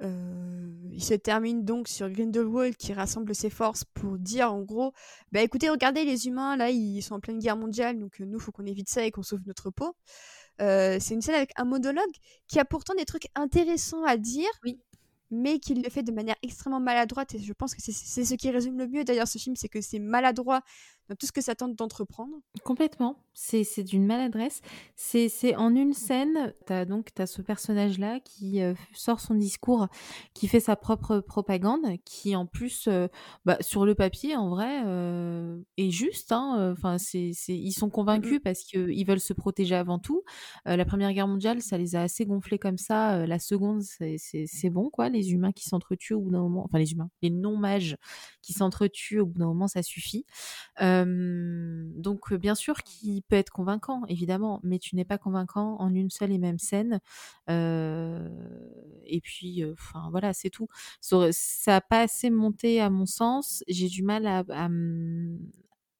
Euh, 0.02 0.72
il 0.90 1.02
se 1.02 1.14
termine 1.14 1.64
donc 1.64 1.86
sur 1.86 2.08
Grindelwald 2.10 2.76
qui 2.76 2.92
rassemble 2.92 3.34
ses 3.34 3.50
forces 3.50 3.84
pour 3.84 4.18
dire 4.18 4.52
en 4.52 4.62
gros 4.62 4.92
bah 5.30 5.42
écoutez, 5.42 5.68
regardez 5.68 6.04
les 6.04 6.26
humains 6.26 6.56
là, 6.56 6.70
ils 6.70 7.02
sont 7.02 7.14
en 7.14 7.20
pleine 7.20 7.38
guerre 7.38 7.56
mondiale 7.56 7.98
donc 8.00 8.18
nous, 8.18 8.40
faut 8.40 8.50
qu'on 8.50 8.66
évite 8.66 8.88
ça 8.88 9.04
et 9.04 9.12
qu'on 9.12 9.22
sauve 9.22 9.42
notre 9.46 9.70
peau. 9.70 9.94
C'est 10.58 11.10
une 11.10 11.22
scène 11.22 11.36
avec 11.36 11.52
un 11.56 11.64
monologue 11.64 12.10
qui 12.48 12.58
a 12.58 12.64
pourtant 12.64 12.94
des 12.94 13.04
trucs 13.04 13.26
intéressants 13.36 14.02
à 14.04 14.16
dire, 14.16 14.48
Oui. 14.64 14.80
Mais 15.32 15.58
qui 15.58 15.74
le 15.74 15.88
fait 15.88 16.02
de 16.02 16.12
manière 16.12 16.36
extrêmement 16.42 16.78
maladroite. 16.78 17.34
Et 17.34 17.38
je 17.38 17.52
pense 17.52 17.74
que 17.74 17.80
c'est 17.82 18.24
ce 18.24 18.34
qui 18.34 18.50
résume 18.50 18.78
le 18.78 18.86
mieux 18.86 19.02
d'ailleurs 19.02 19.26
ce 19.26 19.38
film, 19.38 19.56
c'est 19.56 19.68
que 19.68 19.80
c'est 19.80 19.98
maladroit 19.98 20.60
dans 21.08 21.16
tout 21.16 21.26
ce 21.26 21.32
que 21.32 21.40
ça 21.40 21.54
tente 21.54 21.76
d'entreprendre. 21.76 22.34
Complètement. 22.64 23.16
C'est 23.34 23.64
c'est 23.64 23.82
d'une 23.82 24.04
maladresse. 24.04 24.60
C'est 24.94 25.28
c'est 25.30 25.56
en 25.56 25.74
une 25.74 25.94
scène, 25.94 26.52
t'as 26.66 26.84
donc 26.84 27.08
t'as 27.14 27.26
ce 27.26 27.40
personnage-là 27.40 28.20
qui 28.20 28.60
euh, 28.62 28.74
sort 28.92 29.20
son 29.20 29.34
discours, 29.34 29.88
qui 30.34 30.48
fait 30.48 30.60
sa 30.60 30.76
propre 30.76 31.20
propagande, 31.20 31.86
qui 32.04 32.36
en 32.36 32.44
plus, 32.46 32.88
euh, 32.88 33.08
bah, 33.46 33.56
sur 33.62 33.86
le 33.86 33.94
papier, 33.94 34.36
en 34.36 34.50
vrai, 34.50 34.82
euh, 34.84 35.58
est 35.78 35.90
juste. 35.90 36.30
hein, 36.32 36.72
Enfin, 36.72 36.98
c'est 36.98 37.30
c'est 37.34 37.54
ils 37.56 37.72
sont 37.72 37.88
convaincus 37.88 38.40
parce 38.44 38.64
que 38.64 38.90
ils 38.90 39.04
veulent 39.04 39.18
se 39.20 39.32
protéger 39.32 39.74
avant 39.74 39.98
tout. 39.98 40.22
La 40.66 40.84
Première 40.84 41.12
Guerre 41.14 41.28
mondiale, 41.28 41.62
ça 41.62 41.78
les 41.78 41.96
a 41.96 42.02
assez 42.02 42.26
gonflés 42.26 42.58
comme 42.58 42.78
ça. 42.78 43.26
La 43.26 43.38
Seconde, 43.38 43.82
c'est 43.82 44.16
c'est 44.18 44.44
c'est 44.46 44.70
bon 44.70 44.90
quoi. 44.90 45.08
Les 45.08 45.32
humains 45.32 45.52
qui 45.52 45.64
s'entretuent 45.68 46.14
au 46.14 46.20
bout 46.20 46.30
d'un 46.30 46.40
moment, 46.42 46.64
enfin 46.64 46.78
les 46.78 46.92
humains, 46.92 47.08
les 47.22 47.30
non-mages 47.30 47.96
qui 48.42 48.52
s'entretuent 48.52 49.20
au 49.20 49.26
bout 49.26 49.38
d'un 49.38 49.46
moment, 49.46 49.68
ça 49.68 49.82
suffit. 49.82 50.26
Euh, 50.80 50.91
donc, 51.96 52.32
bien 52.34 52.54
sûr 52.54 52.82
qu'il 52.82 53.22
peut 53.22 53.36
être 53.36 53.50
convaincant, 53.50 54.02
évidemment, 54.08 54.60
mais 54.62 54.78
tu 54.78 54.96
n'es 54.96 55.04
pas 55.04 55.18
convaincant 55.18 55.76
en 55.80 55.94
une 55.94 56.10
seule 56.10 56.32
et 56.32 56.38
même 56.38 56.58
scène. 56.58 57.00
Et 57.48 59.20
puis, 59.22 59.64
enfin, 59.72 60.08
voilà, 60.10 60.32
c'est 60.32 60.50
tout. 60.50 60.68
Ça 61.00 61.30
n'a 61.66 61.80
pas 61.80 62.00
assez 62.02 62.30
monté 62.30 62.80
à 62.80 62.90
mon 62.90 63.06
sens. 63.06 63.62
J'ai 63.68 63.88
du 63.88 64.02
mal 64.02 64.26
à, 64.26 64.44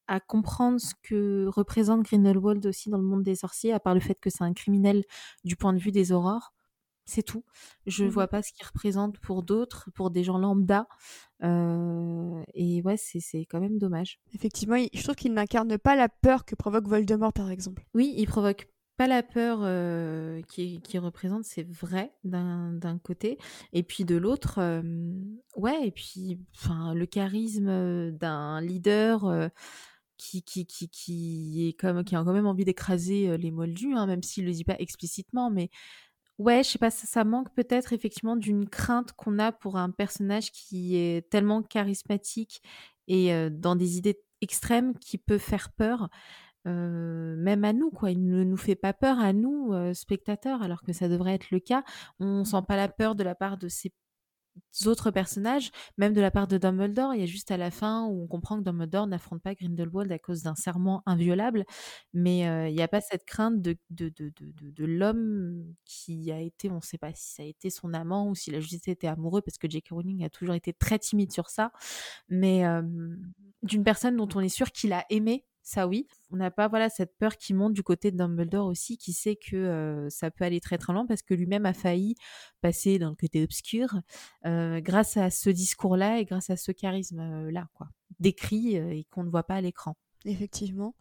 à 0.09 0.20
comprendre 0.20 0.81
ce 0.81 0.94
que 1.02 1.46
représente 1.48 2.02
Grindelwald 2.02 2.64
aussi 2.66 2.90
dans 2.90 2.98
le 2.98 3.05
monde 3.05 3.22
des 3.22 3.37
sorciers, 3.37 3.72
à 3.72 3.81
part 3.81 3.94
le 3.94 4.00
fait 4.00 4.18
que 4.20 4.31
c'est 4.31 4.44
un 4.44 4.52
criminel 4.52 5.05
du 5.44 5.57
point 5.57 5.72
de 5.72 5.78
vue 5.78 5.92
des 5.92 6.12
aurores. 6.12 6.52
C'est 7.04 7.22
tout. 7.24 7.44
Je 7.86 8.04
Mhm. 8.04 8.10
vois 8.10 8.28
pas 8.28 8.42
ce 8.42 8.52
qu'il 8.52 8.64
représente 8.66 9.18
pour 9.18 9.42
d'autres, 9.42 9.90
pour 9.94 10.10
des 10.10 10.22
gens 10.24 10.38
lambda. 10.38 10.86
Euh, 11.42 12.42
et 12.54 12.82
ouais, 12.82 12.96
c'est 12.96 13.44
quand 13.46 13.60
même 13.60 13.78
dommage. 13.78 14.20
Effectivement, 14.34 14.76
il- 14.76 14.90
je 14.92 15.02
trouve 15.02 15.16
qu'il 15.16 15.32
n'incarne 15.34 15.78
pas 15.78 15.96
la 15.96 16.08
peur 16.08 16.44
que 16.44 16.54
provoque 16.54 16.86
Voldemort, 16.86 17.32
par 17.32 17.50
exemple. 17.50 17.84
Oui, 17.94 18.14
il 18.16 18.26
provoque 18.26 18.68
pas 18.96 19.07
la 19.09 19.22
peur 19.22 19.61
euh, 19.62 20.42
qui, 20.48 20.80
qui 20.82 20.98
représente, 20.98 21.44
c'est 21.44 21.66
vrai 21.68 22.12
d'un 22.22 22.98
côté, 23.03 23.38
et 23.72 23.82
puis 23.82 24.05
de 24.05 24.16
l'autre, 24.16 24.59
euh, 24.59 24.82
ouais, 25.57 25.88
et 25.88 25.90
puis 25.90 26.38
enfin 26.55 26.92
le 26.94 27.07
charisme 27.07 27.68
euh, 27.68 28.11
d'un 28.12 28.61
leader 28.61 29.24
euh, 29.24 29.48
qui, 30.18 30.42
qui, 30.42 30.66
qui, 30.66 30.88
qui 30.90 31.66
est 31.68 31.72
comme 31.72 32.05
qui 32.05 32.14
a 32.14 32.22
quand 32.22 32.32
même 32.34 32.46
envie 32.46 32.66
d'écraser 32.66 33.36
les 33.38 33.50
moldus, 33.50 33.94
hein, 33.94 34.07
même 34.07 34.22
s'il 34.22 34.44
le 34.44 34.53
dit 34.53 34.62
pas 34.64 34.76
explicitement, 34.78 35.50
mais 35.50 35.70
ouais, 36.43 36.62
je 36.62 36.70
sais 36.70 36.78
pas, 36.78 36.90
ça, 36.90 37.07
ça 37.07 37.24
manque 37.24 37.55
peut-être 37.55 37.93
effectivement 37.93 38.36
d'une 38.36 38.68
crainte 38.68 39.12
qu'on 39.12 39.38
a 39.38 39.53
pour 39.53 39.76
un 39.76 39.90
personnage 39.90 40.51
qui 40.53 40.97
est 40.97 41.28
tellement 41.30 41.62
charismatique 41.62 42.62
et 43.09 43.32
euh, 43.32 43.51
dans 43.51 43.76
des 43.76 43.99
idées 43.99 44.20
extrêmes 44.40 44.99
qui 44.99 45.18
peut 45.18 45.38
faire 45.38 45.72
peur. 45.72 46.09
Euh, 46.68 47.34
même 47.36 47.64
à 47.64 47.72
nous, 47.72 47.90
quoi. 47.90 48.12
Il 48.12 48.24
ne 48.24 48.45
nous 48.45 48.57
fait 48.57 48.76
pas 48.76 48.93
peur 48.93 49.18
à 49.18 49.32
nous, 49.32 49.72
euh, 49.72 49.95
spectateurs, 49.95 50.62
alors 50.62 50.82
que 50.82 50.93
ça 50.93 51.09
devrait 51.09 51.34
être 51.34 51.51
le 51.51 51.59
cas. 51.59 51.82
On 52.20 52.45
sent 52.45 52.62
pas 52.68 52.76
la 52.76 52.88
peur 52.88 53.14
de 53.14 53.24
la 53.24 53.34
part 53.34 53.59
de 53.59 53.68
ses 53.68 53.93
autres 54.86 55.11
personnages, 55.11 55.70
même 55.98 56.12
de 56.12 56.20
la 56.20 56.30
part 56.30 56.46
de 56.46 56.59
Dumbledore. 56.59 57.14
Il 57.14 57.20
y 57.20 57.22
a 57.22 57.26
juste 57.26 57.50
à 57.50 57.57
la 57.57 57.70
fin 57.70 58.07
où 58.07 58.22
on 58.22 58.26
comprend 58.26 58.59
que 58.59 58.64
Dumbledore 58.64 59.07
n'affronte 59.07 59.42
pas 59.42 59.55
Grindelwald 59.55 60.11
à 60.11 60.18
cause 60.18 60.42
d'un 60.42 60.55
serment 60.55 61.03
inviolable, 61.07 61.64
mais 62.12 62.48
euh, 62.48 62.68
il 62.68 62.74
n'y 62.74 62.82
a 62.82 62.88
pas 62.88 63.00
cette 63.00 63.24
crainte 63.24 63.61
de, 63.61 63.76
de, 63.90 64.09
de, 64.09 64.32
de, 64.36 64.84
l'homme 64.84 65.64
qui 65.84 66.32
a 66.32 66.40
été, 66.40 66.70
on 66.70 66.76
ne 66.76 66.80
sait 66.80 66.98
pas 66.98 67.12
si 67.14 67.34
ça 67.34 67.42
a 67.42 67.46
été 67.46 67.70
son 67.70 67.94
amant 67.94 68.28
ou 68.28 68.34
s'il 68.34 68.55
a 68.55 68.61
juste 68.61 68.88
été 68.88 69.09
amoureux, 69.09 69.42
parce 69.42 69.59
que 69.59 69.68
J.K. 69.68 69.90
Rowling 69.90 70.24
a 70.24 70.30
toujours 70.30 70.55
été 70.55 70.72
très 70.72 70.98
timide 70.98 71.32
sur 71.32 71.48
ça, 71.48 71.72
mais 72.28 72.64
euh, 72.66 72.82
d'une 73.62 73.84
personne 73.84 74.16
dont 74.16 74.28
on 74.34 74.40
est 74.40 74.48
sûr 74.48 74.70
qu'il 74.72 74.92
a 74.92 75.05
aimé 75.11 75.44
ça 75.62 75.86
oui. 75.86 76.06
On 76.30 76.36
n'a 76.36 76.50
pas 76.50 76.68
voilà 76.68 76.88
cette 76.88 77.16
peur 77.16 77.36
qui 77.36 77.54
monte 77.54 77.72
du 77.72 77.82
côté 77.82 78.10
de 78.10 78.16
Dumbledore 78.16 78.66
aussi, 78.66 78.98
qui 78.98 79.12
sait 79.12 79.36
que 79.36 79.56
euh, 79.56 80.10
ça 80.10 80.30
peut 80.30 80.44
aller 80.44 80.60
très 80.60 80.78
très 80.78 80.92
loin 80.92 81.06
parce 81.06 81.22
que 81.22 81.34
lui-même 81.34 81.66
a 81.66 81.72
failli 81.72 82.14
passer 82.60 82.98
dans 82.98 83.10
le 83.10 83.16
côté 83.16 83.42
obscur 83.42 84.00
euh, 84.44 84.80
grâce 84.80 85.16
à 85.16 85.30
ce 85.30 85.50
discours-là 85.50 86.18
et 86.18 86.24
grâce 86.24 86.50
à 86.50 86.56
ce 86.56 86.72
charisme-là, 86.72 87.68
quoi, 87.74 87.88
décrit 88.18 88.78
euh, 88.78 88.90
et 88.90 89.04
qu'on 89.10 89.24
ne 89.24 89.30
voit 89.30 89.44
pas 89.44 89.54
à 89.54 89.60
l'écran. 89.60 89.96
Effectivement. 90.24 90.94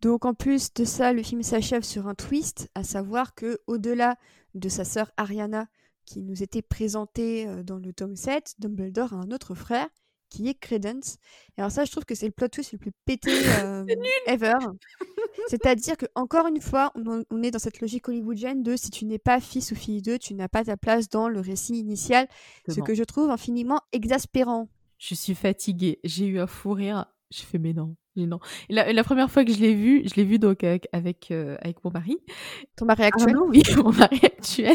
Donc 0.00 0.24
en 0.24 0.34
plus 0.34 0.72
de 0.74 0.84
ça, 0.84 1.12
le 1.12 1.22
film 1.22 1.42
s'achève 1.42 1.82
sur 1.82 2.06
un 2.06 2.14
twist, 2.14 2.70
à 2.74 2.82
savoir 2.82 3.34
que 3.34 3.58
au-delà 3.66 4.16
de 4.54 4.68
sa 4.68 4.84
sœur 4.84 5.12
Ariana 5.16 5.66
qui 6.06 6.22
nous 6.22 6.42
était 6.42 6.62
présentée 6.62 7.46
dans 7.62 7.76
le 7.76 7.92
tome 7.92 8.16
7, 8.16 8.54
Dumbledore 8.58 9.12
a 9.12 9.16
un 9.16 9.30
autre 9.30 9.54
frère 9.54 9.88
qui 10.30 10.48
est 10.48 10.54
Credence. 10.54 11.18
Et 11.56 11.60
alors 11.60 11.70
ça, 11.70 11.84
je 11.84 11.90
trouve 11.90 12.04
que 12.04 12.14
c'est 12.14 12.26
le 12.26 12.32
plot 12.32 12.48
twist 12.48 12.72
le 12.72 12.78
plus 12.78 12.92
pété 13.04 13.32
euh, 13.62 13.84
ever. 14.26 14.54
C'est-à-dire 15.48 15.96
que 15.96 16.06
encore 16.14 16.46
une 16.46 16.60
fois, 16.60 16.92
on, 16.94 17.42
est 17.42 17.50
dans 17.50 17.58
cette 17.58 17.80
logique 17.80 18.08
hollywoodienne 18.08 18.62
de 18.62 18.76
si 18.76 18.90
tu 18.90 19.04
n'es 19.04 19.18
pas 19.18 19.40
fils 19.40 19.72
ou 19.72 19.74
fille 19.74 20.00
d'eux, 20.00 20.18
tu 20.18 20.34
n'as 20.34 20.48
pas 20.48 20.64
ta 20.64 20.76
place 20.76 21.08
dans 21.08 21.28
le 21.28 21.40
récit 21.40 21.78
initial, 21.78 22.26
ce 22.68 22.80
que 22.80 22.94
je 22.94 23.04
trouve 23.04 23.30
infiniment 23.30 23.80
exaspérant. 23.92 24.68
Je 24.98 25.14
suis 25.14 25.34
fatiguée, 25.34 25.98
j'ai 26.04 26.26
eu 26.26 26.40
un 26.40 26.46
fou 26.46 26.72
rire. 26.72 27.06
Je 27.32 27.42
fais 27.42 27.58
mais 27.58 27.72
non, 27.72 27.94
mais 28.16 28.26
non. 28.26 28.40
la, 28.68 28.92
la, 28.92 29.04
première 29.04 29.30
fois 29.30 29.44
que 29.44 29.52
je 29.52 29.60
l'ai 29.60 29.74
vu, 29.74 30.02
je 30.04 30.16
l'ai 30.16 30.24
vu 30.24 30.40
donc 30.40 30.64
avec 30.64 30.88
avec, 30.92 31.30
euh, 31.30 31.56
avec 31.60 31.82
mon 31.84 31.92
mari. 31.92 32.18
Ton 32.76 32.84
mari 32.84 33.04
actuel? 33.04 33.36
ah 33.38 33.44
Oui, 33.46 33.62
mon 33.76 33.92
mari 33.92 34.18
actuel. 34.24 34.74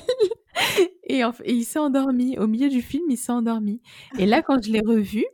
Et, 1.04 1.20
et 1.20 1.54
il 1.54 1.66
s'est 1.66 1.80
endormi 1.80 2.38
au 2.38 2.48
milieu 2.48 2.70
du 2.70 2.82
film, 2.82 3.04
il 3.10 3.18
s'est 3.18 3.32
endormi. 3.32 3.82
Et 4.18 4.26
là, 4.26 4.42
quand 4.42 4.64
je 4.64 4.72
l'ai 4.72 4.80
revu, 4.80 5.26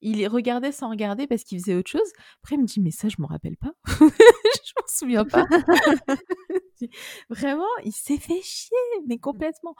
il 0.00 0.26
regardait 0.28 0.72
sans 0.72 0.90
regarder 0.90 1.26
parce 1.26 1.44
qu'il 1.44 1.58
faisait 1.58 1.74
autre 1.74 1.90
chose. 1.90 2.12
Après, 2.42 2.56
il 2.56 2.60
me 2.62 2.66
dit, 2.66 2.80
mais 2.80 2.90
ça, 2.90 3.08
je 3.08 3.16
m'en 3.18 3.26
rappelle 3.26 3.56
pas. 3.56 3.72
je 3.86 4.72
m'en 4.78 4.86
souviens 4.86 5.24
pas. 5.24 5.46
Vraiment, 7.30 7.68
il 7.84 7.92
s'est 7.92 8.18
fait 8.18 8.40
chier, 8.42 8.76
mais 9.06 9.18
complètement. 9.18 9.74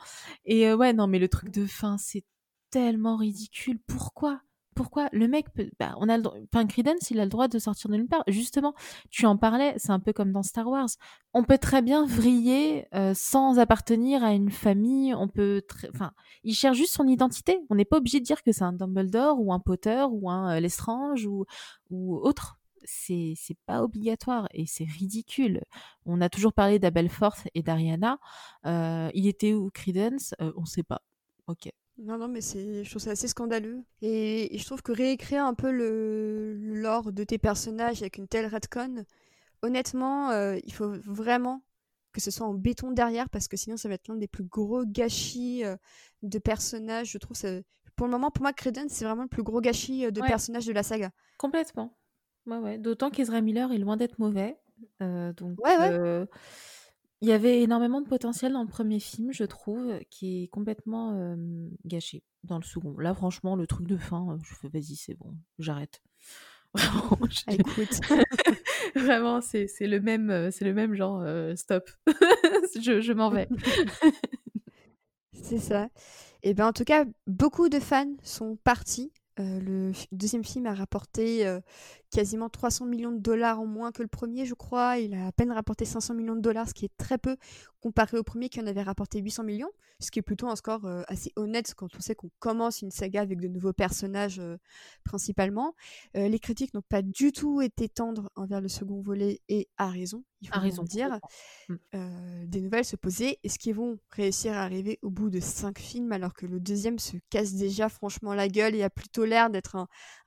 Et 0.45 0.67
euh, 0.67 0.75
ouais, 0.75 0.93
non, 0.93 1.07
mais 1.07 1.19
le 1.19 1.29
truc 1.29 1.49
de 1.49 1.65
fin, 1.65 1.97
c'est 1.97 2.23
tellement 2.69 3.17
ridicule. 3.17 3.79
Pourquoi? 3.87 4.41
Pourquoi 4.75 5.09
le 5.11 5.27
mec 5.27 5.51
peut 5.53 5.69
bah, 5.79 5.95
on 5.97 6.09
a 6.09 6.17
le 6.17 6.23
enfin 6.27 6.65
Credence 6.65 7.11
il 7.11 7.19
a 7.19 7.23
le 7.23 7.29
droit 7.29 7.47
de 7.47 7.59
sortir 7.59 7.89
de 7.89 7.95
nulle 7.95 8.07
part 8.07 8.23
justement 8.27 8.73
tu 9.09 9.25
en 9.25 9.37
parlais 9.37 9.73
c'est 9.77 9.91
un 9.91 9.99
peu 9.99 10.13
comme 10.13 10.31
dans 10.31 10.43
Star 10.43 10.67
Wars 10.67 10.89
on 11.33 11.43
peut 11.43 11.57
très 11.57 11.81
bien 11.81 12.05
vriller 12.05 12.85
euh, 12.93 13.13
sans 13.13 13.59
appartenir 13.59 14.23
à 14.23 14.33
une 14.33 14.51
famille 14.51 15.13
on 15.13 15.27
peut 15.27 15.61
enfin 15.93 16.11
il 16.43 16.53
cherche 16.53 16.77
juste 16.77 16.93
son 16.93 17.07
identité 17.07 17.59
on 17.69 17.75
n'est 17.75 17.85
pas 17.85 17.97
obligé 17.97 18.19
de 18.19 18.25
dire 18.25 18.43
que 18.43 18.51
c'est 18.51 18.63
un 18.63 18.73
Dumbledore 18.73 19.39
ou 19.39 19.53
un 19.53 19.59
Potter 19.59 20.05
ou 20.09 20.29
un 20.29 20.55
euh, 20.55 20.59
Lestrange 20.59 21.25
ou 21.25 21.45
autre 21.89 22.57
c'est 22.83 23.35
pas 23.65 23.83
obligatoire 23.83 24.47
et 24.53 24.65
c'est 24.65 24.85
ridicule. 24.85 25.61
On 26.05 26.21
a 26.21 26.29
toujours 26.29 26.53
parlé 26.53 26.79
d'Abelforth 26.79 27.47
et 27.53 27.61
d'Ariana. 27.61 28.19
Euh, 28.65 29.09
il 29.13 29.27
était 29.27 29.53
où 29.53 29.69
Credence 29.71 30.33
On 30.39 30.65
sait 30.65 30.83
pas. 30.83 31.01
Ok. 31.47 31.69
Non, 32.03 32.17
non, 32.17 32.27
mais 32.27 32.41
c'est, 32.41 32.83
je 32.83 32.89
trouve 32.89 33.01
ça 33.01 33.11
assez 33.11 33.27
scandaleux. 33.27 33.83
Et, 34.01 34.57
je 34.57 34.65
trouve 34.65 34.81
que 34.81 34.91
réécrire 34.91 35.45
un 35.45 35.53
peu 35.53 35.71
le, 35.71 36.55
lore 36.55 37.11
de 37.11 37.23
tes 37.23 37.37
personnages 37.37 38.01
avec 38.01 38.17
une 38.17 38.27
telle 38.27 38.47
retcon, 38.47 39.05
honnêtement, 39.61 40.31
euh, 40.31 40.57
il 40.65 40.73
faut 40.73 40.93
vraiment 41.05 41.63
que 42.11 42.19
ce 42.19 42.31
soit 42.31 42.45
en 42.45 42.53
béton 42.53 42.91
derrière 42.91 43.29
parce 43.29 43.47
que 43.47 43.55
sinon 43.55 43.77
ça 43.77 43.87
va 43.87 43.95
être 43.95 44.09
l'un 44.09 44.17
des 44.17 44.27
plus 44.27 44.43
gros 44.43 44.83
gâchis 44.85 45.63
euh, 45.63 45.77
de 46.23 46.39
personnages. 46.39 47.11
Je 47.11 47.17
trouve 47.17 47.37
ça... 47.37 47.49
Pour 47.95 48.07
le 48.07 48.11
moment, 48.11 48.31
pour 48.31 48.41
moi, 48.41 48.51
Credence, 48.51 48.91
c'est 48.91 49.05
vraiment 49.05 49.23
le 49.23 49.29
plus 49.29 49.43
gros 49.43 49.61
gâchis 49.61 50.05
euh, 50.05 50.11
de 50.11 50.21
personnages 50.21 50.65
de 50.65 50.73
la 50.73 50.83
saga. 50.83 51.11
Complètement. 51.37 51.95
Ouais, 52.47 52.57
ouais. 52.57 52.77
D'autant 52.79 53.11
qu'Ezra 53.11 53.41
Miller 53.41 53.71
est 53.71 53.77
loin 53.77 53.95
d'être 53.95 54.17
mauvais. 54.17 54.57
donc, 54.99 55.63
ouais, 55.63 55.77
ouais. 55.77 56.25
Il 57.21 57.27
y 57.27 57.31
avait 57.31 57.61
énormément 57.61 58.01
de 58.01 58.07
potentiel 58.07 58.53
dans 58.53 58.63
le 58.63 58.69
premier 58.69 58.99
film, 58.99 59.31
je 59.31 59.43
trouve, 59.43 59.99
qui 60.09 60.43
est 60.43 60.47
complètement 60.47 61.35
gâché 61.85 62.23
dans 62.43 62.57
le 62.57 62.63
second. 62.63 62.97
Là, 62.97 63.13
franchement, 63.13 63.55
le 63.55 63.67
truc 63.67 63.87
de 63.87 63.97
fin, 63.97 64.37
je 64.43 64.55
fais 64.55 64.69
vas-y, 64.69 64.95
c'est 64.95 65.13
bon, 65.13 65.35
j'arrête. 65.59 66.01
Vraiment, 66.73 67.17
ah, 67.47 67.53
Écoute. 67.53 67.99
Vraiment, 68.95 69.41
c'est 69.41 69.67
le 69.81 69.99
même, 69.99 70.51
c'est 70.51 70.65
le 70.65 70.73
même 70.73 70.95
genre 70.95 71.23
stop. 71.57 71.89
je, 72.81 73.01
je 73.01 73.13
m'en 73.13 73.29
vais. 73.29 73.47
c'est 75.33 75.59
ça. 75.59 75.89
Et 76.43 76.53
ben 76.55 76.67
en 76.67 76.73
tout 76.73 76.85
cas, 76.85 77.05
beaucoup 77.27 77.69
de 77.69 77.79
fans 77.79 78.15
sont 78.23 78.55
partis 78.63 79.11
euh, 79.39 79.59
le 79.61 79.91
deuxième 80.11 80.43
film 80.43 80.65
a 80.65 80.73
rapporté 80.73 81.47
euh, 81.47 81.61
quasiment 82.11 82.49
300 82.49 82.85
millions 82.85 83.11
de 83.11 83.19
dollars 83.19 83.59
en 83.59 83.65
moins 83.65 83.91
que 83.91 84.01
le 84.01 84.07
premier, 84.07 84.45
je 84.45 84.53
crois. 84.53 84.97
Il 84.99 85.13
a 85.13 85.27
à 85.27 85.31
peine 85.31 85.51
rapporté 85.51 85.85
500 85.85 86.13
millions 86.13 86.35
de 86.35 86.41
dollars, 86.41 86.69
ce 86.69 86.73
qui 86.73 86.85
est 86.85 86.97
très 86.97 87.17
peu 87.17 87.37
comparé 87.79 88.17
au 88.17 88.23
premier 88.23 88.49
qui 88.49 88.61
en 88.61 88.67
avait 88.67 88.83
rapporté 88.83 89.19
800 89.19 89.43
millions, 89.43 89.71
ce 89.99 90.11
qui 90.11 90.19
est 90.19 90.21
plutôt 90.21 90.47
un 90.47 90.55
score 90.55 90.85
euh, 90.85 91.01
assez 91.07 91.31
honnête 91.35 91.73
quand 91.75 91.95
on 91.95 91.99
sait 91.99 92.13
qu'on 92.13 92.29
commence 92.37 92.83
une 92.83 92.91
saga 92.91 93.21
avec 93.21 93.39
de 93.39 93.47
nouveaux 93.47 93.73
personnages 93.73 94.41
principalement. 95.03 95.73
les 96.13 96.39
critiques 96.39 96.73
n'ont 96.73 96.83
pas 96.87 97.01
du 97.01 97.31
tout 97.31 97.61
été 97.61 97.89
tendres 97.89 98.29
envers 98.35 98.61
le 98.61 98.67
second 98.67 99.01
volet 99.01 99.41
et 99.49 99.67
à 99.77 99.87
raison, 99.87 100.23
il 100.41 100.49
faut 100.49 100.59
raison 100.59 100.83
dire. 100.83 101.19
Mmh. 101.69 102.45
des 102.45 102.61
nouvelles 102.61 102.85
se 102.85 102.95
posaient. 102.95 103.39
Est-ce 103.43 103.57
qu'ils 103.57 103.75
vont 103.75 103.97
réussir 104.09 104.53
à 104.53 104.63
arriver 104.63 104.99
au 105.01 105.09
bout 105.09 105.29
de 105.29 105.39
cinq 105.39 105.79
films 105.79 106.11
alors 106.11 106.33
que 106.33 106.45
le 106.45 106.59
deuxième 106.59 106.99
se 106.99 107.17
casse 107.29 107.53
déjà 107.53 107.89
franchement 107.89 108.33
la 108.33 108.47
gueule 108.47 108.75
et 108.75 108.83
a 108.83 108.89
plutôt 108.89 109.25
l'air 109.25 109.49
d'être 109.49 109.75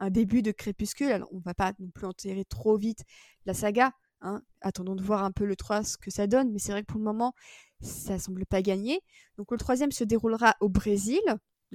un, 0.00 0.10
début 0.10 0.42
de 0.42 0.52
crépuscule? 0.52 1.12
Alors, 1.12 1.28
on 1.32 1.38
va 1.38 1.54
pas 1.54 1.72
non 1.78 1.90
plus 1.90 2.06
enterrer 2.06 2.44
trop 2.44 2.76
vite 2.76 3.04
la 3.46 3.54
saga. 3.54 3.92
Hein. 4.20 4.42
Attendons 4.60 4.94
de 4.94 5.02
voir 5.02 5.24
un 5.24 5.32
peu 5.32 5.44
le 5.44 5.56
3 5.56 5.84
ce 5.84 5.96
que 5.96 6.10
ça 6.10 6.26
donne. 6.26 6.50
Mais 6.52 6.58
c'est 6.58 6.72
vrai 6.72 6.82
que 6.82 6.86
pour 6.86 6.98
le 6.98 7.04
moment, 7.04 7.34
ça 7.80 8.18
semble 8.18 8.46
pas 8.46 8.62
gagner. 8.62 9.00
Donc, 9.36 9.50
le 9.50 9.58
troisième 9.58 9.92
se 9.92 10.04
déroulera 10.04 10.56
au 10.60 10.68
Brésil, 10.68 11.20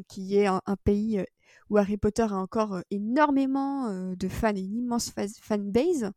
qui 0.08 0.38
est 0.38 0.48
un, 0.48 0.62
pays 0.84 1.20
euh, 1.20 1.26
où 1.70 1.78
Harry 1.78 1.98
Potter 1.98 2.24
a 2.24 2.36
encore 2.36 2.76
euh, 2.76 2.82
énormément 2.90 3.88
euh, 3.88 4.16
de 4.16 4.28
fans 4.28 4.56
et 4.56 4.62
une 4.62 4.78
immense 4.78 5.14
fanbase. 5.42 6.12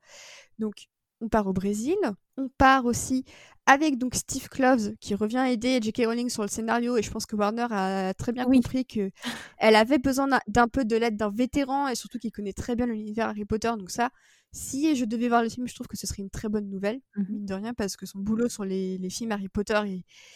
Donc, 0.58 0.86
on 1.22 1.28
part 1.28 1.46
au 1.46 1.52
Brésil. 1.52 1.96
On 2.36 2.48
part 2.48 2.84
aussi 2.84 3.24
avec 3.66 3.96
donc 3.96 4.14
Steve 4.16 4.48
Kloves 4.48 4.94
qui 5.00 5.14
revient 5.14 5.44
aider 5.48 5.78
J.K. 5.80 6.02
Rowling 6.06 6.28
sur 6.28 6.42
le 6.42 6.48
scénario. 6.48 6.96
Et 6.96 7.02
je 7.02 7.10
pense 7.10 7.26
que 7.26 7.36
Warner 7.36 7.68
a 7.70 8.12
très 8.14 8.32
bien 8.32 8.44
compris 8.44 8.84
que 8.84 9.10
elle 9.58 9.76
avait 9.76 9.98
besoin 9.98 10.28
d'un 10.48 10.68
peu 10.68 10.84
de 10.84 10.96
l'aide 10.96 11.16
d'un 11.16 11.30
vétéran 11.30 11.88
et 11.88 11.94
surtout 11.94 12.18
qui 12.18 12.32
connaît 12.32 12.52
très 12.52 12.74
bien 12.74 12.86
l'univers 12.86 13.28
Harry 13.28 13.44
Potter. 13.44 13.70
Donc 13.78 13.90
ça 13.90 14.10
si 14.54 14.94
je 14.96 15.06
devais 15.06 15.28
voir 15.28 15.42
le 15.42 15.48
film 15.48 15.66
je 15.66 15.74
trouve 15.74 15.86
que 15.86 15.96
ce 15.96 16.06
serait 16.06 16.20
une 16.20 16.28
très 16.28 16.50
bonne 16.50 16.68
nouvelle 16.68 17.00
mmh 17.16 17.22
mine 17.30 17.46
de 17.46 17.54
rien 17.54 17.72
parce 17.72 17.96
que 17.96 18.04
son 18.04 18.18
boulot 18.18 18.50
sur 18.50 18.66
les, 18.66 18.98
films 19.08 19.32
Harry 19.32 19.48
Potter 19.48 19.80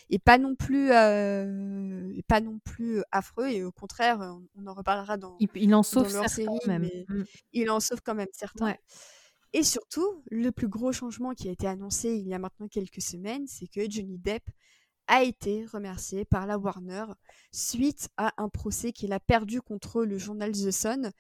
est, 0.08 0.18
pas 0.18 0.38
non 0.38 0.54
plus 0.54 0.90
euh, 0.90 2.18
pas 2.26 2.40
non 2.40 2.58
plus 2.64 3.02
affreux. 3.12 3.48
Et 3.48 3.62
au 3.62 3.72
contraire 3.72 4.38
on, 4.54 4.66
en 4.66 4.72
reparlera 4.72 5.18
dans 5.18 5.36
il, 5.38 5.74
en 5.74 5.82
sauve 5.82 6.08
certains 6.08 6.50
même. 6.66 6.88
mmh. 7.08 7.22
il 7.52 7.70
en 7.70 7.78
sauve 7.78 8.00
quand 8.02 8.14
même 8.14 8.28
certains 8.32 8.74
et 9.52 9.62
surtout, 9.62 10.22
le 10.30 10.50
plus 10.50 10.68
gros 10.68 10.92
changement 10.92 11.34
qui 11.34 11.48
a 11.48 11.52
été 11.52 11.66
annoncé 11.66 12.14
il 12.14 12.26
y 12.26 12.34
a 12.34 12.38
maintenant 12.38 12.68
quelques 12.68 13.02
semaines, 13.02 13.46
c'est 13.46 13.66
que 13.66 13.90
Johnny 13.90 14.18
Depp 14.18 14.44
a 15.08 15.22
été 15.22 15.64
remercié 15.66 16.24
par 16.24 16.46
la 16.46 16.58
Warner 16.58 17.04
suite 17.52 18.08
à 18.16 18.32
un 18.42 18.48
procès 18.48 18.92
qu'il 18.92 19.12
a 19.12 19.20
perdu 19.20 19.60
contre 19.60 20.04
le 20.04 20.18
journal 20.18 20.52
The 20.52 20.70
Sun. 20.70 21.10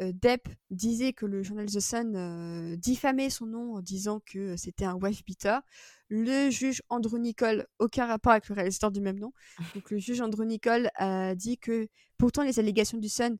Euh, 0.00 0.12
Depp 0.12 0.48
disait 0.70 1.12
que 1.12 1.26
le 1.26 1.42
journal 1.42 1.66
The 1.66 1.80
Sun 1.80 2.16
euh, 2.16 2.76
diffamait 2.76 3.30
son 3.30 3.46
nom 3.46 3.74
en 3.74 3.80
disant 3.80 4.20
que 4.26 4.56
c'était 4.56 4.84
un 4.84 4.94
wife 4.94 5.24
beater. 5.24 5.60
Le 6.08 6.50
juge 6.50 6.82
Andrew 6.88 7.18
Nicole, 7.18 7.66
aucun 7.78 8.06
rapport 8.06 8.32
avec 8.32 8.48
le 8.48 8.54
réalisateur 8.54 8.90
du 8.90 9.00
même 9.00 9.18
nom, 9.18 9.32
donc 9.74 9.90
le 9.90 9.98
juge 9.98 10.20
Andrew 10.20 10.44
Nicole 10.44 10.88
a 10.94 11.34
dit 11.34 11.58
que 11.58 11.88
pourtant 12.16 12.42
les 12.42 12.60
allégations 12.60 12.98
du 12.98 13.08
Sun 13.08 13.36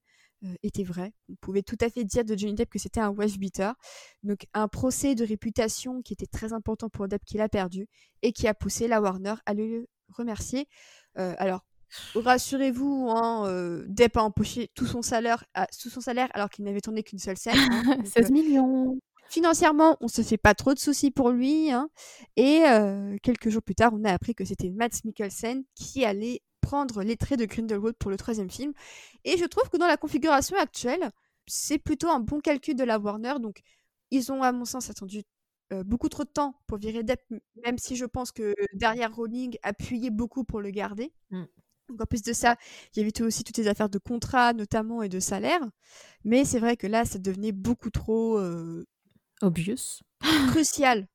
était 0.62 0.84
vrai. 0.84 1.12
On 1.30 1.34
pouvait 1.40 1.62
tout 1.62 1.76
à 1.80 1.88
fait 1.88 2.04
dire 2.04 2.24
de 2.24 2.36
Johnny 2.36 2.54
Depp 2.54 2.70
que 2.70 2.78
c'était 2.78 3.00
un 3.00 3.10
wife 3.10 3.38
beater. 3.38 3.74
Donc 4.22 4.46
un 4.54 4.68
procès 4.68 5.14
de 5.14 5.24
réputation 5.24 6.02
qui 6.02 6.12
était 6.12 6.26
très 6.26 6.52
important 6.52 6.88
pour 6.88 7.08
Depp 7.08 7.24
qu'il 7.24 7.40
a 7.40 7.48
perdu 7.48 7.88
et 8.22 8.32
qui 8.32 8.48
a 8.48 8.54
poussé 8.54 8.88
la 8.88 9.00
Warner 9.00 9.34
à 9.46 9.54
le 9.54 9.88
remercier. 10.08 10.68
Euh, 11.18 11.34
alors 11.38 11.64
rassurez-vous, 12.14 13.08
hein, 13.10 13.46
euh, 13.46 13.84
Depp 13.88 14.16
a 14.16 14.22
empoché 14.22 14.70
tout 14.74 14.86
son 14.86 15.02
salaire, 15.02 15.44
tout 15.80 15.90
son 15.90 16.00
salaire 16.00 16.28
alors 16.34 16.50
qu'il 16.50 16.64
n'avait 16.64 16.80
tourné 16.80 17.02
qu'une 17.02 17.18
seule 17.18 17.38
scène. 17.38 17.56
Hein, 17.56 17.96
16 18.04 18.30
millions. 18.30 18.98
Financièrement, 19.28 19.96
on 20.00 20.06
se 20.06 20.22
fait 20.22 20.36
pas 20.36 20.54
trop 20.54 20.72
de 20.72 20.78
soucis 20.78 21.10
pour 21.10 21.30
lui. 21.30 21.72
Hein. 21.72 21.88
et 22.36 22.62
quelques 23.22 23.48
jours 23.48 23.62
plus 23.62 23.74
tard, 23.74 23.92
on 23.92 24.04
a 24.04 24.12
appris 24.12 24.34
que 24.34 24.44
c'était 24.44 24.70
Matt 24.70 25.04
Mikkelsen 25.04 25.64
qui 25.74 26.04
allait 26.04 26.42
reprendre 26.66 27.02
les 27.02 27.16
traits 27.16 27.38
de 27.38 27.44
Grindelwald 27.44 27.96
pour 27.96 28.10
le 28.10 28.16
troisième 28.16 28.50
film. 28.50 28.72
Et 29.24 29.38
je 29.38 29.44
trouve 29.44 29.68
que 29.70 29.76
dans 29.76 29.86
la 29.86 29.96
configuration 29.96 30.56
actuelle, 30.56 31.10
c'est 31.46 31.78
plutôt 31.78 32.08
un 32.08 32.20
bon 32.20 32.40
calcul 32.40 32.74
de 32.74 32.84
la 32.84 32.98
Warner. 32.98 33.34
Donc, 33.40 33.60
ils 34.10 34.32
ont, 34.32 34.42
à 34.42 34.50
mon 34.52 34.64
sens, 34.64 34.90
attendu 34.90 35.22
beaucoup 35.84 36.08
trop 36.08 36.24
de 36.24 36.28
temps 36.28 36.60
pour 36.66 36.78
virer 36.78 37.02
Depp, 37.02 37.20
même 37.64 37.78
si 37.78 37.96
je 37.96 38.04
pense 38.04 38.32
que 38.32 38.54
derrière 38.72 39.14
Rowling 39.14 39.56
appuyait 39.62 40.10
beaucoup 40.10 40.44
pour 40.44 40.60
le 40.60 40.70
garder. 40.70 41.12
Mmh. 41.30 41.44
Donc 41.88 42.00
en 42.00 42.06
plus 42.06 42.22
de 42.22 42.32
ça, 42.32 42.56
il 42.94 42.98
y 42.98 43.02
avait 43.02 43.22
aussi 43.22 43.42
toutes 43.42 43.56
les 43.58 43.68
affaires 43.68 43.88
de 43.88 43.98
contrat 43.98 44.52
notamment 44.52 45.02
et 45.02 45.08
de 45.08 45.18
salaire. 45.20 45.60
Mais 46.24 46.44
c'est 46.44 46.60
vrai 46.60 46.76
que 46.76 46.86
là, 46.86 47.04
ça 47.04 47.18
devenait 47.18 47.52
beaucoup 47.52 47.90
trop 47.90 48.40
obvious, 49.40 50.02
crucial 50.50 51.08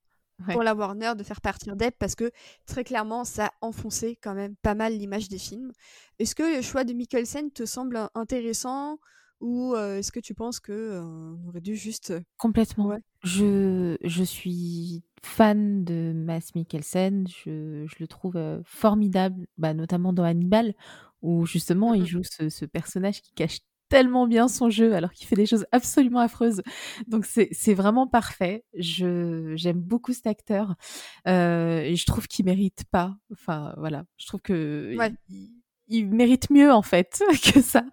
pour 0.52 0.64
la 0.64 0.76
Warner 0.76 1.14
de 1.18 1.24
faire 1.24 1.42
partir 1.42 1.76
Depp 1.76 1.96
parce 2.00 2.16
que 2.16 2.32
très 2.66 2.84
clairement, 2.84 3.24
ça 3.24 3.52
enfoncé 3.62 4.18
quand 4.22 4.34
même 4.34 4.56
pas 4.58 4.76
mal 4.76 4.98
l'image 4.98 5.30
des 5.30 5.38
films. 5.38 5.72
Est-ce 6.20 6.36
que 6.36 6.58
le 6.58 6.62
choix 6.62 6.84
de 6.84 6.94
Mikkelsen 6.94 7.52
te 7.52 7.66
semble 7.66 8.10
intéressant 8.16 9.00
ou 9.40 9.76
est-ce 9.76 10.12
que 10.12 10.20
tu 10.20 10.36
penses 10.36 10.60
que 10.60 11.02
on 11.02 11.48
aurait 11.48 11.62
dû 11.62 11.76
juste 11.76 12.14
complètement. 12.38 12.94
je, 13.24 13.98
je 14.04 14.24
suis 14.24 15.04
fan 15.24 15.84
de 15.84 16.14
Mads 16.14 16.52
Mikkelsen, 16.56 17.28
je, 17.28 17.86
je 17.88 17.96
le 18.00 18.08
trouve 18.08 18.40
formidable, 18.66 19.48
bah, 19.58 19.74
notamment 19.74 20.14
dans 20.14 20.24
Hannibal, 20.24 20.74
où 21.22 21.46
justement 21.46 21.94
il 21.94 22.06
joue 22.06 22.24
ce, 22.24 22.50
ce 22.50 22.66
personnage 22.66 23.22
qui 23.22 23.32
cache 23.34 23.60
tellement 23.92 24.26
bien 24.26 24.48
son 24.48 24.70
jeu 24.70 24.96
alors 24.96 25.12
qu'il 25.12 25.28
fait 25.28 25.36
des 25.36 25.46
choses 25.46 25.66
absolument 25.74 26.20
affreuses. 26.20 26.62
Donc 27.08 27.26
c'est 27.26 27.74
vraiment 27.74 28.08
parfait. 28.08 28.64
Je 28.74 29.54
j'aime 29.56 29.82
beaucoup 29.82 30.14
cet 30.14 30.28
acteur 30.28 30.76
euh, 31.28 31.82
et 31.82 31.98
je 31.98 32.06
trouve 32.06 32.28
qu'il 32.28 32.46
mérite 32.46 32.86
pas. 32.90 33.18
Enfin 33.34 33.74
voilà, 33.78 34.06
je 34.18 34.26
trouve 34.28 34.42
que 34.42 34.96
il 35.30 35.61
mérite 35.92 36.50
mieux 36.50 36.72
en 36.72 36.82
fait 36.82 37.22
que 37.54 37.62
ça. 37.62 37.84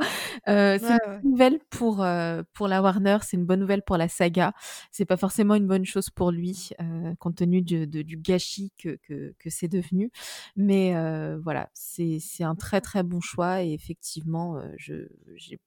Euh, 0.49 0.79
c'est 0.81 0.93
une 0.93 0.99
bonne 0.99 1.31
nouvelle 1.31 1.59
pour 1.71 2.03
euh, 2.03 2.43
pour 2.53 2.69
la 2.69 2.83
Warner, 2.83 3.19
c'est 3.23 3.37
une 3.37 3.45
bonne 3.45 3.61
nouvelle 3.61 3.83
pour 3.83 3.97
la 3.97 4.09
saga. 4.09 4.53
C'est 4.91 5.05
pas 5.05 5.17
forcément 5.17 5.55
une 5.55 5.67
bonne 5.67 5.85
chose 5.85 6.11
pour 6.11 6.31
lui, 6.31 6.71
euh, 6.81 7.15
compte 7.19 7.37
tenu 7.37 7.63
du, 7.63 7.87
du 7.87 8.17
gâchis 8.17 8.73
que 8.79 8.99
que, 9.03 9.35
que 9.39 9.51
c'est 9.51 9.69
devenu. 9.69 10.11
Mais 10.57 10.95
voilà, 11.43 11.69
c'est 11.75 12.19
c'est 12.21 12.45
un 12.45 12.55
très 12.55 12.81
très 12.81 13.03
bon 13.03 13.21
choix 13.21 13.63
et 13.63 13.73
effectivement, 13.73 14.61
je 14.77 15.09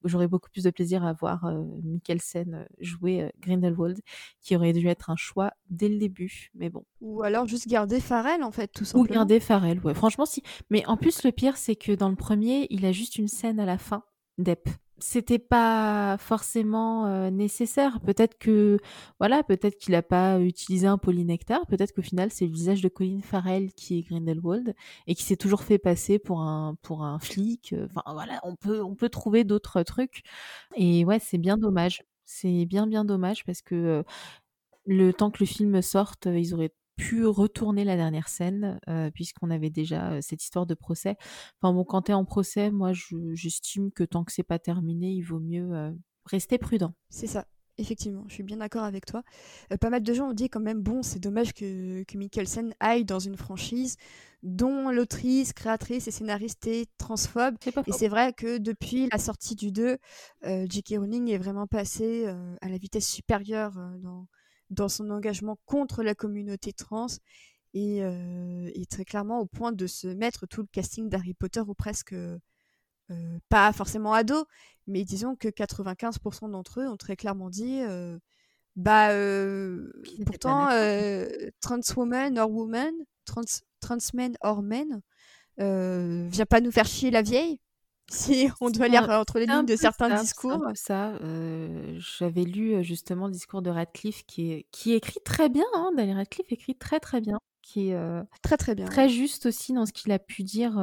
j'aurais 0.03 0.27
beaucoup 0.27 0.49
plus 0.49 0.63
de 0.63 0.69
plaisir 0.69 1.05
à 1.05 1.13
voir 1.13 1.51
Mikkelsen 1.83 2.67
jouer 2.79 3.31
Grindelwald, 3.41 3.99
qui 4.41 4.55
aurait 4.55 4.73
dû 4.73 4.87
être 4.87 5.09
un 5.09 5.15
choix 5.15 5.51
dès 5.69 5.89
le 5.89 5.97
début. 5.97 6.51
Mais 6.55 6.69
bon. 6.69 6.85
Ou 7.01 7.23
alors 7.23 7.47
juste 7.47 7.67
garder 7.67 7.99
Farrell 7.99 8.43
en 8.43 8.51
fait, 8.51 8.67
tout 8.67 8.85
simplement. 8.85 9.03
Ou 9.03 9.13
garder 9.13 9.39
Farrell, 9.39 9.79
ouais. 9.83 9.93
Franchement, 9.93 10.25
si. 10.25 10.43
Mais 10.69 10.85
en 10.85 10.97
plus, 10.97 11.23
le 11.23 11.31
pire, 11.31 11.57
c'est 11.57 11.75
que 11.75 11.91
dans 11.91 12.09
le 12.09 12.15
premier, 12.21 12.67
il 12.69 12.85
a 12.85 12.91
juste 12.91 13.17
une 13.17 13.27
scène 13.27 13.59
à 13.59 13.65
la 13.65 13.77
fin 13.77 14.03
d'Ep. 14.37 14.69
C'était 14.99 15.39
pas 15.39 16.17
forcément 16.19 17.07
euh, 17.07 17.31
nécessaire. 17.31 17.99
Peut-être 18.01 18.37
que, 18.37 18.77
voilà, 19.19 19.41
peut-être 19.43 19.79
qu'il 19.79 19.95
a 19.95 20.03
pas 20.03 20.39
utilisé 20.39 20.85
un 20.85 20.99
polynectar. 20.99 21.65
Peut-être 21.65 21.91
qu'au 21.93 22.03
final, 22.03 22.29
c'est 22.31 22.45
le 22.45 22.51
visage 22.51 22.81
de 22.81 22.89
Colin 22.89 23.21
Farrell 23.23 23.73
qui 23.73 23.97
est 23.97 24.01
Grindelwald 24.03 24.75
et 25.07 25.15
qui 25.15 25.23
s'est 25.23 25.37
toujours 25.37 25.63
fait 25.63 25.79
passer 25.79 26.19
pour 26.19 26.41
un, 26.41 26.75
pour 26.83 27.03
un 27.03 27.17
flic. 27.17 27.73
Enfin, 27.85 28.03
voilà, 28.13 28.39
on 28.43 28.55
peut, 28.55 28.83
on 28.83 28.93
peut 28.93 29.09
trouver 29.09 29.43
d'autres 29.43 29.81
trucs. 29.81 30.21
Et 30.75 31.03
ouais, 31.03 31.19
c'est 31.19 31.39
bien 31.39 31.57
dommage. 31.57 32.03
C'est 32.25 32.65
bien, 32.65 32.85
bien 32.85 33.03
dommage 33.03 33.43
parce 33.45 33.63
que 33.63 33.75
euh, 33.75 34.03
le 34.85 35.11
temps 35.13 35.31
que 35.31 35.39
le 35.39 35.47
film 35.47 35.81
sorte, 35.81 36.27
ils 36.27 36.53
auraient 36.53 36.73
pu 36.97 37.25
retourner 37.25 37.83
la 37.83 37.95
dernière 37.95 38.27
scène, 38.27 38.79
euh, 38.87 39.09
puisqu'on 39.11 39.49
avait 39.49 39.69
déjà 39.69 40.11
euh, 40.11 40.19
cette 40.21 40.43
histoire 40.43 40.65
de 40.65 40.73
procès. 40.73 41.15
Enfin 41.61 41.73
bon, 41.73 41.83
quand 41.83 42.03
tu 42.03 42.11
es 42.11 42.13
en 42.13 42.25
procès, 42.25 42.71
moi 42.71 42.91
j'estime 43.33 43.91
que 43.91 44.03
tant 44.03 44.23
que 44.23 44.31
c'est 44.31 44.43
pas 44.43 44.59
terminé, 44.59 45.11
il 45.11 45.21
vaut 45.21 45.39
mieux 45.39 45.73
euh, 45.73 45.91
rester 46.25 46.57
prudent. 46.57 46.93
C'est 47.09 47.27
ça. 47.27 47.47
Effectivement, 47.77 48.25
je 48.27 48.33
suis 48.35 48.43
bien 48.43 48.57
d'accord 48.57 48.83
avec 48.83 49.05
toi. 49.05 49.23
pas 49.79 49.89
mal 49.89 50.03
de 50.03 50.13
gens 50.13 50.29
ont 50.29 50.33
dit 50.33 50.49
quand 50.49 50.59
même, 50.59 50.81
bon, 50.81 51.01
c'est 51.01 51.19
dommage 51.19 51.53
que, 51.53 52.03
que 52.03 52.17
Mikkelsen 52.17 52.75
aille 52.79 53.05
dans 53.05 53.17
une 53.17 53.37
franchise 53.37 53.95
dont 54.43 54.89
l'autrice, 54.89 55.53
créatrice 55.53 56.07
et 56.07 56.11
scénariste 56.11 56.67
est 56.67 56.89
transphobe. 56.97 57.55
et 57.87 57.91
c'est 57.91 58.09
vrai 58.09 58.33
que 58.33 58.57
depuis 58.57 59.07
la 59.11 59.17
sortie 59.17 59.55
du 59.55 59.71
2, 59.71 59.97
J.K. 60.43 60.95
Rowling 60.97 61.29
est 61.29 61.37
vraiment 61.37 61.65
passé 61.65 62.27
à 62.61 62.69
la 62.69 62.77
vitesse 62.77 63.07
supérieure 63.07 63.73
dans, 64.03 64.27
dans 64.71 64.89
son 64.89 65.09
engagement 65.11 65.59
contre 65.65 66.01
la 66.01 66.15
communauté 66.15 66.73
trans 66.73 67.07
et, 67.73 68.03
euh, 68.03 68.69
très 68.89 69.05
clairement 69.05 69.39
au 69.39 69.45
point 69.45 69.71
de 69.71 69.87
se 69.87 70.07
mettre 70.07 70.47
tout 70.47 70.61
le 70.61 70.67
casting 70.71 71.07
d'Harry 71.09 71.33
Potter 71.33 71.61
ou 71.61 71.73
presque 71.73 72.13
euh, 72.13 72.37
pas 73.49 73.71
forcément 73.73 74.13
ado, 74.13 74.45
mais 74.87 75.03
disons 75.03 75.35
que 75.35 75.47
95% 75.49 76.51
d'entre 76.51 76.81
eux 76.81 76.87
ont 76.87 76.97
très 76.97 77.15
clairement 77.15 77.49
dit 77.49 77.81
euh, 77.81 78.17
bah 78.77 79.09
pourtant 80.25 80.67
trans 81.59 81.95
woman 81.95 82.39
or 82.39 82.51
woman, 82.51 82.93
trans, 83.25 83.41
trans 83.81 84.13
men 84.13 84.35
or 84.41 84.63
men, 84.63 85.01
viens 85.57 86.45
pas 86.45 86.61
nous 86.61 86.71
faire 86.71 86.85
chier 86.85 87.11
la 87.11 87.21
vieille 87.21 87.59
si 88.09 88.49
on 88.59 88.69
doit 88.69 88.87
lire 88.87 89.09
entre 89.09 89.39
les 89.39 89.45
lignes 89.45 89.65
de 89.65 89.75
certains 89.75 90.21
discours. 90.21 90.61
Ça, 90.75 91.11
euh, 91.21 91.97
j'avais 92.19 92.43
lu 92.43 92.73
euh, 92.73 92.83
justement 92.83 93.27
le 93.27 93.33
discours 93.33 93.61
de 93.61 93.69
Radcliffe 93.69 94.25
qui, 94.25 94.51
est, 94.51 94.65
qui 94.71 94.93
écrit 94.93 95.21
très 95.23 95.49
bien. 95.49 95.65
Hein, 95.73 95.91
Daniel 95.95 96.17
Radcliffe 96.17 96.51
écrit 96.51 96.75
très 96.75 96.99
très 96.99 97.21
bien, 97.21 97.39
qui 97.61 97.89
est 97.89 97.95
euh, 97.95 98.21
très 98.41 98.57
très 98.57 98.75
bien, 98.75 98.85
très 98.85 99.09
juste 99.09 99.45
aussi 99.45 99.73
dans 99.73 99.85
ce 99.85 99.93
qu'il 99.93 100.11
a 100.11 100.19
pu 100.19 100.43
dire. 100.43 100.73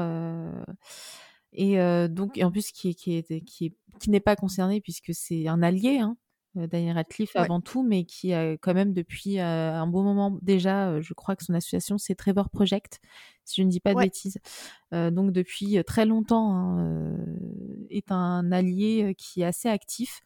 et 1.53 1.77
donc, 2.09 2.39
et 2.39 2.45
en 2.45 2.51
plus, 2.51 2.73
qui, 2.73 2.95
qui, 2.95 3.17
est, 3.17 3.45
qui, 3.45 3.75
qui 4.01 4.11
n'est 4.11 4.21
pas 4.21 4.37
concerné 4.37 4.81
puisque 4.81 5.13
c'est 5.13 5.49
un 5.49 5.63
allié. 5.63 5.99
Hein, 5.99 6.17
Daniel 6.55 6.97
Radcliffe 6.97 7.37
avant 7.37 7.61
tout, 7.61 7.85
mais 7.85 8.05
qui 8.05 8.33
a 8.33 8.57
quand 8.57 8.75
même 8.75 8.93
depuis 8.93 9.39
un 9.39 9.87
bon 9.87 10.03
moment 10.03 10.39
déjà, 10.43 11.01
je 11.01 11.15
crois 11.15 11.37
que 11.37 11.45
son 11.45 11.55
association 11.55 11.99
c'est 11.99 12.15
Trevor 12.15 12.49
Project, 12.49 13.01
si 13.45 13.61
je 13.61 13.67
ne 13.67 13.71
dis 13.71 13.81
pas 13.81 13.95
de 13.95 14.01
bêtises. 14.01 14.39
Euh, 14.95 15.11
donc 15.11 15.33
depuis 15.33 15.83
très 15.85 16.07
longtemps 16.07 16.55
hein, 16.55 16.79
euh, 16.81 17.17
est 17.91 18.11
un 18.11 18.51
allié 18.53 19.15
qui 19.19 19.43
est 19.43 19.45
assez 19.45 19.69
actif. 19.69 20.21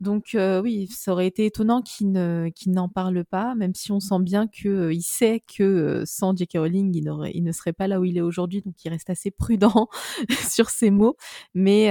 Donc 0.00 0.36
oui, 0.36 0.88
ça 0.88 1.12
aurait 1.12 1.26
été 1.26 1.46
étonnant 1.46 1.80
qu'il 1.80 2.10
ne 2.10 2.50
qu'il 2.54 2.72
n'en 2.72 2.88
parle 2.88 3.24
pas, 3.24 3.54
même 3.54 3.74
si 3.74 3.92
on 3.92 4.00
sent 4.00 4.18
bien 4.20 4.46
que 4.48 4.92
il 4.92 5.02
sait 5.02 5.40
que 5.40 6.02
sans 6.04 6.36
J.K. 6.36 6.58
Rowling, 6.58 6.94
il, 6.94 7.10
il 7.32 7.44
ne 7.44 7.52
serait 7.52 7.72
pas 7.72 7.86
là 7.86 8.00
où 8.00 8.04
il 8.04 8.18
est 8.18 8.20
aujourd'hui, 8.20 8.62
donc 8.62 8.74
il 8.84 8.88
reste 8.88 9.10
assez 9.10 9.30
prudent 9.30 9.88
sur 10.50 10.70
ses 10.70 10.90
mots, 10.90 11.16
mais 11.54 11.88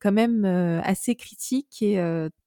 quand 0.00 0.12
même 0.12 0.44
assez 0.44 1.14
critique 1.14 1.80
et 1.82 1.98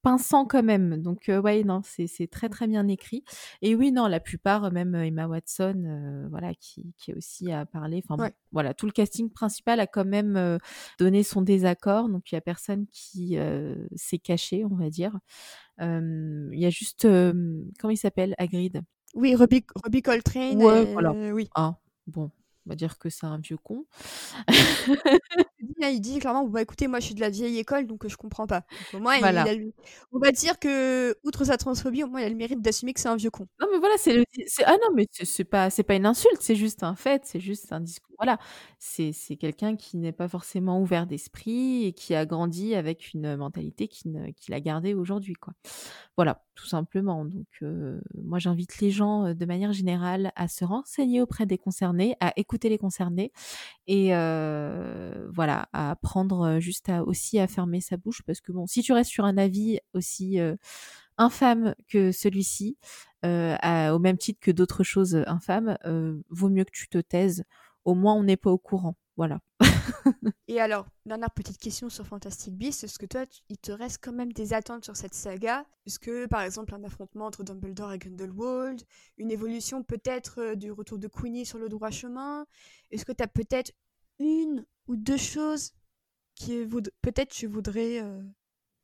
pinçant 0.02 0.44
quand 0.44 0.62
même. 0.62 0.98
Donc 1.02 1.24
ouais, 1.28 1.64
non, 1.64 1.80
c'est 1.82 2.30
très 2.30 2.50
très 2.50 2.66
bien 2.66 2.86
écrit. 2.88 3.24
Et 3.62 3.74
oui, 3.74 3.90
non, 3.90 4.06
la 4.06 4.20
plupart, 4.20 4.70
même 4.70 4.94
Emma 4.94 5.26
Watson, 5.26 6.28
voilà, 6.30 6.54
qui 6.54 6.92
qui 6.98 7.14
aussi 7.14 7.50
à 7.50 7.64
parler. 7.64 8.02
Enfin, 8.06 8.30
voilà, 8.52 8.74
tout 8.74 8.86
le 8.86 8.92
casting 8.92 9.30
principal 9.30 9.80
a 9.80 9.86
quand 9.86 10.04
même 10.04 10.36
euh, 10.36 10.58
donné 10.98 11.22
son 11.22 11.42
désaccord, 11.42 12.08
donc 12.08 12.30
il 12.30 12.34
y 12.34 12.38
a 12.38 12.40
personne 12.40 12.86
qui 12.92 13.38
euh, 13.38 13.74
s'est 13.96 14.18
caché, 14.18 14.64
on 14.64 14.76
va 14.76 14.90
dire. 14.90 15.18
Il 15.80 16.58
y 16.58 16.64
a 16.66 16.70
juste, 16.70 17.02
comment 17.02 17.90
il 17.90 17.96
s'appelle, 17.96 18.36
Hagrid. 18.38 18.82
Oui, 19.14 19.34
Robbie, 19.34 19.64
Coltrane. 20.02 20.62
Ouais, 20.62 20.84
voilà. 20.84 21.12
Oui. 21.12 21.48
Ah, 21.56 21.76
bon, 22.06 22.30
on 22.66 22.70
va 22.70 22.76
dire 22.76 22.98
que 22.98 23.10
c'est 23.10 23.26
un 23.26 23.38
vieux 23.38 23.56
con. 23.56 23.84
il 25.90 26.00
dit 26.00 26.20
clairement 26.20 26.44
bah 26.44 26.62
écoutez 26.62 26.86
moi 26.86 27.00
je 27.00 27.06
suis 27.06 27.14
de 27.14 27.20
la 27.20 27.28
vieille 27.28 27.58
école 27.58 27.86
donc 27.86 28.06
je 28.06 28.16
comprends 28.16 28.46
pas. 28.46 28.64
au 28.94 29.00
moins 29.00 29.16
on 30.12 30.18
va 30.20 30.30
dire 30.30 30.58
que 30.60 31.16
outre 31.24 31.44
sa 31.44 31.56
transphobie 31.56 32.04
au 32.04 32.06
moins 32.06 32.20
il 32.20 32.24
a 32.24 32.28
le 32.28 32.36
mérite 32.36 32.62
d'assumer 32.62 32.92
que 32.92 33.00
c'est 33.00 33.08
un 33.08 33.16
vieux 33.16 33.30
con. 33.30 33.46
Non 33.60 33.66
mais 33.72 33.78
voilà 33.78 33.96
c'est 33.98 34.14
le... 34.14 34.24
ah 34.64 34.76
non 34.82 34.94
mais 34.94 35.06
c'est 35.10 35.44
pas 35.44 35.70
c'est 35.70 35.82
pas 35.82 35.94
une 35.94 36.06
insulte 36.06 36.40
c'est 36.40 36.54
juste 36.54 36.82
un 36.84 36.94
fait 36.94 37.22
c'est 37.24 37.40
juste 37.40 37.72
un 37.72 37.80
discours 37.80 38.11
voilà 38.22 38.38
c'est 38.78 39.12
quelqu'un 39.36 39.74
qui 39.74 39.96
n'est 39.96 40.12
pas 40.12 40.28
forcément 40.28 40.80
ouvert 40.80 41.06
d'esprit 41.06 41.86
et 41.86 41.92
qui 41.92 42.14
a 42.14 42.24
grandi 42.24 42.74
avec 42.74 43.14
une 43.14 43.36
mentalité 43.36 43.88
qu'il 43.88 44.32
qui 44.36 44.54
a 44.54 44.60
gardée 44.60 44.94
aujourd'hui 44.94 45.34
quoi. 45.34 45.54
Voilà 46.16 46.44
tout 46.54 46.66
simplement 46.66 47.24
donc 47.24 47.46
euh, 47.62 48.00
moi 48.14 48.38
j'invite 48.38 48.78
les 48.78 48.90
gens 48.90 49.26
euh, 49.26 49.34
de 49.34 49.44
manière 49.44 49.72
générale 49.72 50.32
à 50.36 50.46
se 50.46 50.64
renseigner 50.64 51.20
auprès 51.20 51.46
des 51.46 51.58
concernés 51.58 52.16
à 52.20 52.32
écouter 52.36 52.68
les 52.68 52.78
concernés 52.78 53.32
et 53.88 54.14
euh, 54.14 55.28
voilà 55.32 55.68
à 55.72 55.90
apprendre 55.90 56.60
juste 56.60 56.90
aussi 57.06 57.40
à 57.40 57.48
fermer 57.48 57.80
sa 57.80 57.96
bouche 57.96 58.22
parce 58.24 58.40
que 58.40 58.52
bon, 58.52 58.66
si 58.66 58.82
tu 58.82 58.92
restes 58.92 59.10
sur 59.10 59.24
un 59.24 59.36
avis 59.36 59.80
aussi 59.94 60.38
infâme 61.18 61.74
que 61.88 62.12
celui-ci, 62.12 62.76
au 63.24 63.98
même 63.98 64.18
titre 64.18 64.40
que 64.40 64.50
d'autres 64.50 64.84
choses 64.84 65.22
infâmes, 65.26 65.76
vaut 66.30 66.48
mieux 66.48 66.64
que 66.64 66.70
tu 66.72 66.88
te 66.88 66.98
taises. 66.98 67.44
Au 67.84 67.94
moins, 67.94 68.14
on 68.14 68.22
n'est 68.22 68.36
pas 68.36 68.50
au 68.50 68.58
courant. 68.58 68.96
Voilà. 69.16 69.40
Et 70.48 70.60
alors, 70.60 70.86
dernière 71.06 71.30
petite 71.30 71.58
question 71.58 71.88
sur 71.88 72.06
Fantastic 72.06 72.56
Beasts, 72.56 72.84
est-ce 72.84 72.98
que 72.98 73.06
toi, 73.06 73.24
il 73.48 73.58
te 73.58 73.72
reste 73.72 73.98
quand 74.02 74.12
même 74.12 74.32
des 74.32 74.54
attentes 74.54 74.84
sur 74.84 74.96
cette 74.96 75.14
saga? 75.14 75.64
Est-ce 75.86 75.98
que, 75.98 76.26
par 76.26 76.42
exemple, 76.42 76.74
un 76.74 76.84
affrontement 76.84 77.26
entre 77.26 77.44
Dumbledore 77.44 77.92
et 77.92 77.98
Grindelwald, 77.98 78.82
une 79.18 79.30
évolution 79.30 79.82
peut-être 79.82 80.54
du 80.54 80.72
retour 80.72 80.98
de 80.98 81.08
Queenie 81.08 81.44
sur 81.44 81.58
le 81.58 81.68
droit 81.68 81.90
chemin? 81.90 82.46
Est-ce 82.90 83.04
que 83.04 83.12
tu 83.12 83.22
as 83.22 83.28
peut-être 83.28 83.72
une 84.18 84.64
ou 84.86 84.96
deux 84.96 85.16
choses 85.16 85.72
qui 86.34 86.66
peut-être 87.02 87.30
tu 87.30 87.46
voudrais 87.46 88.02
euh, 88.02 88.22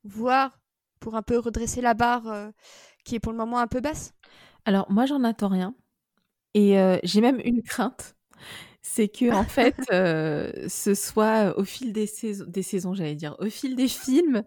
voir 0.05 0.61
pour 1.01 1.15
un 1.15 1.23
peu 1.23 1.39
redresser 1.39 1.81
la 1.81 1.95
barre 1.95 2.29
euh, 2.29 2.51
qui 3.05 3.15
est 3.15 3.21
pour 3.21 3.33
le 3.33 3.39
moment 3.39 3.59
un 3.59 3.67
peu 3.67 3.81
basse? 3.81 4.15
Alors 4.65 4.91
moi 4.91 5.07
j'en 5.07 5.25
attends 5.25 5.49
rien. 5.49 5.75
Et 6.55 6.79
euh, 6.79 6.99
j'ai 7.05 7.21
même 7.21 7.41
une 7.45 7.63
crainte, 7.63 8.17
c'est 8.91 9.09
que 9.09 9.33
en 9.33 9.45
fait 9.45 9.77
ce 10.69 10.95
soit 10.95 11.59
au 11.59 11.65
fil 11.65 11.93
des 11.93 12.07
saisons, 12.07 12.45
des 12.49 12.63
saisons 12.63 12.95
j'allais 12.95 13.15
dire, 13.15 13.37
au 13.39 13.47
fil 13.47 13.77
des 13.77 13.89
films, 13.89 14.43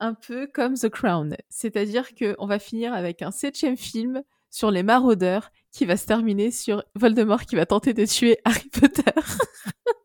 un 0.00 0.14
peu 0.14 0.46
comme 0.46 0.74
The 0.74 0.88
Crown, 0.88 1.36
c'est-à-dire 1.48 2.14
que 2.14 2.34
on 2.38 2.46
va 2.46 2.58
finir 2.58 2.92
avec 2.92 3.22
un 3.22 3.30
septième 3.30 3.76
film 3.76 4.22
sur 4.50 4.70
les 4.70 4.82
maraudeurs 4.82 5.50
qui 5.72 5.84
va 5.84 5.96
se 5.96 6.06
terminer 6.06 6.50
sur 6.50 6.82
Voldemort 6.94 7.42
qui 7.42 7.56
va 7.56 7.66
tenter 7.66 7.94
de 7.94 8.04
tuer 8.06 8.38
Harry 8.44 8.68
Potter. 8.68 9.02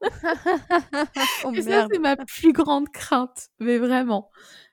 oh, 1.45 1.51
et 1.53 1.61
ça, 1.61 1.87
c'est 1.91 1.99
ma 1.99 2.15
plus 2.15 2.53
grande 2.53 2.89
crainte, 2.89 3.49
mais 3.59 3.77
vraiment. 3.77 4.29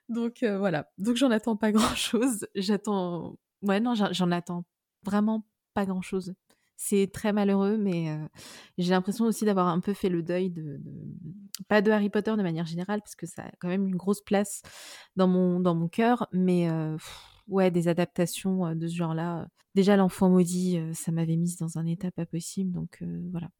Donc 0.09 0.43
euh, 0.43 0.57
voilà. 0.57 0.89
Donc 0.97 1.15
j'en 1.15 1.31
attends 1.31 1.55
pas 1.55 1.71
grand 1.71 1.95
chose. 1.95 2.47
J'attends. 2.55 3.37
Ouais, 3.61 3.79
non, 3.79 3.93
j'en 3.95 4.31
attends 4.31 4.65
vraiment 5.03 5.45
pas 5.73 5.85
grand 5.85 6.01
chose. 6.01 6.33
C'est 6.83 7.11
très 7.13 7.31
malheureux, 7.31 7.77
mais 7.77 8.07
j'ai 8.79 8.89
l'impression 8.89 9.25
aussi 9.25 9.45
d'avoir 9.45 9.67
un 9.67 9.79
peu 9.79 9.93
fait 9.93 10.09
le 10.09 10.23
deuil 10.23 10.49
de, 10.49 10.81
Pas 11.67 11.83
de 11.83 11.91
Harry 11.91 12.09
Potter 12.09 12.35
de 12.35 12.41
manière 12.41 12.65
générale, 12.65 13.01
parce 13.01 13.15
que 13.15 13.27
ça 13.27 13.43
a 13.43 13.51
quand 13.59 13.67
même 13.67 13.85
une 13.85 13.95
grosse 13.95 14.21
place 14.21 14.63
dans 15.15 15.27
mon, 15.27 15.59
dans 15.59 15.87
cœur, 15.89 16.27
mais 16.33 16.67
ouais, 17.47 17.69
des 17.69 17.87
adaptations 17.87 18.73
de 18.73 18.87
ce 18.87 18.95
genre-là. 18.95 19.47
Déjà, 19.75 19.95
l'enfant 19.95 20.31
maudit, 20.31 20.79
ça 20.93 21.11
m'avait 21.11 21.37
mise 21.37 21.57
dans 21.57 21.77
un 21.77 21.85
état 21.85 22.09
pas 22.09 22.25
possible. 22.25 22.71
Donc 22.71 23.03
voilà, 23.31 23.51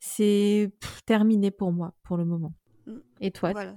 c'est 0.00 0.72
terminé 1.04 1.50
pour 1.50 1.70
moi 1.70 1.94
pour 2.02 2.16
le 2.16 2.24
moment. 2.24 2.54
Et 3.20 3.30
toi 3.30 3.52
voilà, 3.52 3.74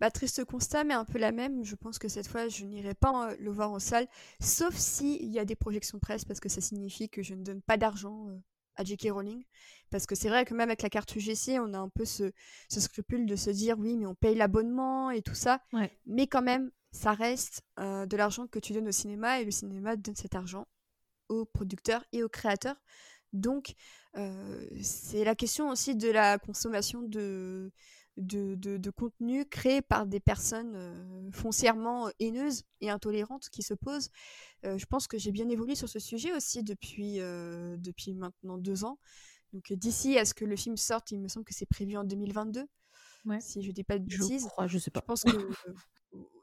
bah, 0.00 0.10
Triste 0.10 0.44
constat, 0.44 0.84
mais 0.84 0.94
un 0.94 1.04
peu 1.04 1.18
la 1.18 1.32
même. 1.32 1.64
Je 1.64 1.74
pense 1.74 1.98
que 1.98 2.08
cette 2.08 2.26
fois, 2.26 2.48
je 2.48 2.64
n'irai 2.64 2.94
pas 2.94 3.34
le 3.38 3.50
voir 3.50 3.70
en 3.70 3.78
salle, 3.78 4.06
sauf 4.40 4.74
s'il 4.74 5.30
y 5.30 5.38
a 5.38 5.44
des 5.44 5.56
projections 5.56 5.98
presse, 5.98 6.24
parce 6.24 6.40
que 6.40 6.48
ça 6.48 6.60
signifie 6.60 7.08
que 7.08 7.22
je 7.22 7.34
ne 7.34 7.44
donne 7.44 7.62
pas 7.62 7.76
d'argent 7.76 8.28
à 8.76 8.84
J.K. 8.84 9.08
Rowling. 9.10 9.44
Parce 9.90 10.06
que 10.06 10.14
c'est 10.14 10.28
vrai 10.28 10.44
que 10.44 10.54
même 10.54 10.70
avec 10.70 10.82
la 10.82 10.88
carte 10.88 11.14
UGC, 11.14 11.58
on 11.60 11.74
a 11.74 11.78
un 11.78 11.88
peu 11.88 12.04
ce, 12.04 12.32
ce 12.68 12.80
scrupule 12.80 13.26
de 13.26 13.36
se 13.36 13.50
dire 13.50 13.78
oui, 13.78 13.96
mais 13.96 14.06
on 14.06 14.14
paye 14.14 14.34
l'abonnement 14.34 15.10
et 15.10 15.22
tout 15.22 15.34
ça. 15.34 15.60
Mais 16.06 16.26
quand 16.26 16.42
même, 16.42 16.70
ça 16.92 17.12
reste 17.12 17.62
euh, 17.78 18.06
de 18.06 18.16
l'argent 18.16 18.46
que 18.46 18.58
tu 18.58 18.72
donnes 18.72 18.88
au 18.88 18.92
cinéma 18.92 19.40
et 19.40 19.44
le 19.44 19.50
cinéma 19.50 19.96
donne 19.96 20.16
cet 20.16 20.34
argent 20.34 20.66
aux 21.28 21.44
producteurs 21.44 22.04
et 22.12 22.22
aux 22.22 22.28
créateurs. 22.28 22.76
Donc, 23.32 23.74
euh, 24.16 24.66
c'est 24.82 25.24
la 25.24 25.34
question 25.34 25.70
aussi 25.70 25.96
de 25.96 26.10
la 26.10 26.38
consommation 26.38 27.00
de, 27.00 27.72
de, 28.16 28.54
de, 28.54 28.90
contenu 28.90 29.44
créé 29.46 29.80
par 29.80 30.06
des 30.06 30.20
personnes 30.20 30.74
euh, 30.74 31.30
foncièrement 31.32 32.10
haineuses 32.20 32.64
et 32.80 32.90
intolérantes 32.90 33.48
qui 33.50 33.62
se 33.62 33.74
posent. 33.74 34.10
je 34.62 34.84
pense 34.86 35.06
que 35.06 35.18
j'ai 35.18 35.32
bien 35.32 35.48
évolué 35.48 35.74
sur 35.74 35.88
ce 35.88 35.98
sujet 35.98 36.32
aussi 36.32 36.62
depuis, 36.62 37.16
depuis 37.16 38.14
maintenant 38.14 38.58
deux 38.58 38.84
ans. 38.84 38.98
Donc, 39.52 39.72
d'ici 39.72 40.18
à 40.18 40.24
ce 40.24 40.34
que 40.34 40.44
le 40.44 40.56
film 40.56 40.76
sorte, 40.76 41.10
il 41.10 41.20
me 41.20 41.28
semble 41.28 41.44
que 41.44 41.54
c'est 41.54 41.66
prévu 41.66 41.96
en 41.96 42.04
2022. 42.04 42.66
Si 43.40 43.62
je 43.62 43.70
dis 43.70 43.84
pas 43.84 43.98
de 43.98 44.04
bêtises. 44.04 44.42
Je 44.42 44.48
crois, 44.48 44.66
je 44.66 44.78
sais 44.78 44.90
pas. 44.90 45.00
Je 45.00 45.06
pense 45.06 45.22
que 45.22 45.30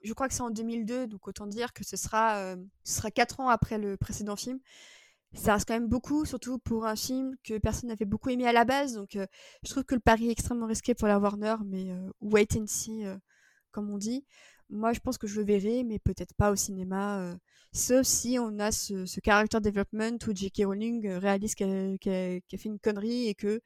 je 0.03 0.13
crois 0.13 0.28
que 0.28 0.34
c'est 0.34 0.41
en 0.41 0.49
2002, 0.49 1.07
donc 1.07 1.28
autant 1.28 1.47
dire 1.47 1.74
que 1.74 1.84
ce 1.84 1.97
sera, 1.97 2.38
euh, 2.38 2.55
ce 2.84 2.97
sera 2.97 3.11
4 3.11 3.39
ans 3.39 3.49
après 3.49 3.78
le 3.78 3.97
précédent 3.97 4.36
film. 4.36 4.59
Ça 5.34 5.53
reste 5.53 5.67
quand 5.67 5.75
même 5.75 5.88
beaucoup, 5.88 6.25
surtout 6.25 6.57
pour 6.57 6.86
un 6.86 6.95
film 6.95 7.36
que 7.43 7.57
personne 7.59 7.89
n'avait 7.89 8.05
beaucoup 8.05 8.30
aimé 8.30 8.47
à 8.47 8.53
la 8.53 8.65
base. 8.65 8.93
Donc, 8.93 9.15
euh, 9.15 9.27
je 9.63 9.69
trouve 9.69 9.84
que 9.84 9.95
le 9.95 10.01
pari 10.01 10.30
est 10.30 10.32
extrêmement 10.32 10.65
risqué 10.65 10.95
pour 10.95 11.07
la 11.07 11.19
Warner, 11.19 11.55
mais 11.65 11.91
euh, 11.91 12.09
wait 12.21 12.47
and 12.57 12.65
see, 12.67 13.03
comme 13.71 13.89
on 13.91 13.97
dit. 13.97 14.25
Moi, 14.69 14.93
je 14.93 14.99
pense 14.99 15.17
que 15.17 15.27
je 15.27 15.39
le 15.39 15.45
verrai, 15.45 15.84
mais 15.84 15.99
peut-être 15.99 16.34
pas 16.36 16.51
au 16.51 16.55
cinéma. 16.55 17.36
sauf 17.73 18.05
si 18.05 18.38
on 18.39 18.59
a 18.59 18.71
ce, 18.71 19.05
ce 19.05 19.19
character 19.23 19.59
development 19.59 20.17
où 20.27 20.36
J.K. 20.36 20.63
Rowling 20.65 21.07
réalise 21.07 21.55
qu'elle 21.55 21.97
fait 22.01 22.41
une 22.65 22.80
connerie 22.80 23.27
et 23.27 23.36
que 23.36 23.61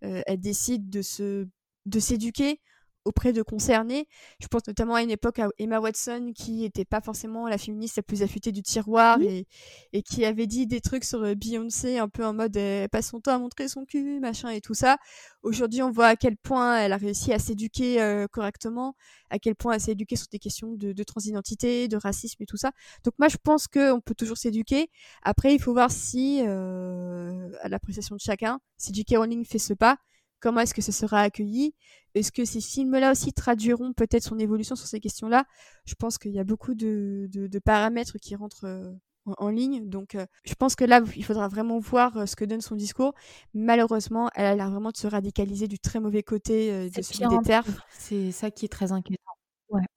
elle 0.00 0.40
décide 0.40 0.88
de 0.90 2.00
s'éduquer 2.00 2.60
auprès 3.08 3.32
de 3.32 3.42
concernés. 3.42 4.06
Je 4.38 4.46
pense 4.48 4.66
notamment 4.66 4.94
à 4.94 5.02
une 5.02 5.10
époque 5.10 5.38
à 5.38 5.48
Emma 5.58 5.80
Watson 5.80 6.32
qui 6.34 6.60
n'était 6.60 6.84
pas 6.84 7.00
forcément 7.00 7.48
la 7.48 7.56
féministe 7.56 7.96
la 7.96 8.02
plus 8.02 8.22
affûtée 8.22 8.52
du 8.52 8.62
tiroir 8.62 9.20
et, 9.22 9.46
et, 9.94 10.02
qui 10.02 10.26
avait 10.26 10.46
dit 10.46 10.66
des 10.66 10.80
trucs 10.80 11.04
sur 11.04 11.22
euh, 11.22 11.34
Beyoncé 11.34 11.98
un 11.98 12.08
peu 12.08 12.24
en 12.24 12.34
mode 12.34 12.56
elle 12.56 12.88
passe 12.90 13.08
son 13.08 13.20
temps 13.20 13.34
à 13.34 13.38
montrer 13.38 13.68
son 13.68 13.86
cul, 13.86 14.20
machin 14.20 14.50
et 14.50 14.60
tout 14.60 14.74
ça. 14.74 14.98
Aujourd'hui, 15.42 15.82
on 15.82 15.90
voit 15.90 16.08
à 16.08 16.16
quel 16.16 16.36
point 16.36 16.78
elle 16.78 16.92
a 16.92 16.98
réussi 16.98 17.32
à 17.32 17.38
s'éduquer 17.38 18.02
euh, 18.02 18.26
correctement, 18.30 18.94
à 19.30 19.38
quel 19.38 19.54
point 19.54 19.72
elle 19.74 19.80
s'est 19.80 19.92
éduquée 19.92 20.16
sur 20.16 20.28
des 20.30 20.38
questions 20.38 20.74
de, 20.74 21.02
transidentité, 21.04 21.88
de 21.88 21.96
racisme 21.96 22.42
et 22.42 22.46
tout 22.46 22.58
ça. 22.58 22.72
Donc 23.04 23.14
moi, 23.18 23.28
je 23.28 23.38
pense 23.42 23.68
qu'on 23.68 24.00
peut 24.04 24.14
toujours 24.14 24.36
s'éduquer. 24.36 24.90
Après, 25.22 25.54
il 25.54 25.60
faut 25.60 25.72
voir 25.72 25.90
si, 25.90 26.42
euh, 26.44 27.50
à 27.62 27.68
l'appréciation 27.68 28.16
de 28.16 28.20
chacun, 28.20 28.60
si 28.76 28.92
J.K. 28.92 29.16
Rowling 29.16 29.44
fait 29.44 29.58
ce 29.58 29.72
pas, 29.72 29.96
comment 30.40 30.60
est-ce 30.60 30.74
que 30.74 30.82
ce 30.82 30.92
sera 30.92 31.20
accueilli? 31.20 31.74
Est-ce 32.14 32.32
que 32.32 32.44
ces 32.44 32.60
films-là 32.60 33.12
aussi 33.12 33.32
traduiront 33.32 33.92
peut-être 33.92 34.22
son 34.22 34.38
évolution 34.38 34.76
sur 34.76 34.86
ces 34.86 35.00
questions-là? 35.00 35.44
Je 35.84 35.94
pense 35.94 36.18
qu'il 36.18 36.32
y 36.32 36.38
a 36.38 36.44
beaucoup 36.44 36.74
de, 36.74 37.28
paramètres 37.64 38.18
qui 38.18 38.34
rentrent 38.34 38.64
euh, 38.64 38.92
en, 39.24 39.48
ligne. 39.50 39.88
Donc, 39.88 40.14
euh, 40.14 40.26
je 40.44 40.54
pense 40.54 40.74
que 40.74 40.84
là, 40.84 41.00
il 41.16 41.24
faudra 41.24 41.48
vraiment 41.48 41.78
voir 41.78 42.16
euh, 42.16 42.26
ce 42.26 42.34
que 42.34 42.44
donne 42.44 42.60
son 42.60 42.76
discours. 42.76 43.14
Malheureusement, 43.54 44.30
elle 44.34 44.46
a 44.46 44.54
l'air 44.54 44.70
vraiment 44.70 44.90
de 44.90 44.96
se 44.96 45.06
radicaliser 45.06 45.68
du 45.68 45.78
très 45.78 46.00
mauvais 46.00 46.22
côté 46.22 46.88
de 46.88 47.02
celui 47.02 47.36
des 47.36 47.42
terres. 47.44 47.64
C'est 47.90 48.32
ça 48.32 48.50
qui 48.50 48.64
est 48.64 48.72
très 48.72 48.92
inquiétant. 48.92 49.22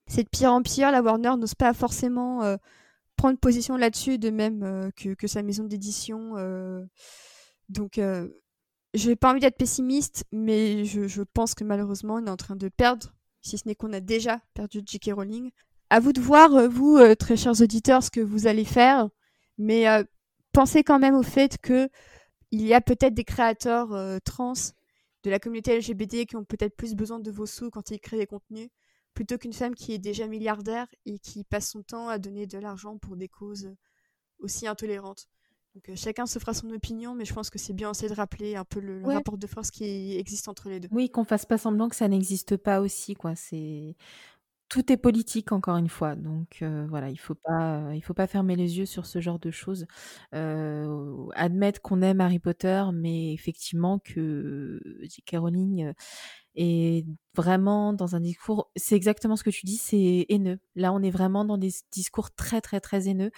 C'est 0.06 0.24
de 0.24 0.28
pire 0.28 0.52
en 0.52 0.62
pire. 0.62 0.90
La 0.90 1.02
Warner 1.02 1.34
n'ose 1.38 1.54
pas 1.54 1.72
forcément 1.72 2.56
prendre 3.16 3.38
position 3.38 3.76
là-dessus, 3.76 4.18
de 4.18 4.30
même 4.30 4.90
que, 4.96 5.14
que, 5.14 5.26
sa 5.26 5.42
maison 5.42 5.64
d'édition. 5.64 6.34
donc, 7.70 7.98
j'ai 8.94 9.16
pas 9.16 9.30
envie 9.30 9.40
d'être 9.40 9.56
pessimiste, 9.56 10.24
mais 10.32 10.84
je, 10.84 11.22
pense 11.22 11.54
que 11.54 11.64
malheureusement, 11.64 12.14
on 12.14 12.26
est 12.26 12.30
en 12.30 12.36
train 12.36 12.56
de 12.56 12.68
perdre, 12.68 13.14
si 13.40 13.58
ce 13.58 13.66
n'est 13.66 13.74
qu'on 13.74 13.92
a 13.92 14.00
déjà 14.00 14.40
perdu 14.54 14.82
J.K. 14.84 15.12
Rowling. 15.14 15.50
À 15.90 16.00
vous 16.00 16.12
de 16.12 16.20
voir, 16.20 16.54
euh, 16.54 16.68
vous, 16.68 16.96
euh, 16.96 17.14
très 17.14 17.36
chers 17.36 17.60
auditeurs, 17.60 18.02
ce 18.02 18.10
que 18.10 18.20
vous 18.20 18.46
allez 18.46 18.64
faire, 18.64 19.08
mais 19.58 19.88
euh, 19.88 20.04
pensez 20.52 20.82
quand 20.82 20.98
même 20.98 21.14
au 21.14 21.22
fait 21.22 21.58
que 21.58 21.88
il 22.50 22.66
y 22.66 22.74
a 22.74 22.82
peut-être 22.82 23.14
des 23.14 23.24
créateurs 23.24 24.20
trans 24.24 24.52
de 25.22 25.30
la 25.30 25.38
communauté 25.38 25.74
LGBT 25.78 26.26
qui 26.26 26.36
ont 26.36 26.44
peut-être 26.44 26.76
plus 26.76 26.94
besoin 26.94 27.18
de 27.18 27.30
vos 27.30 27.46
sous 27.46 27.70
quand 27.70 27.90
ils 27.90 27.98
créent 27.98 28.18
des 28.18 28.26
contenus, 28.26 28.68
plutôt 29.14 29.38
qu'une 29.38 29.54
femme 29.54 29.74
qui 29.74 29.94
est 29.94 29.98
déjà 29.98 30.26
milliardaire 30.26 30.86
et 31.06 31.18
qui 31.18 31.44
passe 31.44 31.70
son 31.70 31.82
temps 31.82 32.08
à 32.08 32.18
donner 32.18 32.46
de 32.46 32.58
l'argent 32.58 32.98
pour 32.98 33.16
des 33.16 33.28
causes 33.28 33.74
aussi 34.38 34.66
intolérantes. 34.66 35.28
Donc, 35.74 35.88
euh, 35.88 35.96
chacun 35.96 36.26
se 36.26 36.38
fera 36.38 36.52
son 36.52 36.70
opinion, 36.70 37.14
mais 37.14 37.24
je 37.24 37.32
pense 37.32 37.48
que 37.48 37.58
c'est 37.58 37.72
bien 37.72 37.90
aussi 37.90 38.06
de 38.06 38.12
rappeler 38.12 38.56
un 38.56 38.64
peu 38.64 38.80
le, 38.80 39.02
rapport 39.04 39.38
de 39.38 39.46
force 39.46 39.70
qui 39.70 40.16
existe 40.18 40.48
entre 40.48 40.68
les 40.68 40.80
deux. 40.80 40.88
Oui, 40.92 41.08
qu'on 41.08 41.24
fasse 41.24 41.46
pas 41.46 41.56
semblant 41.56 41.88
que 41.88 41.96
ça 41.96 42.08
n'existe 42.08 42.56
pas 42.56 42.80
aussi, 42.80 43.14
quoi. 43.14 43.34
C'est 43.34 43.96
tout 44.68 44.90
est 44.90 44.96
politique 44.96 45.52
encore 45.52 45.76
une 45.76 45.90
fois, 45.90 46.16
donc 46.16 46.60
euh, 46.62 46.86
voilà, 46.88 47.10
il 47.10 47.18
faut 47.18 47.34
pas, 47.34 47.90
il 47.92 48.00
faut 48.00 48.14
pas 48.14 48.26
fermer 48.26 48.56
les 48.56 48.78
yeux 48.78 48.86
sur 48.86 49.04
ce 49.04 49.20
genre 49.20 49.38
de 49.38 49.50
choses. 49.50 49.86
Euh, 50.34 51.26
admettre 51.34 51.82
qu'on 51.82 52.00
aime 52.00 52.22
Harry 52.22 52.38
Potter, 52.38 52.82
mais 52.94 53.34
effectivement 53.34 53.98
que 53.98 54.80
J.K. 55.02 55.36
Rowling 55.36 55.92
et 56.54 57.06
vraiment 57.34 57.94
dans 57.94 58.14
un 58.14 58.20
discours, 58.20 58.70
c'est 58.76 58.94
exactement 58.94 59.36
ce 59.36 59.44
que 59.44 59.50
tu 59.50 59.64
dis, 59.64 59.78
c'est 59.78 60.26
haineux. 60.28 60.58
Là, 60.74 60.92
on 60.92 61.02
est 61.02 61.10
vraiment 61.10 61.44
dans 61.44 61.56
des 61.56 61.70
discours 61.90 62.30
très 62.30 62.60
très 62.60 62.80
très 62.80 63.08
haineux 63.08 63.30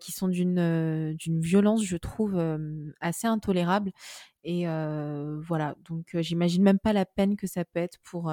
qui 0.00 0.12
sont 0.12 0.28
d'une 0.28 0.58
euh, 0.58 1.14
violence, 1.26 1.84
je 1.84 1.96
trouve, 1.96 2.40
assez 3.00 3.26
intolérable. 3.26 3.92
Et 4.42 4.64
voilà, 4.66 5.76
donc 5.84 6.16
j'imagine 6.20 6.62
même 6.62 6.78
pas 6.78 6.92
la 6.92 7.04
peine 7.04 7.36
que 7.36 7.46
ça 7.46 7.64
peut 7.64 7.80
être 7.80 7.98
pour 8.02 8.32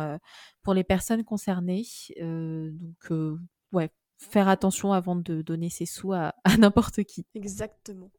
pour 0.61 0.73
les 0.73 0.83
personnes 0.83 1.23
concernées. 1.23 1.83
donc 2.19 3.39
ouais, 3.73 3.89
faire 4.17 4.47
attention 4.47 4.93
avant 4.93 5.15
de 5.17 5.41
donner 5.41 5.69
ses 5.69 5.85
sous 5.85 6.13
à, 6.13 6.33
à 6.45 6.55
n'importe 6.57 7.03
qui. 7.03 7.25
Exactement. 7.35 8.11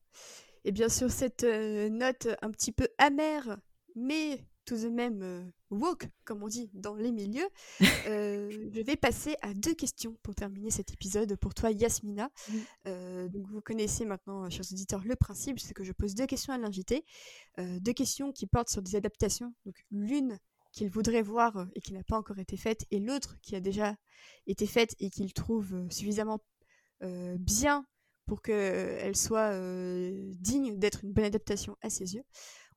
Et 0.67 0.73
bien 0.73 0.89
sûr, 0.89 1.11
cette 1.11 1.45
note 1.45 2.29
un 2.43 2.51
petit 2.51 2.73
peu 2.73 2.89
amère, 2.99 3.59
mais 3.95 4.45
tout 4.65 4.77
de 4.77 4.89
même 4.89 5.23
euh, 5.23 5.45
woke, 5.71 6.09
comme 6.25 6.43
on 6.43 6.49
dit 6.49 6.71
dans 6.73 6.95
les 6.95 7.13
milieux, 7.13 7.49
euh, 8.07 8.51
je 8.51 8.81
vais 8.81 8.97
passer 8.97 9.37
à 9.43 9.55
deux 9.55 9.75
questions 9.75 10.17
pour 10.23 10.35
terminer 10.35 10.71
cet 10.71 10.93
épisode 10.93 11.37
pour 11.37 11.55
toi, 11.55 11.71
Yasmina. 11.71 12.31
Euh, 12.87 13.29
donc 13.29 13.47
vous 13.49 13.61
connaissez 13.61 14.05
maintenant, 14.05 14.49
chers 14.51 14.65
auditeurs, 14.73 15.03
le 15.05 15.17
principe, 15.17 15.59
c'est 15.61 15.75
que 15.75 15.85
je 15.85 15.93
pose 15.93 16.15
deux 16.15 16.27
questions 16.27 16.53
à 16.53 16.59
l'invité, 16.59 17.05
deux 17.59 17.93
questions 17.93 18.33
qui 18.33 18.47
portent 18.47 18.71
sur 18.71 18.83
des 18.83 18.97
adaptations. 18.97 19.55
Donc 19.65 19.77
l'une 19.91 20.39
qu'il 20.73 20.91
voudrait 20.91 21.23
voir 21.23 21.69
et 21.75 21.81
qui 21.81 21.93
n'a 21.93 22.03
pas 22.03 22.19
encore 22.19 22.39
été 22.39 22.57
faite, 22.57 22.85
et 22.91 22.99
l'autre 22.99 23.37
qui 23.43 23.55
a 23.55 23.61
déjà 23.61 23.97
été 24.47 24.67
faite 24.67 24.95
et 24.99 25.11
qu'il 25.11 25.33
trouve 25.33 25.89
suffisamment 25.91 26.41
bien 27.39 27.87
pour 28.27 28.43
qu'elle 28.43 29.17
soit 29.17 29.53
digne 30.41 30.79
d'être 30.79 31.05
une 31.05 31.13
bonne 31.13 31.25
adaptation 31.25 31.77
à 31.83 31.91
ses 31.91 32.15
yeux. 32.15 32.25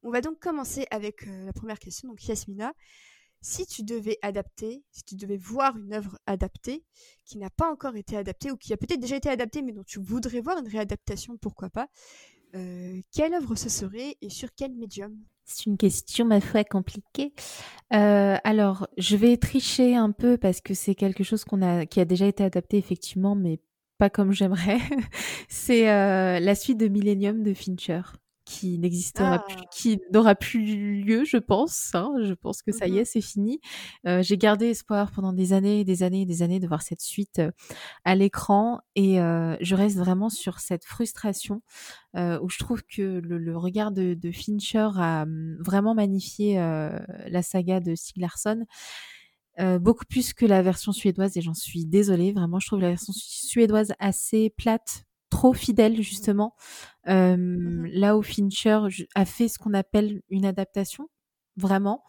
On 0.04 0.12
va 0.12 0.22
donc 0.22 0.40
commencer 0.40 0.86
avec 0.92 1.26
la 1.26 1.54
première 1.54 1.80
question. 1.80 2.10
Donc 2.10 2.26
Yasmina, 2.26 2.74
si 3.42 3.66
tu 3.66 3.84
devais 3.84 4.18
adapter, 4.22 4.84
si 4.92 5.04
tu 5.04 5.16
devais 5.16 5.38
voir 5.38 5.78
une 5.78 5.94
œuvre 5.94 6.18
adaptée 6.26 6.84
qui 7.26 7.38
n'a 7.38 7.50
pas 7.50 7.72
encore 7.72 7.96
été 7.96 8.18
adaptée 8.18 8.52
ou 8.52 8.58
qui 8.58 8.74
a 8.74 8.78
peut-être 8.78 9.00
déjà 9.00 9.16
été 9.16 9.30
adaptée 9.30 9.62
mais 9.62 9.74
dont 9.74 9.84
tu 9.84 10.00
voudrais 10.00 10.42
voir 10.42 10.58
une 10.60 10.68
réadaptation, 10.68 11.38
pourquoi 11.38 11.70
pas, 11.70 11.88
quelle 13.12 13.34
œuvre 13.34 13.56
ce 13.56 13.70
serait 13.70 14.18
et 14.22 14.30
sur 14.30 14.50
quel 14.56 14.74
médium? 14.74 15.16
C'est 15.46 15.66
une 15.66 15.78
question, 15.78 16.26
ma 16.26 16.42
foi, 16.42 16.64
compliquée. 16.64 17.34
alors, 17.90 18.88
je 18.98 19.16
vais 19.16 19.38
tricher 19.38 19.96
un 19.96 20.12
peu 20.12 20.38
parce 20.38 20.62
que 20.62 20.74
c'est 20.74 20.96
quelque 20.96 21.24
chose 21.24 21.46
qui 21.90 22.00
a 22.00 22.06
déjà 22.06 22.28
été 22.28 22.44
adapté 22.44 22.78
effectivement, 22.78 23.36
mais 23.36 23.60
pas 23.98 24.10
comme 24.10 24.32
j'aimerais. 24.32 24.80
c'est 25.50 25.86
la 25.86 26.56
suite 26.56 26.78
de 26.78 26.88
Millennium 26.88 27.44
de 27.44 27.54
Fincher 27.54 28.02
qui 28.48 28.80
n'existera 28.80 29.40
plus, 29.40 29.56
ah. 29.60 29.66
qui 29.74 30.00
n'aura 30.14 30.34
plus 30.34 31.04
lieu, 31.04 31.26
je 31.26 31.36
pense. 31.36 31.94
Hein. 31.94 32.14
Je 32.24 32.34
pense 32.34 32.62
que 32.62 32.72
ça 32.72 32.88
y 32.88 32.94
mmh 32.94 32.98
est, 32.98 33.06
c'est 33.06 33.22
fini. 33.22 33.60
Euh, 34.08 34.24
j'ai 34.24 34.38
gardé 34.38 34.68
espoir 34.68 35.12
pendant 35.12 35.34
des 35.34 35.52
années, 35.52 35.84
des 35.84 36.02
années, 36.02 36.26
des 36.26 36.42
années 36.44 36.62
de 36.62 36.68
voir 36.68 36.82
cette 36.82 37.02
suite 37.02 37.40
euh, 37.40 37.52
à 38.06 38.16
l'écran, 38.16 38.80
et 38.96 39.20
euh, 39.20 39.58
je 39.60 39.76
reste 39.76 39.98
vraiment 39.98 40.30
sur 40.30 40.60
cette 40.60 40.86
frustration 40.86 41.62
où 42.42 42.50
je 42.50 42.58
trouve 42.58 42.82
que 42.82 43.22
le, 43.24 43.58
regard 43.58 43.92
de, 43.92 44.16
de, 44.16 44.32
Fincher 44.32 44.90
a 44.96 45.22
hum, 45.22 45.56
vraiment 45.60 45.94
magnifié 45.94 46.56
la 46.56 47.44
saga 47.44 47.80
de 47.80 47.94
Stieg 47.94 48.20
Larsson. 48.20 48.66
beaucoup 49.80 50.06
plus 50.06 50.34
que 50.34 50.48
la 50.48 50.64
version 50.64 50.92
suédoise 50.94 51.38
et 51.38 51.42
j'en 51.42 51.54
suis 51.54 51.86
désolée 51.86 52.32
vraiment 52.32 52.60
je 52.60 52.66
trouve 52.66 52.80
la 52.80 52.90
version 52.90 53.14
suédoise 53.14 53.94
assez 54.00 54.50
plate 54.50 55.06
trop 55.30 55.54
fidèle 55.54 56.02
justement. 56.02 56.56
Mmh 57.06 57.86
là 57.94 58.18
où 58.18 58.22
Fincher 58.22 58.80
a 59.16 59.26
fait 59.26 59.48
ce 59.48 59.58
qu'on 59.60 59.74
appelle 59.74 60.22
une 60.30 60.46
adaptation, 60.46 61.08
vraiment. 61.56 62.04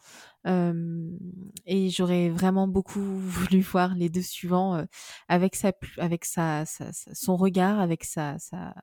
et 0.45 1.91
j'aurais 1.91 2.31
vraiment 2.31 2.69
beaucoup 2.69 3.01
voulu 3.01 3.61
voir 3.61 3.95
les 3.95 4.09
deux 4.09 4.23
suivants 4.23 4.85
avec 5.29 5.57
sa 5.57 5.73
avec 5.99 6.25
sa, 6.25 6.65
son 6.67 7.37
regard, 7.37 7.81
avec 7.81 8.05
sa 8.05 8.39
sa, 8.39 8.75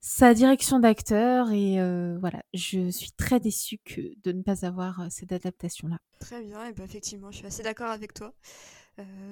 sa 0.00 0.34
direction 0.34 0.78
d'acteur 0.80 1.50
et 1.52 1.76
voilà, 2.18 2.42
je 2.52 2.90
suis 2.90 3.12
très 3.12 3.40
déçue 3.40 3.78
que 3.84 4.00
de 4.24 4.32
ne 4.32 4.42
pas 4.42 4.66
avoir 4.66 5.06
cette 5.10 5.32
adaptation 5.32 5.88
là. 5.88 5.98
Très 6.20 6.42
bien, 6.42 6.64
et 6.66 6.72
ben 6.72 6.84
effectivement, 6.84 7.30
je 7.30 7.38
suis 7.38 7.46
assez 7.46 7.62
d'accord 7.62 7.90
avec 7.90 8.12
toi. 8.14 8.32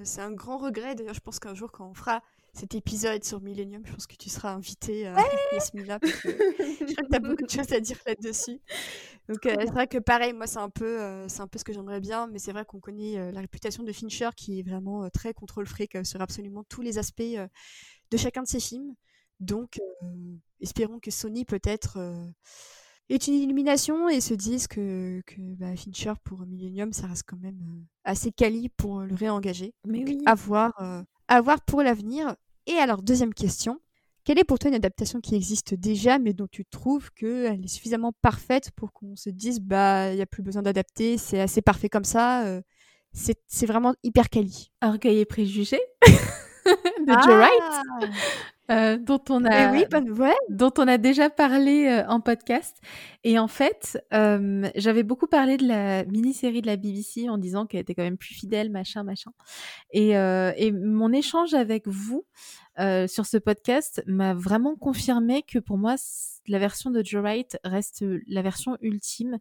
c'est 0.05 0.20
un 0.20 0.32
grand 0.32 0.59
regret. 0.59 0.95
D'ailleurs, 0.95 1.14
je 1.14 1.20
pense 1.20 1.38
qu'un 1.38 1.55
jour, 1.55 1.72
quand 1.72 1.88
on 1.88 1.95
fera 1.95 2.22
cet 2.55 2.74
épisode 2.74 3.24
sur 3.24 3.40
Millennium. 3.40 3.82
Je 3.84 3.92
pense 3.92 4.07
que 4.07 4.16
tu 4.16 4.30
seras 4.30 4.52
invitée, 4.52 5.07
euh, 5.09 5.14
Yasmina, 5.52 5.98
parce 5.98 6.12
que 6.12 6.30
je 6.30 6.94
crois 6.94 7.05
que 7.05 7.11
tu 7.11 7.16
as 7.16 7.18
beaucoup 7.20 7.44
de 7.44 7.50
choses 7.50 7.72
à 7.72 7.80
dire 7.80 7.98
là-dessus. 8.07 8.61
Donc, 9.28 9.46
euh, 9.46 9.55
c'est 9.59 9.70
vrai 9.70 9.86
que 9.86 9.98
pareil, 9.98 10.32
moi, 10.32 10.46
c'est 10.46 10.59
un, 10.59 10.70
peu, 10.70 11.00
euh, 11.00 11.28
c'est 11.28 11.40
un 11.40 11.48
peu 11.48 11.59
ce 11.59 11.64
que 11.64 11.72
j'aimerais 11.72 12.00
bien, 12.00 12.26
mais 12.26 12.38
c'est 12.38 12.52
vrai 12.52 12.64
qu'on 12.64 12.80
connaît 12.80 13.18
euh, 13.18 13.32
la 13.32 13.40
réputation 13.40 13.82
de 13.82 13.92
Fincher 13.92 14.30
qui 14.36 14.61
est 14.61 14.62
vraiment 14.62 15.09
très 15.11 15.32
contrôle 15.32 15.66
fric 15.66 15.96
sur 16.05 16.20
absolument 16.20 16.64
tous 16.68 16.82
les 16.82 16.98
aspects 16.98 17.22
de 17.22 18.16
chacun 18.16 18.42
de 18.42 18.48
ses 18.48 18.61
films. 18.61 18.94
Donc, 19.40 19.80
espérons 20.61 21.00
que 21.00 21.11
Sony, 21.11 21.44
peut-être 21.44 21.98
est 23.09 23.26
une 23.26 23.34
illumination 23.34 24.09
et 24.09 24.20
se 24.20 24.32
dise 24.32 24.66
que, 24.66 25.22
que 25.26 25.40
bah, 25.40 25.74
Fincher 25.76 26.12
pour 26.22 26.46
Millennium, 26.46 26.92
ça 26.92 27.07
reste 27.07 27.24
quand 27.26 27.36
même 27.36 27.84
assez 28.05 28.30
quali 28.30 28.68
pour 28.68 29.00
le 29.00 29.14
réengager. 29.14 29.74
Mais 29.86 30.05
oui. 30.05 30.22
à 30.26 30.34
voir, 30.34 30.72
à 31.29 31.41
voir 31.41 31.61
pour 31.62 31.83
l'avenir. 31.83 32.37
Et 32.66 32.75
alors, 32.75 33.03
deuxième 33.03 33.35
question. 33.35 33.81
Quelle 34.25 34.39
est 34.39 34.45
pour 34.45 34.59
toi 34.59 34.70
une 34.70 34.77
adaptation 34.77 35.20
qui 35.20 35.35
existe 35.35 35.75
déjà, 35.75 36.18
mais 36.18 36.33
dont 36.33 36.47
tu 36.51 36.64
trouves 36.64 37.11
qu'elle 37.12 37.62
est 37.62 37.68
suffisamment 37.68 38.12
parfaite 38.22 38.70
pour 38.70 38.93
qu'on 38.93 39.16
se 39.16 39.29
dise, 39.29 39.61
bah, 39.61 40.12
il 40.12 40.16
n'y 40.16 40.22
a 40.22 40.27
plus 40.27 40.43
besoin 40.43 40.62
d'adapter, 40.62 41.18
c'est 41.18 41.41
assez 41.41 41.61
parfait 41.61 41.91
comme 41.91 42.05
ça, 42.05 42.47
euh, 42.47 42.62
c'est 43.12 43.66
vraiment 43.66 43.95
hyper 44.03 44.31
quali 44.31 44.72
Orgueil 44.83 45.20
et 45.20 45.25
préjugé 45.27 45.79
de 46.64 47.12
ah 47.12 47.20
Joe 47.24 47.34
Wright 47.34 48.10
euh, 48.70 48.96
dont 48.96 49.20
on 49.28 49.44
a 49.44 49.72
oui, 49.72 49.84
dont 50.48 50.72
on 50.78 50.88
a 50.88 50.96
déjà 50.96 51.28
parlé 51.28 51.86
euh, 51.86 52.08
en 52.08 52.20
podcast. 52.20 52.78
Et 53.22 53.38
en 53.38 53.48
fait, 53.48 54.02
euh, 54.14 54.70
j'avais 54.74 55.02
beaucoup 55.02 55.26
parlé 55.26 55.58
de 55.58 55.68
la 55.68 56.04
mini-série 56.06 56.62
de 56.62 56.66
la 56.66 56.76
BBC 56.76 57.28
en 57.28 57.36
disant 57.36 57.66
qu'elle 57.66 57.80
était 57.80 57.94
quand 57.94 58.02
même 58.02 58.16
plus 58.16 58.34
fidèle, 58.34 58.70
machin, 58.70 59.02
machin. 59.02 59.32
Et, 59.92 60.10
et 60.12 60.72
mon 60.72 61.12
échange 61.12 61.52
avec 61.52 61.86
vous 61.86 62.24
sur 62.78 63.26
ce 63.26 63.36
podcast 63.36 64.02
m'a 64.06 64.32
vraiment 64.32 64.76
confirmé 64.76 65.42
que 65.42 65.58
pour 65.58 65.76
moi, 65.76 65.96
la 66.46 66.58
version 66.58 66.90
de 66.90 67.04
Joe 67.04 67.22
Wright 67.22 67.58
reste 67.64 68.04
la 68.26 68.42
version 68.42 68.78
ultime 68.80 69.38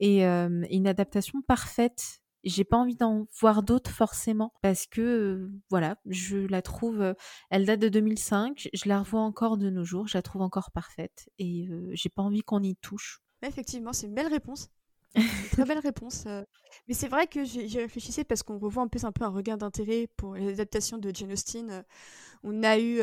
et 0.00 0.24
une 0.24 0.86
adaptation 0.86 1.40
parfaite 1.40 2.20
j'ai 2.48 2.64
pas 2.64 2.76
envie 2.76 2.96
d'en 2.96 3.26
voir 3.40 3.62
d'autres 3.62 3.90
forcément 3.90 4.52
parce 4.62 4.86
que 4.86 5.50
voilà, 5.70 5.96
je 6.06 6.38
la 6.38 6.62
trouve 6.62 7.14
elle 7.50 7.66
date 7.66 7.80
de 7.80 7.88
2005, 7.88 8.68
je 8.72 8.88
la 8.88 9.00
revois 9.00 9.20
encore 9.20 9.56
de 9.56 9.70
nos 9.70 9.84
jours, 9.84 10.08
je 10.08 10.16
la 10.16 10.22
trouve 10.22 10.42
encore 10.42 10.70
parfaite 10.70 11.28
et 11.38 11.68
j'ai 11.92 12.08
pas 12.08 12.22
envie 12.22 12.42
qu'on 12.42 12.62
y 12.62 12.76
touche. 12.76 13.22
Effectivement, 13.42 13.92
c'est 13.92 14.06
une 14.06 14.14
belle 14.14 14.28
réponse. 14.28 14.70
Une 15.14 15.50
très 15.50 15.64
belle 15.64 15.78
réponse. 15.78 16.26
Mais 16.86 16.94
c'est 16.94 17.08
vrai 17.08 17.26
que 17.26 17.42
j'y 17.42 17.78
réfléchissais 17.78 18.24
parce 18.24 18.42
qu'on 18.42 18.58
revoit 18.58 18.82
un 18.82 18.88
peu, 18.88 18.98
un 19.02 19.10
peu 19.10 19.24
un 19.24 19.30
regard 19.30 19.56
d'intérêt 19.56 20.06
pour 20.16 20.34
les 20.34 20.52
adaptations 20.52 20.98
de 20.98 21.10
Jane 21.14 21.32
Austen. 21.32 21.82
On 22.44 22.62
a 22.62 22.78
eu, 22.78 22.98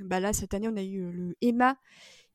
bah 0.00 0.18
là, 0.18 0.32
cette 0.32 0.54
année, 0.54 0.68
on 0.68 0.76
a 0.76 0.82
eu 0.82 1.10
le 1.12 1.36
Emma 1.40 1.76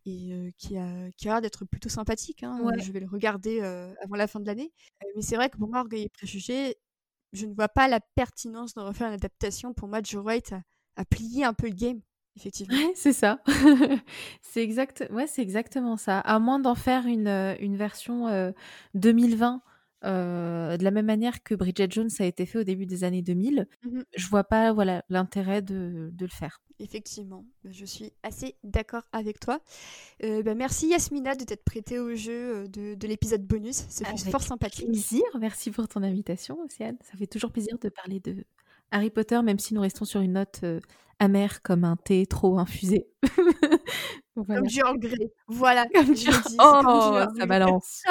et 0.09 0.53
qui 0.57 0.77
a, 0.77 1.11
qui 1.17 1.27
a 1.27 1.33
l'air 1.33 1.41
d'être 1.41 1.65
plutôt 1.65 1.89
sympathique. 1.89 2.43
Hein. 2.43 2.59
Je 2.77 2.91
vais 2.91 2.99
le 2.99 3.07
regarder 3.07 3.61
avant 4.03 4.15
la 4.15 4.27
fin 4.27 4.39
de 4.39 4.45
l'année. 4.45 4.71
mais 5.15 5.21
c'est 5.21 5.35
vrai 5.35 5.49
que 5.49 5.57
pour 5.57 5.69
moi, 5.69 5.79
Orgueil 5.79 6.03
et 6.03 6.09
Préjugés, 6.09 6.77
je 7.33 7.45
ne 7.45 7.53
vois 7.53 7.69
pas 7.69 7.87
la 7.87 7.99
pertinence 7.99 8.73
de 8.73 8.81
refaire 8.81 9.07
une 9.07 9.13
adaptation. 9.13 9.73
Pour 9.73 9.87
moi, 9.87 9.99
Joe 10.03 10.23
Wright 10.23 10.53
a, 10.95 11.05
plié 11.05 11.45
un 11.45 11.53
peu 11.53 11.67
le 11.67 11.75
game, 11.75 12.01
effectivement. 12.35 12.75
c'est 12.95 13.13
ça. 13.13 13.39
c'est 14.41 14.63
exact... 14.63 15.07
ouais, 15.11 15.25
exactement 15.37 15.97
ça. 15.97 16.19
À 16.19 16.39
moins 16.39 16.59
d'en 16.59 16.75
faire 16.75 17.05
une, 17.05 17.27
une 17.59 17.77
version 17.77 18.53
2020 18.95 19.61
euh, 20.05 20.77
de 20.77 20.83
la 20.83 20.91
même 20.91 21.05
manière 21.05 21.43
que 21.43 21.55
Bridget 21.55 21.87
Jones 21.89 22.09
a 22.19 22.25
été 22.25 22.45
fait 22.45 22.59
au 22.59 22.63
début 22.63 22.85
des 22.85 23.03
années 23.03 23.21
2000, 23.21 23.67
mmh 23.83 24.01
je 24.15 24.27
vois 24.27 24.43
pas 24.43 24.71
voilà 24.73 25.03
l'intérêt 25.09 25.61
de, 25.61 26.09
de, 26.13 26.25
le 26.25 26.31
faire. 26.31 26.61
Effectivement, 26.79 27.45
bah, 27.63 27.71
je 27.71 27.85
suis 27.85 28.13
assez 28.23 28.55
d'accord 28.63 29.03
avec 29.11 29.39
toi. 29.39 29.59
Euh, 30.23 30.41
bah, 30.41 30.55
merci 30.55 30.87
Yasmina 30.87 31.35
de 31.35 31.43
t'être 31.43 31.63
prêtée 31.63 31.99
au 31.99 32.15
jeu 32.15 32.67
de, 32.69 32.95
de 32.95 33.07
l'épisode 33.07 33.45
bonus, 33.45 33.85
c'est 33.89 34.05
fort 34.29 34.43
sympathique. 34.43 34.87
Plaisir, 34.87 35.23
merci 35.39 35.71
pour 35.71 35.87
ton 35.87 36.03
invitation, 36.03 36.59
Océane. 36.61 36.97
Ça 37.01 37.17
fait 37.17 37.27
toujours 37.27 37.51
plaisir 37.51 37.77
de 37.79 37.89
parler 37.89 38.19
de 38.19 38.45
Harry 38.91 39.09
Potter, 39.09 39.41
même 39.41 39.59
si 39.59 39.73
nous 39.73 39.81
restons 39.81 40.05
sur 40.05 40.21
une 40.21 40.33
note 40.33 40.63
amère 41.19 41.61
comme 41.61 41.83
un 41.83 41.97
thé 41.97 42.25
trop 42.25 42.57
infusé. 42.57 43.07
Comme 44.47 44.67
du 44.67 44.81
engrais. 44.83 45.31
Voilà. 45.47 45.85
Comme 45.93 46.13
du... 46.13 46.27
Oh, 46.59 47.19
ça 47.37 47.45
balance. 47.45 48.03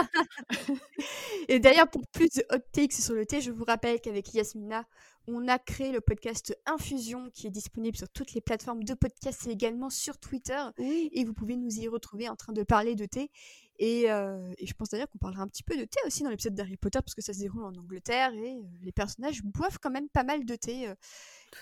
Et 1.48 1.58
d'ailleurs, 1.58 1.88
pour 1.88 2.02
plus 2.08 2.28
de 2.30 2.44
hot 2.52 2.60
takes 2.72 2.92
sur 2.92 3.14
le 3.14 3.24
thé, 3.24 3.40
je 3.40 3.50
vous 3.50 3.64
rappelle 3.64 4.00
qu'avec 4.00 4.34
Yasmina, 4.34 4.84
on 5.26 5.48
a 5.48 5.58
créé 5.58 5.92
le 5.92 6.00
podcast 6.00 6.56
Infusion 6.66 7.30
qui 7.32 7.46
est 7.46 7.50
disponible 7.50 7.96
sur 7.96 8.08
toutes 8.08 8.34
les 8.34 8.40
plateformes 8.40 8.84
de 8.84 8.94
podcast 8.94 9.46
et 9.46 9.50
également 9.50 9.90
sur 9.90 10.18
Twitter. 10.18 10.60
Et 10.78 11.24
vous 11.24 11.34
pouvez 11.34 11.56
nous 11.56 11.80
y 11.80 11.88
retrouver 11.88 12.28
en 12.28 12.36
train 12.36 12.52
de 12.52 12.62
parler 12.62 12.94
de 12.94 13.04
thé. 13.04 13.30
Et, 13.78 14.10
euh, 14.10 14.52
et 14.58 14.66
je 14.66 14.74
pense 14.74 14.90
d'ailleurs 14.90 15.08
qu'on 15.08 15.18
parlera 15.18 15.42
un 15.42 15.48
petit 15.48 15.62
peu 15.62 15.76
de 15.76 15.84
thé 15.84 16.00
aussi 16.04 16.24
dans 16.24 16.30
l'épisode 16.30 16.54
d'Harry 16.54 16.76
Potter 16.76 16.98
parce 17.00 17.14
que 17.14 17.22
ça 17.22 17.32
se 17.32 17.38
déroule 17.38 17.64
en 17.64 17.74
Angleterre 17.74 18.32
et 18.32 18.56
euh, 18.56 18.62
les 18.82 18.92
personnages 18.92 19.42
boivent 19.42 19.78
quand 19.80 19.90
même 19.90 20.08
pas 20.08 20.24
mal 20.24 20.44
de 20.44 20.56
thé 20.56 20.88
euh, 20.88 20.94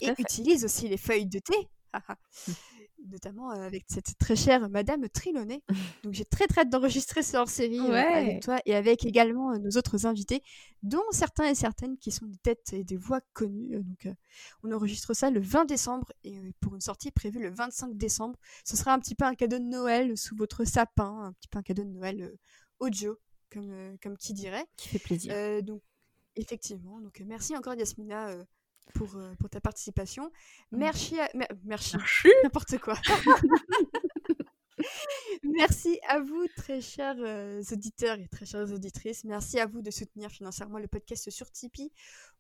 et 0.01 0.11
utilisent 0.19 0.65
aussi 0.65 0.89
les 0.89 0.97
feuilles 0.97 1.27
de 1.27 1.39
thé. 1.39 1.69
notamment 3.11 3.51
avec 3.51 3.85
cette 3.89 4.17
très 4.19 4.37
chère 4.37 4.69
Madame 4.69 5.09
Trelawney. 5.09 5.63
Donc 6.05 6.15
j'ai 6.15 6.25
très 6.25 6.47
très 6.47 6.63
hâte 6.63 6.71
d'enregistrer 6.71 7.23
ce 7.23 7.37
hors-série 7.37 7.81
avec 7.81 8.43
toi 8.43 8.59
et 8.67 8.75
avec 8.75 9.05
également 9.05 9.59
nos 9.59 9.71
autres 9.71 10.07
invités, 10.07 10.43
dont 10.83 11.03
certains 11.11 11.49
et 11.49 11.55
certaines 11.55 11.97
qui 11.99 12.11
sont 12.11 12.27
des 12.27 12.39
têtes 12.39 12.73
et 12.73 12.85
des 12.85 12.97
voix 12.97 13.21
connues. 13.33 13.83
Donc 13.83 14.09
on 14.63 14.73
enregistre 14.73 15.15
ça 15.15 15.31
le 15.31 15.41
20 15.41 15.65
décembre 15.67 16.13
et 16.25 16.37
pour 16.61 16.75
une 16.75 16.81
sortie 16.81 17.11
prévue 17.11 17.41
le 17.41 17.51
25 17.51 17.97
décembre. 17.97 18.39
Ce 18.65 18.77
sera 18.77 18.93
un 18.93 18.99
petit 18.99 19.15
peu 19.15 19.25
un 19.25 19.35
cadeau 19.35 19.59
de 19.59 19.65
Noël 19.65 20.17
sous 20.17 20.37
votre 20.37 20.65
sapin, 20.65 21.25
un 21.25 21.33
petit 21.33 21.49
peu 21.49 21.59
un 21.59 21.63
cadeau 21.63 21.85
de 21.85 21.91
Noël 21.91 22.33
audio, 22.79 23.19
comme, 23.51 23.97
comme 24.03 24.17
qui 24.17 24.35
dirait. 24.35 24.67
Qui 24.77 24.89
fait 24.89 24.99
plaisir. 24.99 25.63
donc 25.63 25.83
effectivement, 26.37 27.01
donc 27.01 27.23
merci 27.27 27.57
encore 27.57 27.75
Yasmina 27.75 28.37
pour, 28.95 29.17
euh, 29.17 29.35
pour 29.39 29.51
ta 29.51 29.61
participation. 29.61 30.31
Mmh. 30.73 30.79
Merci 30.79 31.21
à... 31.21 31.29
Merci. 31.65 31.97
N'importe 32.43 32.79
quoi. 32.79 32.95
Merci 35.43 35.99
à 36.09 36.21
vous, 36.21 36.47
très 36.57 36.81
chers 36.81 37.17
euh, 37.19 37.63
auditeurs 37.73 38.19
et 38.19 38.29
très 38.29 38.47
chères 38.47 38.71
auditrices. 38.73 39.25
Merci 39.25 39.59
à 39.59 39.67
vous 39.67 39.83
de 39.83 39.91
soutenir 39.91 40.31
financièrement 40.31 40.79
le 40.79 40.89
podcast 40.89 41.31
sur 41.31 41.51
Tipeee. 41.51 41.93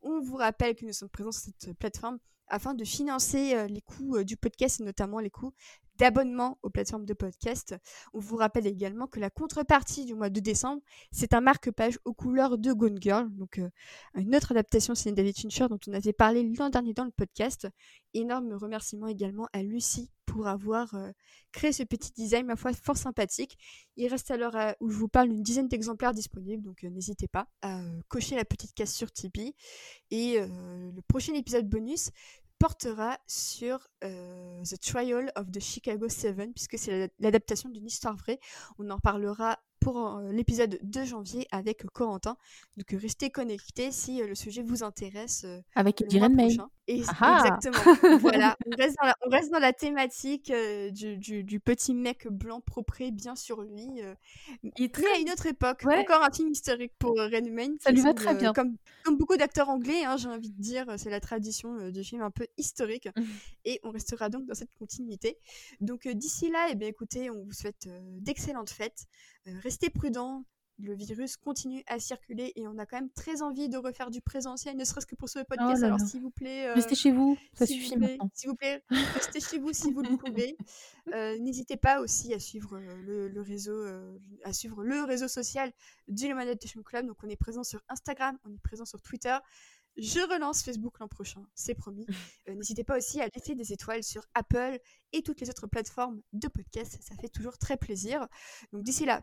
On 0.02 0.20
vous 0.20 0.36
rappelle 0.36 0.74
que 0.74 0.84
nous 0.84 0.92
sommes 0.92 1.08
présents 1.08 1.32
sur 1.32 1.42
cette 1.42 1.78
plateforme 1.78 2.18
afin 2.48 2.74
de 2.74 2.84
financer 2.84 3.54
euh, 3.54 3.66
les 3.66 3.80
coûts 3.80 4.22
du 4.22 4.36
podcast 4.36 4.80
et 4.80 4.84
notamment 4.84 5.18
les 5.18 5.30
coûts 5.30 5.52
d'abonnement 5.98 6.58
aux 6.62 6.70
plateformes 6.70 7.04
de 7.04 7.14
podcast. 7.14 7.74
On 8.12 8.18
vous 8.18 8.36
rappelle 8.36 8.66
également 8.66 9.06
que 9.06 9.20
la 9.20 9.30
contrepartie 9.30 10.04
du 10.04 10.14
mois 10.14 10.30
de 10.30 10.40
décembre, 10.40 10.82
c'est 11.10 11.34
un 11.34 11.40
marque-page 11.40 11.98
aux 12.04 12.14
couleurs 12.14 12.58
de 12.58 12.72
Gone 12.72 12.98
Girl, 13.00 13.28
donc 13.30 13.58
euh, 13.58 13.68
une 14.14 14.34
autre 14.34 14.52
adaptation 14.52 14.94
c'est 14.94 15.12
David 15.12 15.36
Fincher 15.36 15.66
dont 15.68 15.78
on 15.86 15.92
avait 15.92 16.12
parlé 16.12 16.42
l'an 16.42 16.70
dernier 16.70 16.94
dans 16.94 17.04
le 17.04 17.10
podcast. 17.10 17.68
Énorme 18.14 18.52
remerciement 18.54 19.08
également 19.08 19.48
à 19.52 19.62
Lucie 19.62 20.10
pour 20.24 20.48
avoir 20.48 20.94
euh, 20.94 21.10
créé 21.52 21.72
ce 21.72 21.82
petit 21.82 22.12
design, 22.12 22.46
ma 22.46 22.56
foi, 22.56 22.72
fort 22.72 22.96
sympathique. 22.96 23.56
Il 23.96 24.08
reste 24.08 24.30
à 24.30 24.36
l'heure 24.36 24.74
où 24.80 24.90
je 24.90 24.96
vous 24.96 25.08
parle 25.08 25.28
une 25.28 25.42
dizaine 25.42 25.68
d'exemplaires 25.68 26.12
disponibles, 26.12 26.62
donc 26.62 26.84
euh, 26.84 26.90
n'hésitez 26.90 27.28
pas 27.28 27.48
à 27.62 27.80
cocher 28.08 28.36
la 28.36 28.44
petite 28.44 28.74
case 28.74 28.92
sur 28.92 29.10
Tipeee. 29.12 29.54
Et 30.10 30.38
le 30.38 31.00
prochain 31.08 31.34
épisode 31.34 31.68
bonus, 31.68 32.10
portera 32.58 33.18
sur 33.26 33.88
The 34.00 34.80
Trial 34.80 35.30
of 35.36 35.50
the 35.50 35.60
Chicago 35.60 36.08
Seven, 36.08 36.52
puisque 36.52 36.78
c'est 36.78 37.12
l'adaptation 37.18 37.68
d'une 37.68 37.86
histoire 37.86 38.16
vraie. 38.16 38.40
On 38.78 38.88
en 38.90 38.98
parlera 38.98 39.58
pour 39.86 40.20
l'épisode 40.32 40.80
de 40.82 41.04
janvier 41.04 41.46
avec 41.52 41.86
Corentin. 41.92 42.36
Donc 42.76 43.00
restez 43.00 43.30
connectés 43.30 43.92
si 43.92 44.18
le 44.18 44.34
sujet 44.34 44.64
vous 44.64 44.82
intéresse. 44.82 45.46
avec 45.76 46.02
Jiren 46.10 46.34
May. 46.34 46.56
exactement. 46.88 47.76
voilà, 48.20 48.56
on 48.66 48.76
reste, 49.30 49.52
dans 49.52 49.60
la, 49.60 49.72
thématique 49.72 50.52
du, 50.90 51.60
petit 51.60 51.94
mec 51.94 52.26
blanc 52.26 52.60
propre 52.60 52.96
bien 53.12 53.36
sur 53.36 53.62
lui. 53.62 53.86
Il 54.76 54.90
très... 54.90 55.06
à 55.06 55.18
une 55.20 55.30
autre 55.30 55.46
époque. 55.46 55.84
Encore 55.86 56.24
un 56.24 56.32
film 56.32 56.50
historique 56.50 56.92
pour 56.98 57.14
Ren 57.16 57.48
Main. 57.48 57.76
Ça 57.78 57.92
lui 57.92 58.00
va 58.00 58.12
très 58.12 58.34
bien. 58.34 58.52
Comme, 58.52 58.76
comme 59.04 59.16
beaucoup 59.16 59.36
d'acteurs 59.36 59.68
anglais, 59.68 60.02
hein, 60.04 60.16
j'ai 60.16 60.28
envie 60.28 60.50
de 60.50 60.60
dire, 60.60 60.86
c'est 60.96 61.10
la 61.10 61.20
tradition 61.20 61.90
du 61.90 62.02
film 62.02 62.22
un 62.22 62.32
peu 62.32 62.48
historique. 62.56 63.06
Mmh. 63.14 63.22
Et 63.66 63.78
on 63.84 63.90
restera 63.90 64.30
donc 64.30 64.46
dans 64.46 64.54
cette 64.54 64.74
continuité. 64.80 65.38
Donc 65.80 66.08
d'ici 66.08 66.50
là, 66.50 66.70
eh 66.72 66.74
bien, 66.74 66.88
écoutez, 66.88 67.30
on 67.30 67.44
vous 67.44 67.52
souhaite 67.52 67.88
d'excellentes 68.18 68.70
fêtes. 68.70 69.06
Restez 69.62 69.90
prudents, 69.90 70.44
le 70.78 70.94
virus 70.94 71.36
continue 71.36 71.82
à 71.86 71.98
circuler 71.98 72.52
et 72.54 72.68
on 72.68 72.78
a 72.78 72.84
quand 72.84 72.98
même 72.98 73.10
très 73.10 73.40
envie 73.40 73.68
de 73.68 73.78
refaire 73.78 74.10
du 74.10 74.20
présentiel, 74.20 74.76
ne 74.76 74.84
serait-ce 74.84 75.06
que 75.06 75.14
pour 75.14 75.28
ce 75.28 75.38
podcast. 75.38 75.80
Oh 75.82 75.84
Alors 75.86 76.00
s'il 76.00 76.20
vous 76.20 76.30
plaît, 76.30 76.72
restez 76.72 76.94
chez 76.94 77.12
vous, 77.12 77.38
ça 77.54 77.66
suffit 77.66 77.96
maintenant. 77.96 78.30
S'il 78.34 78.50
vous 78.50 78.56
plaît, 78.56 78.82
restez 79.14 79.40
chez 79.40 79.58
vous 79.58 79.72
si 79.72 79.90
vous 79.92 80.02
le 80.02 80.16
pouvez. 80.16 80.56
N'hésitez 81.40 81.76
pas 81.76 82.00
aussi 82.00 82.34
à 82.34 82.38
suivre 82.38 82.78
le, 82.78 83.40
réseau, 83.40 83.84
à 84.44 84.52
suivre 84.52 84.82
le 84.82 85.02
réseau 85.04 85.28
social 85.28 85.72
du 86.08 86.28
Lemon 86.28 86.40
Adaptation 86.40 86.82
Club. 86.82 87.06
Donc 87.06 87.16
on 87.22 87.28
est 87.28 87.36
présent 87.36 87.64
sur 87.64 87.82
Instagram, 87.88 88.38
on 88.44 88.52
est 88.52 88.62
présent 88.62 88.84
sur 88.84 89.00
Twitter. 89.00 89.36
Je 89.96 90.20
relance 90.30 90.62
Facebook 90.62 90.98
l'an 90.98 91.08
prochain, 91.08 91.42
c'est 91.54 91.74
promis. 91.74 92.06
N'hésitez 92.46 92.84
pas 92.84 92.98
aussi 92.98 93.18
à 93.22 93.28
laisser 93.34 93.54
des 93.54 93.72
étoiles 93.72 94.02
sur 94.02 94.26
Apple 94.34 94.78
et 95.12 95.22
toutes 95.22 95.40
les 95.40 95.48
autres 95.48 95.66
plateformes 95.68 96.20
de 96.34 96.48
podcast, 96.48 96.98
ça 97.00 97.14
fait 97.16 97.30
toujours 97.30 97.56
très 97.56 97.78
plaisir. 97.78 98.28
Donc 98.72 98.82
d'ici 98.82 99.06
là, 99.06 99.22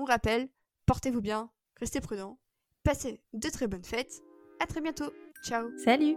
on 0.00 0.04
rappelle, 0.04 0.48
portez-vous 0.86 1.20
bien, 1.20 1.50
restez 1.76 2.00
prudents, 2.00 2.38
passez 2.82 3.20
de 3.32 3.48
très 3.48 3.66
bonnes 3.66 3.84
fêtes. 3.84 4.22
À 4.60 4.66
très 4.66 4.80
bientôt. 4.80 5.12
Ciao. 5.44 5.70
Salut. 5.78 6.16